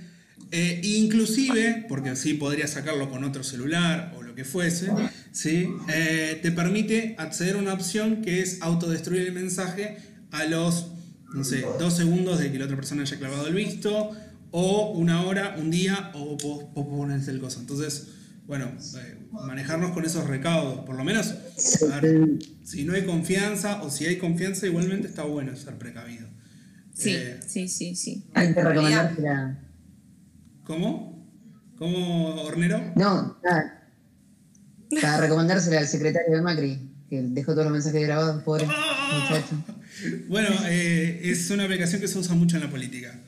eh, 0.51 0.81
inclusive, 0.83 1.85
porque 1.89 2.09
así 2.09 2.35
podrías 2.35 2.71
sacarlo 2.71 3.09
con 3.09 3.23
otro 3.23 3.45
celular 3.45 4.13
que 4.39 4.45
fuese, 4.45 4.89
¿sí? 5.33 5.69
Eh, 5.93 6.39
te 6.41 6.53
permite 6.53 7.17
acceder 7.19 7.57
a 7.57 7.59
una 7.59 7.73
opción 7.73 8.23
que 8.23 8.41
es 8.41 8.63
autodestruir 8.63 9.23
el 9.23 9.33
mensaje 9.33 9.99
a 10.31 10.45
los, 10.45 10.93
no 11.35 11.43
sé, 11.43 11.67
dos 11.81 11.97
segundos 11.97 12.39
de 12.39 12.53
que 12.53 12.59
la 12.61 12.67
otra 12.67 12.77
persona 12.77 13.03
haya 13.03 13.19
clavado 13.19 13.49
el 13.49 13.55
visto, 13.55 14.13
o 14.53 14.93
una 14.93 15.27
hora, 15.27 15.57
un 15.59 15.73
día, 15.73 16.13
o 16.15 16.37
vos, 16.37 16.73
vos 16.73 16.87
pones 16.87 17.27
el 17.27 17.41
coso. 17.41 17.59
Entonces, 17.59 18.11
bueno, 18.47 18.67
eh, 18.67 19.27
manejarnos 19.33 19.91
con 19.91 20.05
esos 20.05 20.29
recaudos, 20.29 20.85
por 20.85 20.95
lo 20.95 21.03
menos, 21.03 21.35
a 21.93 21.99
ver, 21.99 22.39
si 22.63 22.85
no 22.85 22.93
hay 22.93 23.05
confianza 23.05 23.83
o 23.83 23.91
si 23.91 24.07
hay 24.07 24.19
confianza, 24.19 24.69
igualmente 24.69 25.09
está 25.09 25.25
bueno 25.25 25.57
ser 25.57 25.79
precavido. 25.79 26.29
Sí, 26.95 27.11
eh, 27.13 27.41
sí, 27.45 27.67
sí, 27.67 27.97
sí. 27.97 28.25
Hay 28.35 28.55
que 28.55 28.63
recomendársela. 28.63 29.65
¿Cómo? 30.63 31.29
¿Cómo, 31.77 32.37
Hornero? 32.43 32.93
No, 32.95 33.37
nada. 33.43 33.78
Para 35.01 35.19
recomendársela 35.19 35.79
al 35.81 35.87
secretario 35.89 36.35
de 36.35 36.43
Macri, 36.43 36.79
que 37.11 37.21
dejó 37.23 37.53
todos 37.53 37.65
los 37.65 37.73
mensajes 37.73 38.03
grabados, 38.03 38.43
pobre 38.43 38.67
muchacho. 38.67 39.65
Bueno, 40.29 40.49
eh, 40.67 41.21
es 41.25 41.51
una 41.51 41.65
aplicación 41.65 42.01
que 42.01 42.09
se 42.09 42.19
usa 42.19 42.35
mucho 42.35 42.57
en 42.57 42.63
la 42.65 42.71
política. 42.71 43.19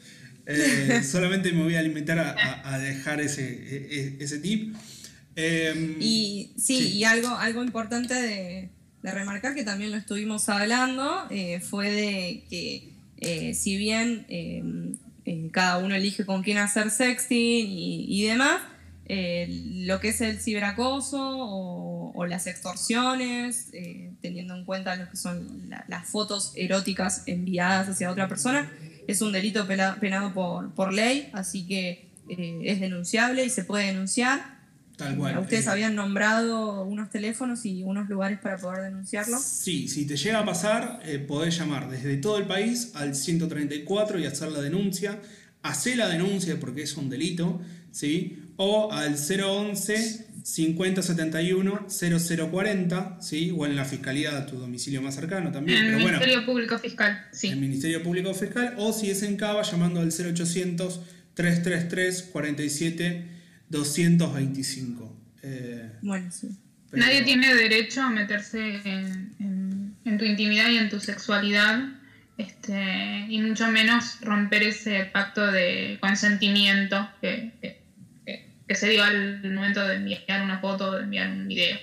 Eh, 0.46 1.02
solamente 1.08 1.52
me 1.52 1.62
voy 1.62 1.74
a 1.76 1.82
limitar 1.82 2.18
a, 2.18 2.30
a, 2.32 2.74
a 2.74 2.78
dejar 2.78 3.20
ese, 3.20 3.44
e, 3.50 4.16
ese 4.20 4.38
tip. 4.38 4.74
Eh, 5.36 5.96
Y 6.00 6.52
sí, 6.56 6.76
Sí. 6.78 6.88
y 6.98 7.04
algo, 7.04 7.28
algo 7.28 7.62
importante 7.62 8.14
de, 8.14 8.68
de 9.02 9.10
remarcar 9.12 9.54
que 9.54 9.64
también 9.64 9.90
lo 9.90 9.96
estuvimos 9.96 10.48
hablando 10.48 11.26
eh, 11.30 11.60
fue 11.60 11.90
de 11.90 12.44
que 12.50 12.90
eh, 13.18 13.54
si 13.54 13.76
bien 13.76 14.24
eh, 14.28 14.62
eh, 15.26 15.48
cada 15.52 15.78
uno 15.78 15.94
elige 15.94 16.24
con 16.24 16.42
quién 16.42 16.58
hacer 16.58 16.90
sexting 16.90 17.66
y, 17.68 18.06
y 18.08 18.24
demás, 18.26 18.60
eh, 19.12 19.46
lo 19.88 19.98
que 19.98 20.08
es 20.10 20.20
el 20.20 20.38
ciberacoso 20.38 21.18
o, 21.20 22.12
o 22.14 22.26
las 22.26 22.46
extorsiones, 22.46 23.68
eh, 23.72 24.10
teniendo 24.20 24.54
en 24.54 24.64
cuenta 24.64 24.94
lo 24.96 25.08
que 25.10 25.16
son 25.16 25.68
la- 25.68 25.84
las 25.88 26.06
fotos 26.08 26.52
eróticas 26.56 27.22
enviadas 27.26 27.88
hacia 27.88 28.10
otra 28.10 28.28
persona, 28.28 28.70
es 29.06 29.20
un 29.22 29.32
delito 29.32 29.66
penado 29.66 30.32
por, 30.32 30.72
por 30.74 30.92
ley, 30.92 31.28
así 31.32 31.66
que 31.66 32.08
eh, 32.28 32.60
es 32.64 32.78
denunciable 32.80 33.44
y 33.44 33.50
se 33.50 33.64
puede 33.64 33.86
denunciar. 33.86 34.60
tal 34.96 35.16
cual. 35.16 35.38
¿Ustedes 35.38 35.66
Eh, 35.66 35.70
habían 35.70 35.94
nombrado 35.96 36.84
unos 36.84 37.10
teléfonos 37.10 37.64
y 37.64 37.82
unos 37.82 38.08
lugares 38.08 38.38
para 38.38 38.58
poder 38.58 38.82
denunciarlo? 38.84 39.38
Sí, 39.38 39.88
si 39.88 40.06
te 40.06 40.16
llega 40.16 40.40
a 40.40 40.44
pasar, 40.44 41.00
eh, 41.04 41.18
podés 41.18 41.58
llamar 41.58 41.88
desde 41.90 42.16
todo 42.18 42.36
el 42.38 42.44
país 42.46 42.92
al 42.94 43.14
134 43.16 44.18
y 44.20 44.26
hacer 44.26 44.52
la 44.52 44.60
denuncia. 44.60 45.18
Hacé 45.62 45.96
la 45.96 46.06
denuncia 46.08 46.60
porque 46.60 46.82
es 46.82 46.96
un 46.96 47.08
delito, 47.10 47.60
¿sí? 47.92 48.38
O 48.62 48.92
al 48.92 49.16
011 49.16 50.26
5071 50.42 51.86
0040, 51.88 53.18
¿sí? 53.22 53.54
O 53.56 53.64
en 53.64 53.74
la 53.74 53.84
fiscalía 53.86 54.36
a 54.36 54.44
tu 54.44 54.56
domicilio 54.56 55.00
más 55.00 55.14
cercano 55.14 55.50
también. 55.50 55.78
En 55.78 55.84
el 55.84 55.90
Pero 55.92 56.02
bueno, 56.02 56.18
Ministerio 56.18 56.44
Público 56.46 56.78
Fiscal, 56.78 57.24
sí. 57.32 57.48
el 57.48 57.56
Ministerio 57.56 58.02
Público 58.02 58.34
Fiscal. 58.34 58.74
O 58.76 58.92
si 58.92 59.10
es 59.10 59.22
en 59.22 59.36
Cava, 59.36 59.62
llamando 59.62 60.00
al 60.00 60.08
0800 60.12 61.00
333 61.34 62.22
47 62.32 63.24
225. 63.70 65.16
Eh, 65.42 65.92
Bueno, 66.02 66.30
sí. 66.30 66.48
pero- 66.90 67.02
Nadie 67.02 67.22
tiene 67.22 67.54
derecho 67.54 68.02
a 68.02 68.10
meterse 68.10 68.58
en, 68.84 69.32
en- 69.40 69.94
en 70.04 70.18
tu 70.18 70.24
intimidad 70.26 70.68
y 70.70 70.76
en 70.76 70.90
tu 70.90 71.00
sexualidad, 71.00 71.80
este, 72.36 73.26
y 73.28 73.40
mucho 73.40 73.68
menos 73.70 74.20
romper 74.20 74.62
ese 74.64 75.04
pacto 75.12 75.46
de 75.46 75.96
consentimiento 76.00 77.08
que, 77.22 77.52
que- 77.62 77.79
que- 78.70 78.76
se 78.76 78.88
dio 78.88 79.02
al 79.02 79.42
momento 79.52 79.84
de 79.84 79.96
enviar 79.96 80.42
una 80.42 80.60
foto 80.60 80.92
de 80.92 81.02
enviar 81.02 81.28
un 81.28 81.48
video. 81.48 81.76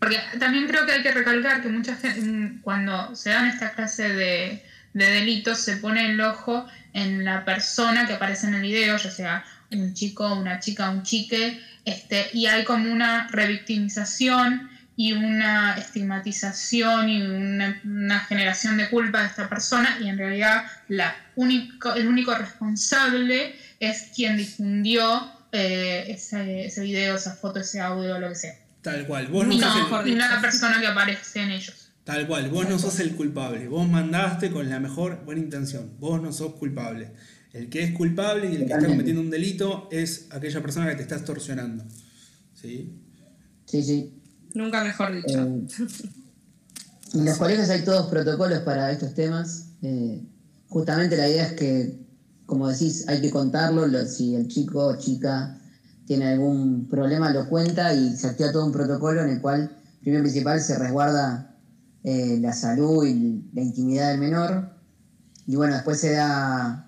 Porque 0.00 0.18
también 0.40 0.66
creo 0.66 0.84
que 0.84 0.90
hay 0.90 1.02
que 1.02 1.12
recalcar 1.12 1.62
que 1.62 1.68
mucha 1.68 1.94
gente, 1.94 2.60
cuando 2.62 3.14
se 3.14 3.30
dan 3.30 3.46
esta 3.46 3.70
clase 3.70 4.08
de, 4.08 4.64
de 4.94 5.04
delitos, 5.10 5.58
se 5.58 5.76
pone 5.76 6.10
el 6.10 6.20
ojo 6.20 6.66
en 6.92 7.24
la 7.24 7.44
persona 7.44 8.04
que 8.04 8.14
aparece 8.14 8.48
en 8.48 8.54
el 8.54 8.62
video, 8.62 8.96
ya 8.96 9.10
sea 9.12 9.44
un 9.70 9.94
chico, 9.94 10.34
una 10.34 10.58
chica, 10.58 10.90
un 10.90 11.04
chique, 11.04 11.60
este, 11.84 12.28
y 12.32 12.46
hay 12.46 12.64
como 12.64 12.92
una 12.92 13.28
revictimización 13.28 14.70
y 14.96 15.12
una 15.12 15.74
estigmatización 15.78 17.08
y 17.08 17.22
una, 17.22 17.80
una 17.84 18.20
generación 18.20 18.76
de 18.76 18.90
culpa 18.90 19.20
de 19.20 19.28
esta 19.28 19.48
persona, 19.48 19.98
y 20.00 20.08
en 20.08 20.18
realidad 20.18 20.64
la 20.88 21.14
único, 21.36 21.94
el 21.94 22.08
único 22.08 22.34
responsable 22.34 23.54
es 23.90 24.10
quien 24.14 24.36
difundió 24.36 25.02
eh, 25.50 26.04
ese, 26.08 26.66
ese 26.66 26.82
video, 26.82 27.16
esa 27.16 27.34
foto, 27.34 27.58
ese 27.60 27.80
audio, 27.80 28.18
lo 28.18 28.28
que 28.28 28.34
sea. 28.36 28.54
Tal 28.80 29.06
cual. 29.06 29.26
Vos 29.28 29.46
no, 29.46 29.52
Y 29.52 29.60
sos 29.60 29.76
el- 29.76 29.90
no, 29.90 30.06
y 30.06 30.10
no 30.14 30.28
la 30.28 30.40
persona 30.40 30.80
que 30.80 30.86
aparece 30.86 31.40
en 31.42 31.50
ellos. 31.50 31.90
Tal 32.04 32.26
cual, 32.26 32.48
vos 32.50 32.68
no 32.68 32.78
sos 32.78 32.98
el 33.00 33.14
culpable, 33.14 33.68
vos 33.68 33.88
mandaste 33.88 34.50
con 34.50 34.68
la 34.68 34.80
mejor 34.80 35.24
buena 35.24 35.40
intención, 35.40 35.92
vos 36.00 36.20
no 36.22 36.32
sos 36.32 36.54
culpable. 36.54 37.12
El 37.52 37.68
que 37.68 37.82
es 37.82 37.92
culpable 37.92 38.50
y 38.50 38.56
el 38.56 38.66
que 38.66 38.72
está 38.72 38.86
cometiendo 38.86 39.20
un 39.20 39.30
delito 39.30 39.88
es 39.92 40.26
aquella 40.30 40.62
persona 40.62 40.88
que 40.88 40.96
te 40.96 41.02
está 41.02 41.16
extorsionando. 41.16 41.84
¿Sí? 42.54 42.98
Sí, 43.66 43.82
sí. 43.82 44.14
Nunca 44.54 44.82
mejor 44.84 45.14
dicho. 45.14 45.38
Eh, 45.42 45.62
en 47.14 47.24
los 47.24 47.36
colegios 47.36 47.68
hay 47.68 47.84
todos 47.84 48.08
protocolos 48.10 48.60
para 48.60 48.90
estos 48.90 49.14
temas. 49.14 49.66
Eh, 49.82 50.22
justamente 50.68 51.16
la 51.16 51.28
idea 51.28 51.44
es 51.46 51.52
que, 51.52 51.98
como 52.52 52.68
decís, 52.68 53.04
hay 53.08 53.18
que 53.22 53.30
contarlo. 53.30 53.86
lo- 53.86 54.04
si 54.06 54.34
el 54.34 54.46
chico 54.46 54.84
o 54.88 54.94
chica 54.94 55.56
tiene 56.04 56.26
algún 56.26 56.86
problema, 56.86 57.30
lo 57.30 57.46
cuenta 57.48 57.94
y 57.94 58.14
se 58.14 58.26
activa 58.28 58.52
todo 58.52 58.66
un 58.66 58.72
protocolo 58.72 59.22
en 59.22 59.28
el 59.30 59.40
cual, 59.40 59.70
primero 60.02 60.22
principal, 60.22 60.60
se 60.60 60.76
resguarda 60.78 61.46
eh, 62.04 62.38
la 62.40 62.52
salud 62.52 63.04
y 63.06 63.42
la 63.52 63.62
intimidad 63.62 64.10
del 64.10 64.18
menor. 64.18 64.68
Y 65.46 65.56
bueno, 65.56 65.74
después 65.74 65.98
se 66.00 66.12
da. 66.12 66.84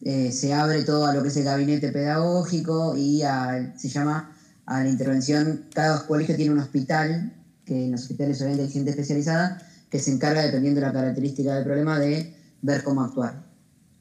eh, 0.00 0.32
se 0.32 0.52
abre 0.52 0.84
todo 0.84 1.06
a 1.06 1.12
lo 1.12 1.22
que 1.22 1.28
es 1.28 1.36
el 1.36 1.44
gabinete 1.44 1.90
pedagógico 1.92 2.94
y 2.96 3.22
a- 3.22 3.70
se 3.76 3.88
llama 3.88 4.28
a 4.66 4.82
la 4.82 4.88
intervención. 4.88 5.66
Cada 5.74 5.98
colegio 6.04 6.36
tiene 6.36 6.52
un 6.52 6.58
hospital, 6.58 7.32
que 7.64 7.84
en 7.86 7.92
los 7.92 8.02
hospitales 8.02 8.40
obviamente 8.40 8.62
hay 8.64 8.70
gente 8.70 8.90
especializada, 8.90 9.56
que 9.90 9.98
se 10.00 10.10
encarga, 10.10 10.42
dependiendo 10.42 10.80
de 10.80 10.86
la 10.86 10.92
característica 10.92 11.54
del 11.54 11.64
problema, 11.64 11.98
de 11.98 12.30
ver 12.62 12.82
cómo 12.82 13.02
actuar. 13.02 13.53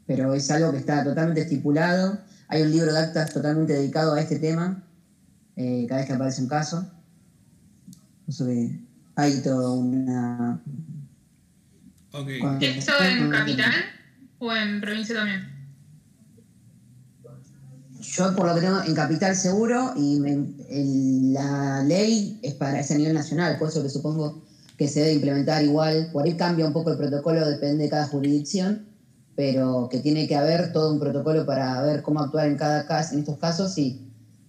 Pero 0.06 0.34
es 0.34 0.50
algo 0.52 0.72
que 0.72 0.78
está 0.78 1.04
totalmente 1.04 1.42
estipulado. 1.42 2.20
Hay 2.50 2.62
un 2.62 2.72
libro 2.72 2.92
de 2.94 3.00
actas 3.00 3.34
totalmente 3.34 3.74
dedicado 3.74 4.14
a 4.14 4.22
este 4.22 4.38
tema, 4.40 4.84
eh, 5.56 5.86
cada 5.88 6.02
vez 6.02 6.08
que 6.08 6.14
aparece 6.14 6.42
un 6.42 6.48
caso. 6.48 6.86
Eso 8.28 8.46
que 8.46 8.80
hay 9.16 9.42
toda 9.42 9.72
una... 9.72 10.62
Ok. 12.12 12.28
¿Esto 12.62 12.92
en 13.04 13.30
capital 13.32 13.72
o 14.40 14.54
en 14.54 14.82
provincia 14.82 15.16
también? 15.16 15.52
Yo 18.02 18.36
por 18.36 18.48
lo 18.48 18.56
que 18.56 18.62
tengo 18.62 18.84
en 18.84 18.94
capital 18.94 19.36
seguro 19.36 19.94
y 19.96 20.20
me- 20.20 20.54
el- 20.70 21.34
la 21.34 21.82
ley 21.84 22.40
es 22.44 22.54
para 22.56 22.80
ese 22.80 22.98
nivel 22.98 23.14
nacional, 23.14 23.58
por 23.58 23.70
eso 23.70 23.82
que 23.82 23.90
supongo 23.90 24.44
que 24.78 24.88
se 24.88 25.00
debe 25.00 25.14
implementar 25.14 25.64
igual. 25.64 26.10
Por 26.12 26.26
ahí 26.26 26.36
cambia 26.36 26.66
un 26.68 26.74
poco 26.74 26.92
el 26.92 26.98
protocolo, 26.98 27.48
depende 27.48 27.86
de 27.86 27.90
cada 27.90 28.06
jurisdicción, 28.08 28.86
pero 29.36 29.88
que 29.92 30.00
tiene 30.00 30.28
que 30.28 30.36
haber 30.36 30.72
todo 30.72 30.94
un 30.94 31.00
protocolo 31.00 31.46
para 31.46 31.82
ver 31.82 32.02
cómo 32.02 32.22
actuar 32.22 32.48
en 32.48 32.58
cada 32.58 32.86
caso, 32.86 33.14
en 33.14 33.22
estos 33.22 33.40
casos 33.40 33.78
y 33.78 34.02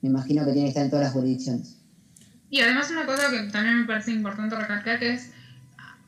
me 0.03 0.11
imagino 0.11 0.45
que 0.45 0.53
tiene 0.53 0.67
que 0.67 0.71
estar 0.71 0.85
en 0.85 0.91
todas 0.91 1.05
las 1.05 1.13
jurisdicciones. 1.13 1.77
Y 2.51 2.61
además 2.61 2.91
una 2.91 3.07
cosa 3.07 3.31
que 3.31 3.51
también 3.51 3.81
me 3.81 3.87
parece 3.87 4.13
importante 4.13 4.55
recalcar 4.55 4.99
que 4.99 5.15
es 5.15 5.31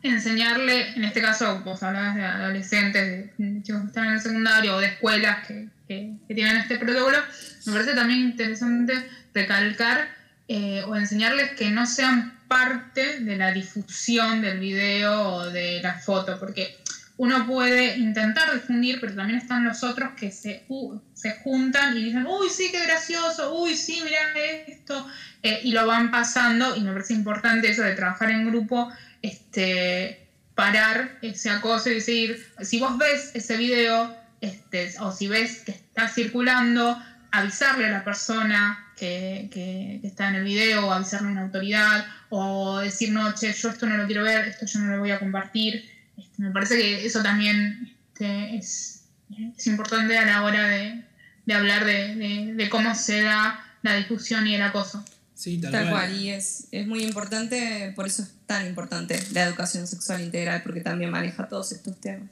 enseñarle, 0.02 0.90
en 0.94 1.04
este 1.04 1.20
caso 1.20 1.62
vos 1.64 1.82
hablabas 1.82 2.14
de 2.14 2.24
adolescentes, 2.24 3.30
de 3.36 3.62
chicos 3.62 3.80
que 3.82 3.86
están 3.88 4.06
en 4.06 4.12
el 4.12 4.20
secundario 4.20 4.76
o 4.76 4.80
de 4.80 4.86
escuelas 4.86 5.46
que, 5.46 5.68
que, 5.88 6.14
que 6.28 6.34
tienen 6.34 6.58
este 6.58 6.78
protocolo, 6.78 7.18
me 7.64 7.72
parece 7.72 7.94
también 7.94 8.20
interesante 8.20 8.94
recalcar 9.34 10.08
eh, 10.48 10.84
o 10.86 10.94
enseñarles 10.94 11.52
que 11.52 11.70
no 11.70 11.86
sean 11.86 12.38
parte 12.46 13.20
de 13.20 13.36
la 13.36 13.50
difusión 13.50 14.40
del 14.40 14.60
video 14.60 15.32
o 15.32 15.46
de 15.50 15.80
la 15.82 15.98
foto, 15.98 16.38
porque 16.38 16.76
uno 17.18 17.46
puede 17.46 17.96
intentar 17.96 18.52
difundir, 18.52 19.00
pero 19.00 19.14
también 19.14 19.38
están 19.38 19.64
los 19.64 19.82
otros 19.82 20.10
que 20.16 20.30
se, 20.30 20.66
se 21.14 21.30
juntan 21.42 21.96
y 21.96 22.04
dicen, 22.04 22.26
uy, 22.26 22.48
sí, 22.50 22.68
qué 22.70 22.84
gracioso, 22.84 23.54
uy, 23.54 23.74
sí, 23.74 24.00
mira 24.04 24.18
esto, 24.66 25.06
eh, 25.42 25.60
y 25.64 25.72
lo 25.72 25.86
van 25.86 26.10
pasando, 26.10 26.76
y 26.76 26.80
me 26.80 26.92
parece 26.92 27.14
importante 27.14 27.70
eso 27.70 27.82
de 27.82 27.94
trabajar 27.94 28.30
en 28.30 28.46
grupo, 28.46 28.92
este, 29.22 30.28
parar 30.54 31.18
ese 31.22 31.50
acoso 31.50 31.88
y 31.88 31.94
decir, 31.94 32.46
si 32.60 32.78
vos 32.80 32.98
ves 32.98 33.30
ese 33.34 33.56
video, 33.56 34.14
este, 34.42 34.92
o 35.00 35.10
si 35.10 35.26
ves 35.26 35.62
que 35.64 35.72
está 35.72 36.08
circulando, 36.08 37.02
avisarle 37.30 37.86
a 37.86 37.90
la 37.90 38.04
persona 38.04 38.92
que, 38.96 39.48
que, 39.50 40.00
está 40.02 40.28
en 40.28 40.36
el 40.36 40.44
video, 40.44 40.86
o 40.86 40.92
avisarle 40.92 41.28
a 41.28 41.32
una 41.32 41.42
autoridad, 41.42 42.06
o 42.28 42.78
decir, 42.78 43.10
no, 43.10 43.34
che, 43.34 43.54
yo 43.54 43.70
esto 43.70 43.86
no 43.86 43.96
lo 43.96 44.06
quiero 44.06 44.22
ver, 44.22 44.48
esto 44.48 44.66
yo 44.66 44.80
no 44.80 44.96
lo 44.96 45.00
voy 45.00 45.12
a 45.12 45.18
compartir. 45.18 45.95
Este, 46.16 46.42
me 46.42 46.50
parece 46.50 46.76
que 46.76 47.06
eso 47.06 47.22
también 47.22 47.94
este, 48.12 48.56
es, 48.56 49.02
es, 49.56 49.66
importante 49.66 50.16
a 50.16 50.24
la 50.24 50.42
hora 50.44 50.68
de, 50.68 51.04
de 51.44 51.54
hablar 51.54 51.84
de, 51.84 52.14
de, 52.14 52.54
de, 52.54 52.68
cómo 52.68 52.94
se 52.94 53.22
da 53.22 53.60
la 53.82 53.94
discusión 53.94 54.46
y 54.46 54.54
el 54.54 54.62
acoso. 54.62 55.04
Sí, 55.34 55.58
tal, 55.58 55.72
tal 55.72 55.90
cual. 55.90 56.16
y 56.16 56.30
es, 56.30 56.68
es 56.70 56.86
muy 56.86 57.02
importante, 57.02 57.92
por 57.94 58.06
eso 58.06 58.22
es 58.22 58.30
tan 58.46 58.66
importante 58.66 59.22
la 59.32 59.44
educación 59.44 59.86
sexual 59.86 60.22
integral, 60.22 60.62
porque 60.62 60.80
también 60.80 61.10
maneja 61.10 61.46
todos 61.48 61.72
estos 61.72 62.00
temas. 62.00 62.30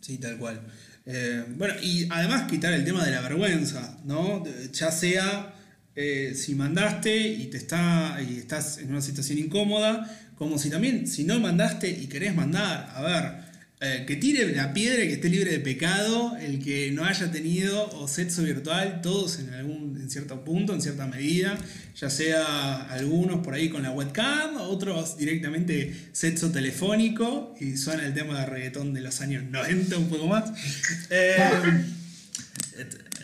Sí, 0.00 0.18
tal 0.18 0.38
cual. 0.38 0.60
Eh, 1.06 1.44
bueno, 1.56 1.74
y 1.80 2.08
además 2.10 2.50
quitar 2.50 2.72
el 2.72 2.84
tema 2.84 3.04
de 3.04 3.12
la 3.12 3.20
vergüenza, 3.20 3.96
¿no? 4.04 4.42
Ya 4.72 4.90
sea 4.90 5.55
eh, 5.96 6.34
si 6.36 6.54
mandaste 6.54 7.16
y 7.16 7.46
te 7.46 7.56
está 7.56 8.18
y 8.20 8.36
estás 8.36 8.78
en 8.78 8.90
una 8.90 9.00
situación 9.00 9.38
incómoda, 9.38 10.08
como 10.36 10.58
si 10.58 10.68
también, 10.68 11.06
si 11.06 11.24
no 11.24 11.40
mandaste 11.40 11.88
y 11.88 12.06
querés 12.06 12.34
mandar, 12.34 12.92
a 12.94 13.02
ver, 13.02 13.46
eh, 13.78 14.04
que 14.06 14.16
tire 14.16 14.54
la 14.54 14.72
piedra 14.72 15.04
y 15.04 15.08
que 15.08 15.14
esté 15.14 15.28
libre 15.28 15.50
de 15.50 15.60
pecado, 15.60 16.36
el 16.38 16.62
que 16.62 16.90
no 16.92 17.04
haya 17.04 17.30
tenido 17.30 17.90
o 17.90 18.08
sexo 18.08 18.42
virtual, 18.42 19.00
todos 19.02 19.38
en 19.38 19.52
algún, 19.52 19.98
en 20.00 20.10
cierto 20.10 20.44
punto, 20.44 20.74
en 20.74 20.80
cierta 20.80 21.06
medida, 21.06 21.58
ya 21.94 22.08
sea 22.08 22.88
algunos 22.90 23.44
por 23.44 23.54
ahí 23.54 23.68
con 23.68 23.82
la 23.82 23.90
webcam, 23.90 24.56
otros 24.56 25.18
directamente 25.18 25.94
sexo 26.12 26.50
telefónico, 26.50 27.54
y 27.60 27.76
suena 27.76 28.06
el 28.06 28.14
tema 28.14 28.40
de 28.40 28.46
reggaetón 28.46 28.94
de 28.94 29.02
los 29.02 29.20
años 29.20 29.44
90 29.50 29.98
un 29.98 30.08
poco 30.08 30.26
más. 30.26 30.52
Eh, 31.10 31.38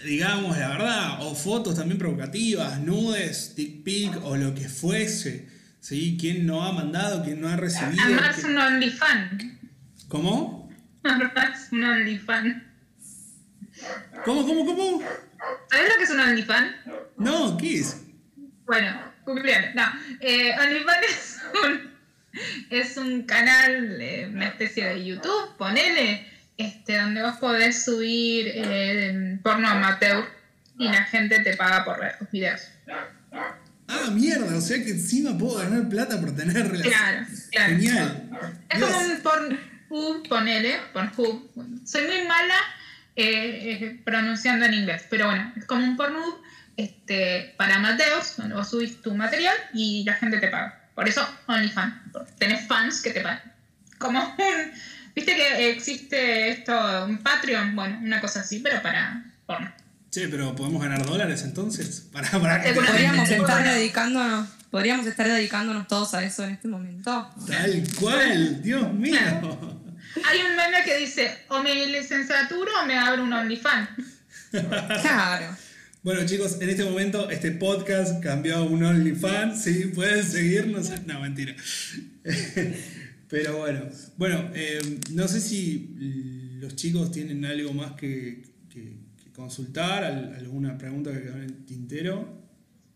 digamos 0.05 0.59
la 0.59 0.68
verdad, 0.68 1.26
o 1.26 1.34
fotos 1.34 1.76
también 1.76 1.98
provocativas, 1.98 2.80
nudes, 2.80 3.55
dick 3.57 3.82
pic 3.82 4.16
o 4.24 4.36
lo 4.36 4.55
que 4.55 4.68
fuese. 4.68 5.48
¿sí? 5.82 6.16
¿Quién 6.18 6.46
no 6.46 6.64
ha 6.64 6.72
mandado? 6.72 7.22
¿Quién 7.22 7.40
no 7.40 7.48
ha 7.48 7.57
recibido? 7.57 8.03
Además, 8.05 8.44
un 8.44 8.57
OnlyFans. 8.57 9.44
¿Cómo? 10.09 10.70
Además, 11.03 11.68
un 11.72 11.84
OnlyFans. 11.84 12.62
¿Cómo, 14.24 14.46
cómo, 14.46 14.64
cómo? 14.64 15.03
¿Sabes 15.70 15.88
lo 15.90 15.98
que 15.98 16.05
es 16.05 16.11
un 16.11 16.20
OnlyFans? 16.20 16.72
No, 17.18 17.57
¿qué 17.57 17.80
es? 17.80 18.00
Bueno, 18.64 19.03
googlealo. 19.26 19.74
No, 19.74 19.82
eh, 20.20 20.53
OnlyFans 20.59 21.07
es 21.09 21.40
un, 21.64 21.90
es 22.70 22.96
un 22.96 23.22
canal, 23.22 24.00
eh, 24.00 24.28
una 24.32 24.48
especie 24.48 24.86
de 24.86 25.05
YouTube, 25.05 25.57
ponele, 25.59 26.32
este, 26.57 26.98
donde 26.98 27.22
vos 27.22 27.36
podés 27.38 27.84
subir 27.84 28.53
eh, 28.55 29.38
porno 29.42 29.68
amateur 29.68 30.24
y 30.78 30.88
la 30.88 31.05
gente 31.05 31.40
te 31.40 31.57
paga 31.57 31.84
por 31.84 32.00
ver 32.00 32.18
tus 32.18 32.30
videos. 32.30 32.62
Ah, 33.88 34.11
mierda, 34.11 34.57
o 34.57 34.61
sea 34.61 34.82
que 34.82 34.90
encima 34.90 35.36
puedo 35.36 35.59
ganar 35.59 35.88
plata 35.88 36.20
por 36.20 36.34
tener 36.34 36.57
relaciones. 36.57 36.88
Claro, 36.92 37.26
claro. 37.50 37.74
Genial. 37.74 38.30
Es 38.70 38.78
Dios. 38.78 38.90
como 38.90 39.05
un 39.05 39.20
Pornhub, 39.20 40.28
ponele, 40.28 40.78
Pornhub. 40.92 41.50
Soy 41.84 42.07
muy 42.07 42.26
mala 42.26 42.57
eh, 43.16 43.78
eh, 43.82 44.00
pronunciando 44.05 44.64
en 44.64 44.74
inglés, 44.74 45.05
pero 45.11 45.26
bueno, 45.26 45.53
es 45.57 45.64
como 45.66 45.84
un 45.84 45.96
Pornhub 45.96 46.40
este, 46.76 47.55
para 47.59 47.76
amateurs, 47.76 48.36
donde 48.36 48.55
vos 48.55 48.70
subís 48.70 49.03
tu 49.03 49.14
material 49.14 49.57
y 49.74 50.05
la 50.05 50.14
gente 50.14 50.38
te 50.38 50.48
paga. 50.48 50.88
Por 50.94 51.09
eso 51.09 51.26
OnlyFans, 51.46 51.94
tenés 52.38 52.66
fans 52.66 53.03
que 53.03 53.11
te 53.11 53.20
pagan. 53.20 53.42
Como 53.98 54.20
un... 54.20 54.72
¿Viste 55.14 55.34
que 55.34 55.70
existe 55.70 56.48
esto, 56.50 56.72
un 57.06 57.18
Patreon? 57.18 57.74
Bueno, 57.76 57.98
una 58.02 58.20
cosa 58.20 58.40
así, 58.40 58.60
pero 58.60 58.80
para 58.82 59.24
porno. 59.46 59.70
Che, 60.10 60.28
pero 60.28 60.54
¿podemos 60.54 60.82
ganar 60.82 61.04
dólares 61.06 61.42
entonces? 61.42 62.08
Para, 62.12 62.28
para 62.30 62.62
que 62.62 62.72
Podríamos 62.74 63.28
Sí. 63.28 63.34
estar 63.34 63.64
dedicándonos, 63.64 64.48
podríamos 64.70 65.06
estar 65.06 65.26
dedicándonos 65.26 65.88
todos 65.88 66.12
a 66.14 66.22
eso 66.22 66.44
en 66.44 66.50
este 66.50 66.68
momento. 66.68 67.30
Tal 67.46 67.82
cual, 67.98 68.62
Dios 68.62 68.92
mío. 68.92 69.16
Hay 70.26 70.40
un 70.42 70.54
meme 70.56 70.84
que 70.84 70.98
dice, 70.98 71.38
o 71.48 71.62
me 71.62 71.86
licenciatura 71.86 72.70
o 72.82 72.86
me 72.86 72.98
abro 72.98 73.22
un 73.24 73.32
OnlyFans. 73.32 73.88
Claro. 74.52 75.56
Bueno 76.02 76.26
chicos, 76.26 76.58
en 76.60 76.68
este 76.68 76.84
momento 76.84 77.30
este 77.30 77.52
podcast 77.52 78.22
cambió 78.22 78.56
a 78.56 78.62
un 78.64 78.82
OnlyFans, 78.84 79.62
sí, 79.62 79.90
pueden 79.94 80.22
seguirnos. 80.26 80.90
No, 81.06 81.20
mentira. 81.20 81.54
Pero 83.33 83.57
bueno, 83.61 83.80
bueno, 84.18 84.51
eh, 84.55 85.01
no 85.12 85.26
sé 85.26 85.41
si 85.41 85.95
los 86.61 86.76
chicos 86.76 87.11
tienen 87.11 87.43
algo 87.47 87.72
más 87.72 87.93
que, 87.93 88.43
que- 88.68 88.99
que 89.24 89.33
consultar, 89.33 90.05
al- 90.05 90.35
alguna 90.35 90.76
pregunta 90.76 91.11
que 91.12 91.22
quedó 91.22 91.37
en 91.37 91.45
el 91.45 91.64
tintero. 91.64 92.43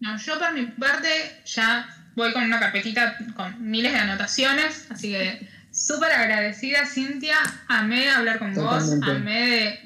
No, 0.00 0.18
yo 0.18 0.38
por 0.38 0.52
mi 0.52 0.66
parte 0.66 1.08
ya 1.46 1.88
voy 2.14 2.34
con 2.34 2.44
una 2.44 2.60
carpetita 2.60 3.16
con 3.34 3.70
miles 3.70 3.92
de 3.94 3.98
anotaciones, 3.98 4.86
así 4.90 5.08
que 5.10 5.48
súper 5.72 6.12
agradecida, 6.12 6.84
Cintia. 6.84 7.38
Amé 7.68 8.10
hablar 8.10 8.38
con 8.38 8.52
Totalmente. 8.52 9.06
vos, 9.06 9.16
amé, 9.16 9.46
de- 9.46 9.80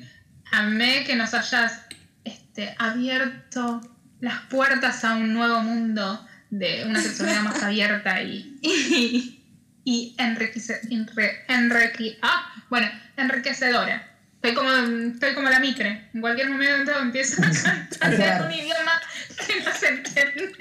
amé 0.51 1.05
que 1.07 1.15
nos 1.15 1.33
hayas 1.33 1.83
este, 2.25 2.75
abierto 2.77 3.81
las 4.21 4.41
puertas 4.51 5.05
a 5.05 5.15
un 5.15 5.33
nuevo 5.33 5.63
mundo 5.63 6.27
de 6.51 6.85
una 6.87 7.01
sexualidad 7.01 7.43
más 7.43 7.63
abierta 7.63 8.21
y, 8.23 8.59
y, 8.63 9.40
y 9.85 10.15
enriquece- 10.19 10.81
enre- 10.91 11.45
enrique- 11.49 12.19
ah, 12.23 12.65
bueno, 12.69 12.87
enriquecedora. 13.17 14.07
Estoy 14.43 14.55
como, 14.55 14.71
estoy 15.13 15.35
como 15.35 15.49
la 15.51 15.61
micre. 15.61 16.09
En 16.15 16.21
cualquier 16.21 16.49
momento 16.51 16.93
empiezo 16.99 17.43
a 17.43 17.51
cantar 18.01 18.41
en 18.43 18.47
un 18.47 18.53
idioma 18.53 18.93
que 19.47 19.63
no 19.65 19.71
se 19.79 19.89
entiende. 19.89 20.53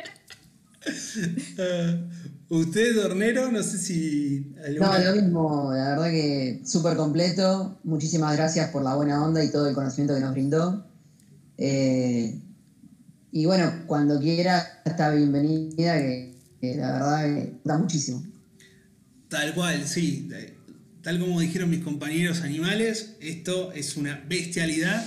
Eh, 1.57 2.09
usted, 2.49 2.95
Dornero, 2.95 3.51
no 3.51 3.61
sé 3.63 3.77
si... 3.77 4.53
No, 4.79 4.97
lo 4.97 5.15
mismo, 5.15 5.71
la 5.73 5.89
verdad 5.91 6.09
que 6.09 6.61
súper 6.65 6.97
completo. 6.97 7.79
Muchísimas 7.83 8.35
gracias 8.35 8.69
por 8.69 8.83
la 8.83 8.95
buena 8.95 9.23
onda 9.23 9.43
y 9.43 9.51
todo 9.51 9.67
el 9.69 9.75
conocimiento 9.75 10.15
que 10.15 10.21
nos 10.21 10.31
brindó. 10.33 10.85
Eh, 11.57 12.39
y 13.31 13.45
bueno, 13.45 13.83
cuando 13.87 14.19
quiera, 14.19 14.81
está 14.85 15.11
bienvenida, 15.11 15.97
que, 15.97 16.35
que 16.59 16.75
la 16.75 16.91
verdad 16.93 17.23
que 17.25 17.53
da 17.63 17.77
muchísimo. 17.77 18.23
Tal 19.29 19.53
cual, 19.53 19.87
sí. 19.87 20.27
Tal 21.03 21.19
como 21.19 21.39
dijeron 21.39 21.69
mis 21.69 21.83
compañeros 21.83 22.41
animales, 22.41 23.15
esto 23.21 23.71
es 23.71 23.95
una 23.95 24.21
bestialidad. 24.27 25.05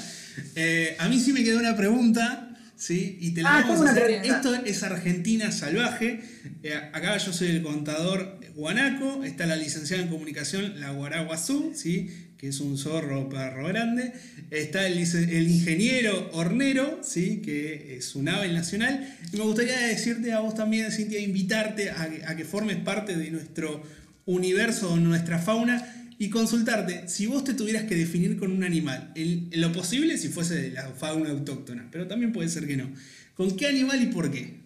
Eh, 0.54 0.96
a 0.98 1.08
mí 1.08 1.20
sí 1.20 1.32
me 1.32 1.44
quedó 1.44 1.58
una 1.58 1.76
pregunta, 1.76 2.56
¿sí? 2.76 3.18
Y 3.20 3.32
te 3.32 3.42
la 3.42 3.58
Ah, 3.58 3.60
vamos 3.62 3.86
a 3.86 3.90
hacer. 3.90 4.22
Esto 4.24 4.54
es 4.54 4.82
Argentina 4.84 5.50
salvaje. 5.52 6.20
Eh, 6.62 6.74
acá 6.92 7.18
yo 7.18 7.32
soy 7.32 7.48
el 7.48 7.62
contador 7.62 8.40
guanaco. 8.54 9.24
Está 9.24 9.46
la 9.46 9.56
licenciada 9.56 10.02
en 10.02 10.08
comunicación, 10.08 10.80
la 10.80 10.92
Guaraguazú, 10.92 11.72
¿sí? 11.74 12.10
Que 12.38 12.48
es 12.48 12.60
un 12.60 12.78
zorro 12.78 13.28
perro 13.28 13.66
grande. 13.66 14.12
Está 14.50 14.86
el, 14.86 14.98
ingeniero 14.98 16.30
hornero, 16.32 17.00
¿sí? 17.02 17.42
Que 17.44 17.96
es 17.96 18.14
un 18.14 18.28
ave 18.28 18.52
nacional. 18.52 19.16
Y 19.32 19.36
me 19.36 19.42
gustaría 19.42 19.78
decirte 19.78 20.32
a 20.32 20.40
vos 20.40 20.54
también, 20.54 20.90
Cintia, 20.92 21.20
invitarte 21.20 21.90
a, 21.90 22.08
a 22.28 22.36
que 22.36 22.44
formes 22.44 22.78
parte 22.78 23.16
de 23.16 23.30
nuestro 23.30 23.82
universo, 24.26 24.96
nuestra 24.96 25.38
fauna, 25.38 26.02
y 26.18 26.30
consultarte 26.30 27.08
si 27.08 27.26
vos 27.26 27.42
te 27.42 27.52
tuvieras 27.52 27.82
que 27.84 27.96
definir 27.96 28.36
con 28.38 28.52
un 28.52 28.62
animal, 28.62 29.10
en 29.16 29.48
lo 29.60 29.72
posible 29.72 30.18
si 30.18 30.28
fuese 30.28 30.54
de 30.54 30.70
la 30.70 30.88
fauna 30.90 31.30
autóctona, 31.30 31.88
pero 31.90 32.06
también 32.06 32.32
puede 32.32 32.48
ser 32.48 32.66
que 32.66 32.76
no. 32.76 32.92
¿Con 33.34 33.56
qué 33.56 33.66
animal 33.66 34.02
y 34.02 34.06
por 34.06 34.30
qué? 34.30 34.61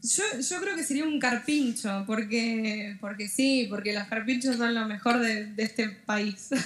Yo, 0.00 0.22
yo 0.48 0.60
creo 0.60 0.76
que 0.76 0.84
sería 0.84 1.02
un 1.04 1.18
carpincho, 1.18 2.04
porque, 2.06 2.96
porque 3.00 3.26
sí, 3.28 3.66
porque 3.68 3.92
los 3.92 4.04
carpinchos 4.04 4.56
son 4.56 4.72
lo 4.74 4.86
mejor 4.86 5.18
de, 5.20 5.46
de 5.46 5.62
este 5.62 5.88
país. 5.88 6.48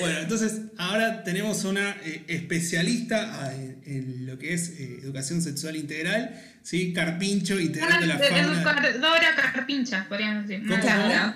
Bueno, 0.00 0.18
entonces 0.18 0.62
ahora 0.78 1.22
tenemos 1.22 1.64
una 1.64 1.96
eh, 2.04 2.24
especialista 2.26 3.44
ah, 3.44 3.54
en, 3.54 3.80
en 3.86 4.26
lo 4.26 4.36
que 4.38 4.52
es 4.54 4.70
eh, 4.70 4.98
educación 5.02 5.40
sexual 5.42 5.76
integral, 5.76 6.34
¿sí? 6.62 6.92
Carpincho, 6.92 7.60
integrante 7.60 8.06
de 8.06 8.12
Una 8.12 8.14
la 8.14 8.62
fauna. 8.62 8.88
educadora 8.88 9.34
carpincha, 9.36 10.06
podríamos 10.08 10.48
decir. 10.48 10.66
¿Cómo? 10.66 10.74
Una, 10.82 10.82
Claro. 11.06 11.34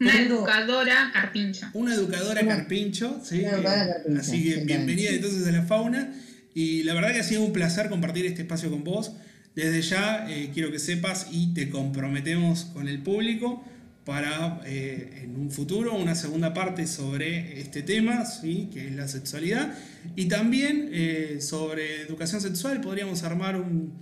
Una 0.00 0.12
Tengo- 0.12 0.34
educadora 0.38 1.10
carpincho. 1.12 1.66
Una 1.74 1.94
educadora 1.94 2.46
carpincho, 2.46 3.20
¿sí? 3.24 3.40
una 3.40 3.50
educadora 3.52 3.84
Eh, 3.84 3.92
carpincho, 3.94 4.20
Así 4.20 4.44
que 4.44 4.56
bienvenida 4.64 5.10
entonces 5.10 5.46
a 5.46 5.52
la 5.52 5.62
fauna. 5.62 6.12
Y 6.54 6.82
la 6.82 6.94
verdad 6.94 7.12
que 7.12 7.20
ha 7.20 7.24
sido 7.24 7.42
un 7.44 7.52
placer 7.52 7.88
compartir 7.88 8.26
este 8.26 8.42
espacio 8.42 8.70
con 8.70 8.84
vos. 8.84 9.12
Desde 9.54 9.82
ya 9.82 10.26
eh, 10.30 10.50
quiero 10.52 10.70
que 10.72 10.78
sepas 10.78 11.28
y 11.30 11.52
te 11.54 11.68
comprometemos 11.70 12.64
con 12.66 12.88
el 12.88 13.02
público 13.02 13.62
para 14.04 14.60
eh, 14.66 15.20
en 15.22 15.36
un 15.36 15.50
futuro 15.50 15.94
una 15.94 16.14
segunda 16.14 16.52
parte 16.54 16.86
sobre 16.86 17.60
este 17.60 17.82
tema, 17.82 18.24
¿sí? 18.24 18.68
que 18.72 18.88
es 18.88 18.94
la 18.96 19.06
sexualidad. 19.08 19.74
Y 20.16 20.26
también 20.26 20.88
eh, 20.92 21.38
sobre 21.40 22.00
educación 22.02 22.40
sexual 22.40 22.80
podríamos 22.80 23.22
armar 23.22 23.56
un, 23.56 23.92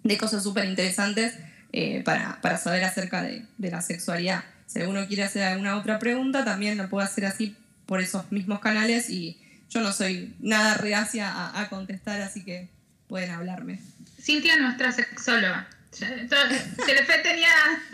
de 0.05 0.17
cosas 0.17 0.43
súper 0.45 0.65
interesantes 0.67 1.35
eh, 1.73 2.03
para, 2.05 2.41
para 2.41 2.57
saber 2.57 2.85
acerca 2.85 3.23
de, 3.23 3.45
de 3.59 3.71
la 3.71 3.83
sexualidad. 3.83 4.45
Si 4.67 4.81
alguno 4.81 5.07
quiere 5.09 5.25
hacer 5.25 5.43
alguna 5.43 5.77
otra 5.77 5.99
pregunta, 5.99 6.45
también 6.45 6.79
lo 6.79 6.89
puede 6.89 7.07
hacer 7.07 7.27
así 7.27 7.57
por 7.87 8.01
esos 8.01 8.31
mismos 8.31 8.61
canales 8.61 9.11
y 9.11 9.37
yo 9.69 9.81
no 9.81 9.93
soy 9.93 10.33
nada 10.39 10.75
reacia 10.75 11.29
a, 11.29 11.61
a 11.61 11.69
contestar, 11.69 12.21
así 12.23 12.45
que 12.45 12.69
pueden 13.09 13.31
hablarme. 13.33 13.81
Cintia, 14.21 14.57
nuestra 14.59 14.93
sexóloga. 14.93 15.69
Entonces, 16.01 16.77
Telefe 16.87 17.19
tenía 17.19 17.51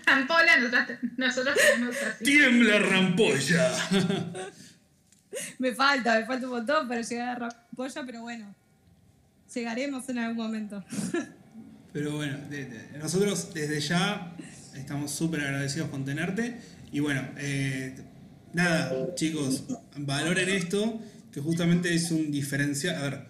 rampola, 0.06 0.56
nosotros, 0.58 0.98
nosotros 1.16 1.56
tenemos 1.56 1.96
así. 1.96 2.24
¡Tiembla 2.24 2.78
rampolla! 2.78 3.72
Me 5.58 5.74
falta, 5.74 6.18
me 6.18 6.26
falta 6.26 6.46
un 6.46 6.52
montón 6.52 6.88
para 6.88 7.02
llegar 7.02 7.28
a 7.28 7.34
Rampolla, 7.34 8.02
pero 8.06 8.22
bueno, 8.22 8.54
llegaremos 9.54 10.08
en 10.08 10.18
algún 10.18 10.36
momento. 10.36 10.84
Pero 11.92 12.16
bueno, 12.16 12.36
nosotros 13.00 13.52
desde 13.54 13.80
ya 13.80 14.36
estamos 14.74 15.10
súper 15.10 15.40
agradecidos 15.40 15.88
con 15.88 16.04
tenerte. 16.04 16.60
Y 16.92 17.00
bueno, 17.00 17.26
eh, 17.38 17.94
nada, 18.52 19.14
chicos, 19.14 19.64
valoren 19.96 20.48
esto, 20.50 21.00
que 21.32 21.40
justamente 21.40 21.94
es 21.94 22.10
un 22.10 22.30
diferencial. 22.30 22.96
A 22.96 23.02
ver, 23.02 23.26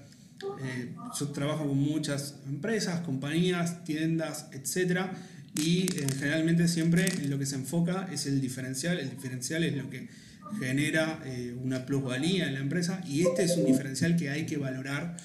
eh, 0.63 0.95
yo 1.19 1.29
trabajo 1.29 1.67
con 1.67 1.79
muchas 1.79 2.37
empresas, 2.47 3.01
compañías, 3.01 3.85
tiendas, 3.85 4.47
etcétera, 4.53 5.13
y 5.57 5.87
eh, 5.97 6.07
generalmente 6.19 6.69
siempre 6.69 7.09
lo 7.27 7.39
que 7.39 7.47
se 7.47 7.57
enfoca 7.57 8.09
es 8.13 8.27
el 8.27 8.41
diferencial. 8.41 8.99
El 8.99 9.11
diferencial 9.11 9.65
es 9.65 9.77
lo 9.77 9.89
que 9.89 10.09
genera 10.59 11.21
eh, 11.25 11.55
una 11.63 11.87
plusvalía 11.87 12.47
en 12.47 12.55
la 12.55 12.61
empresa, 12.61 13.01
y 13.07 13.23
este 13.23 13.45
es 13.45 13.57
un 13.57 13.67
diferencial 13.67 14.17
que 14.17 14.31
hay 14.31 14.47
que 14.47 14.57
valorar. 14.57 15.17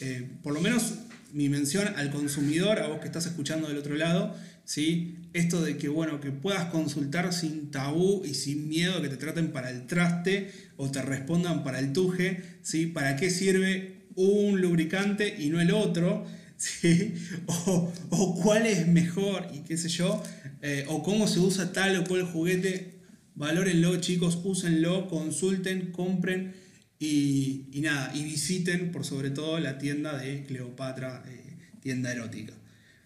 eh, 0.00 0.28
por 0.42 0.54
lo 0.54 0.60
menos 0.60 0.94
mi 1.32 1.48
mención 1.48 1.88
al 1.96 2.10
consumidor, 2.10 2.78
a 2.80 2.88
vos 2.88 3.00
que 3.00 3.06
estás 3.06 3.26
escuchando 3.26 3.68
del 3.68 3.78
otro 3.78 3.94
lado, 3.96 4.34
¿sí? 4.64 5.16
esto 5.32 5.62
de 5.62 5.76
que, 5.76 5.88
bueno, 5.88 6.20
que 6.20 6.30
puedas 6.30 6.66
consultar 6.66 7.32
sin 7.32 7.70
tabú 7.70 8.22
y 8.24 8.34
sin 8.34 8.68
miedo 8.68 9.00
que 9.02 9.08
te 9.08 9.16
traten 9.16 9.52
para 9.52 9.70
el 9.70 9.86
traste 9.86 10.50
o 10.76 10.90
te 10.90 11.02
respondan 11.02 11.62
para 11.62 11.78
el 11.78 11.92
tuje, 11.92 12.42
¿sí? 12.62 12.86
¿para 12.86 13.16
qué 13.16 13.30
sirve 13.30 14.06
un 14.16 14.60
lubricante 14.60 15.36
y 15.38 15.50
no 15.50 15.60
el 15.60 15.70
otro? 15.70 16.26
¿sí? 16.56 17.14
O, 17.46 17.92
o 18.10 18.34
cuál 18.42 18.66
es 18.66 18.86
mejor 18.88 19.48
y 19.54 19.60
qué 19.60 19.76
sé 19.76 19.88
yo, 19.88 20.22
eh, 20.62 20.84
o 20.88 21.02
cómo 21.02 21.26
se 21.28 21.40
usa 21.40 21.72
tal 21.72 21.96
o 21.98 22.04
cual 22.04 22.24
juguete, 22.24 22.99
valórenlo 23.40 23.96
chicos, 23.96 24.38
úsenlo, 24.44 25.08
consulten, 25.08 25.92
compren 25.92 26.54
y, 26.98 27.64
y 27.72 27.80
nada, 27.80 28.12
y 28.14 28.22
visiten 28.22 28.92
por 28.92 29.06
sobre 29.06 29.30
todo 29.30 29.58
la 29.58 29.78
tienda 29.78 30.18
de 30.18 30.44
Cleopatra, 30.44 31.24
eh, 31.26 31.56
tienda 31.80 32.12
erótica. 32.12 32.52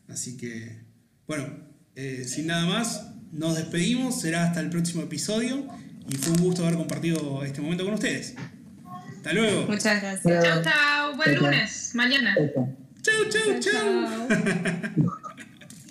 Así 0.08 0.36
que, 0.36 0.80
bueno, 1.28 1.46
eh, 1.94 2.24
sin 2.26 2.48
nada 2.48 2.66
más, 2.66 3.12
nos 3.30 3.56
despedimos, 3.56 4.20
será 4.20 4.44
hasta 4.46 4.58
el 4.60 4.70
próximo 4.70 5.04
episodio 5.04 5.68
y 6.10 6.16
fue 6.16 6.32
un 6.32 6.42
gusto 6.42 6.64
haber 6.64 6.78
compartido 6.78 7.44
este 7.44 7.60
momento 7.60 7.84
con 7.84 7.94
ustedes. 7.94 8.34
Hasta 9.16 9.32
luego. 9.34 9.68
Muchas 9.68 10.02
gracias. 10.02 10.44
Chao, 10.44 10.62
chao. 10.64 11.16
Buen 11.16 11.30
Chao, 11.30 11.42
chao. 11.42 11.50
lunes. 11.52 11.92
Mañana. 11.94 12.36
Chau, 13.02 13.24
chau. 13.30 13.60
Chao. 13.60 15.08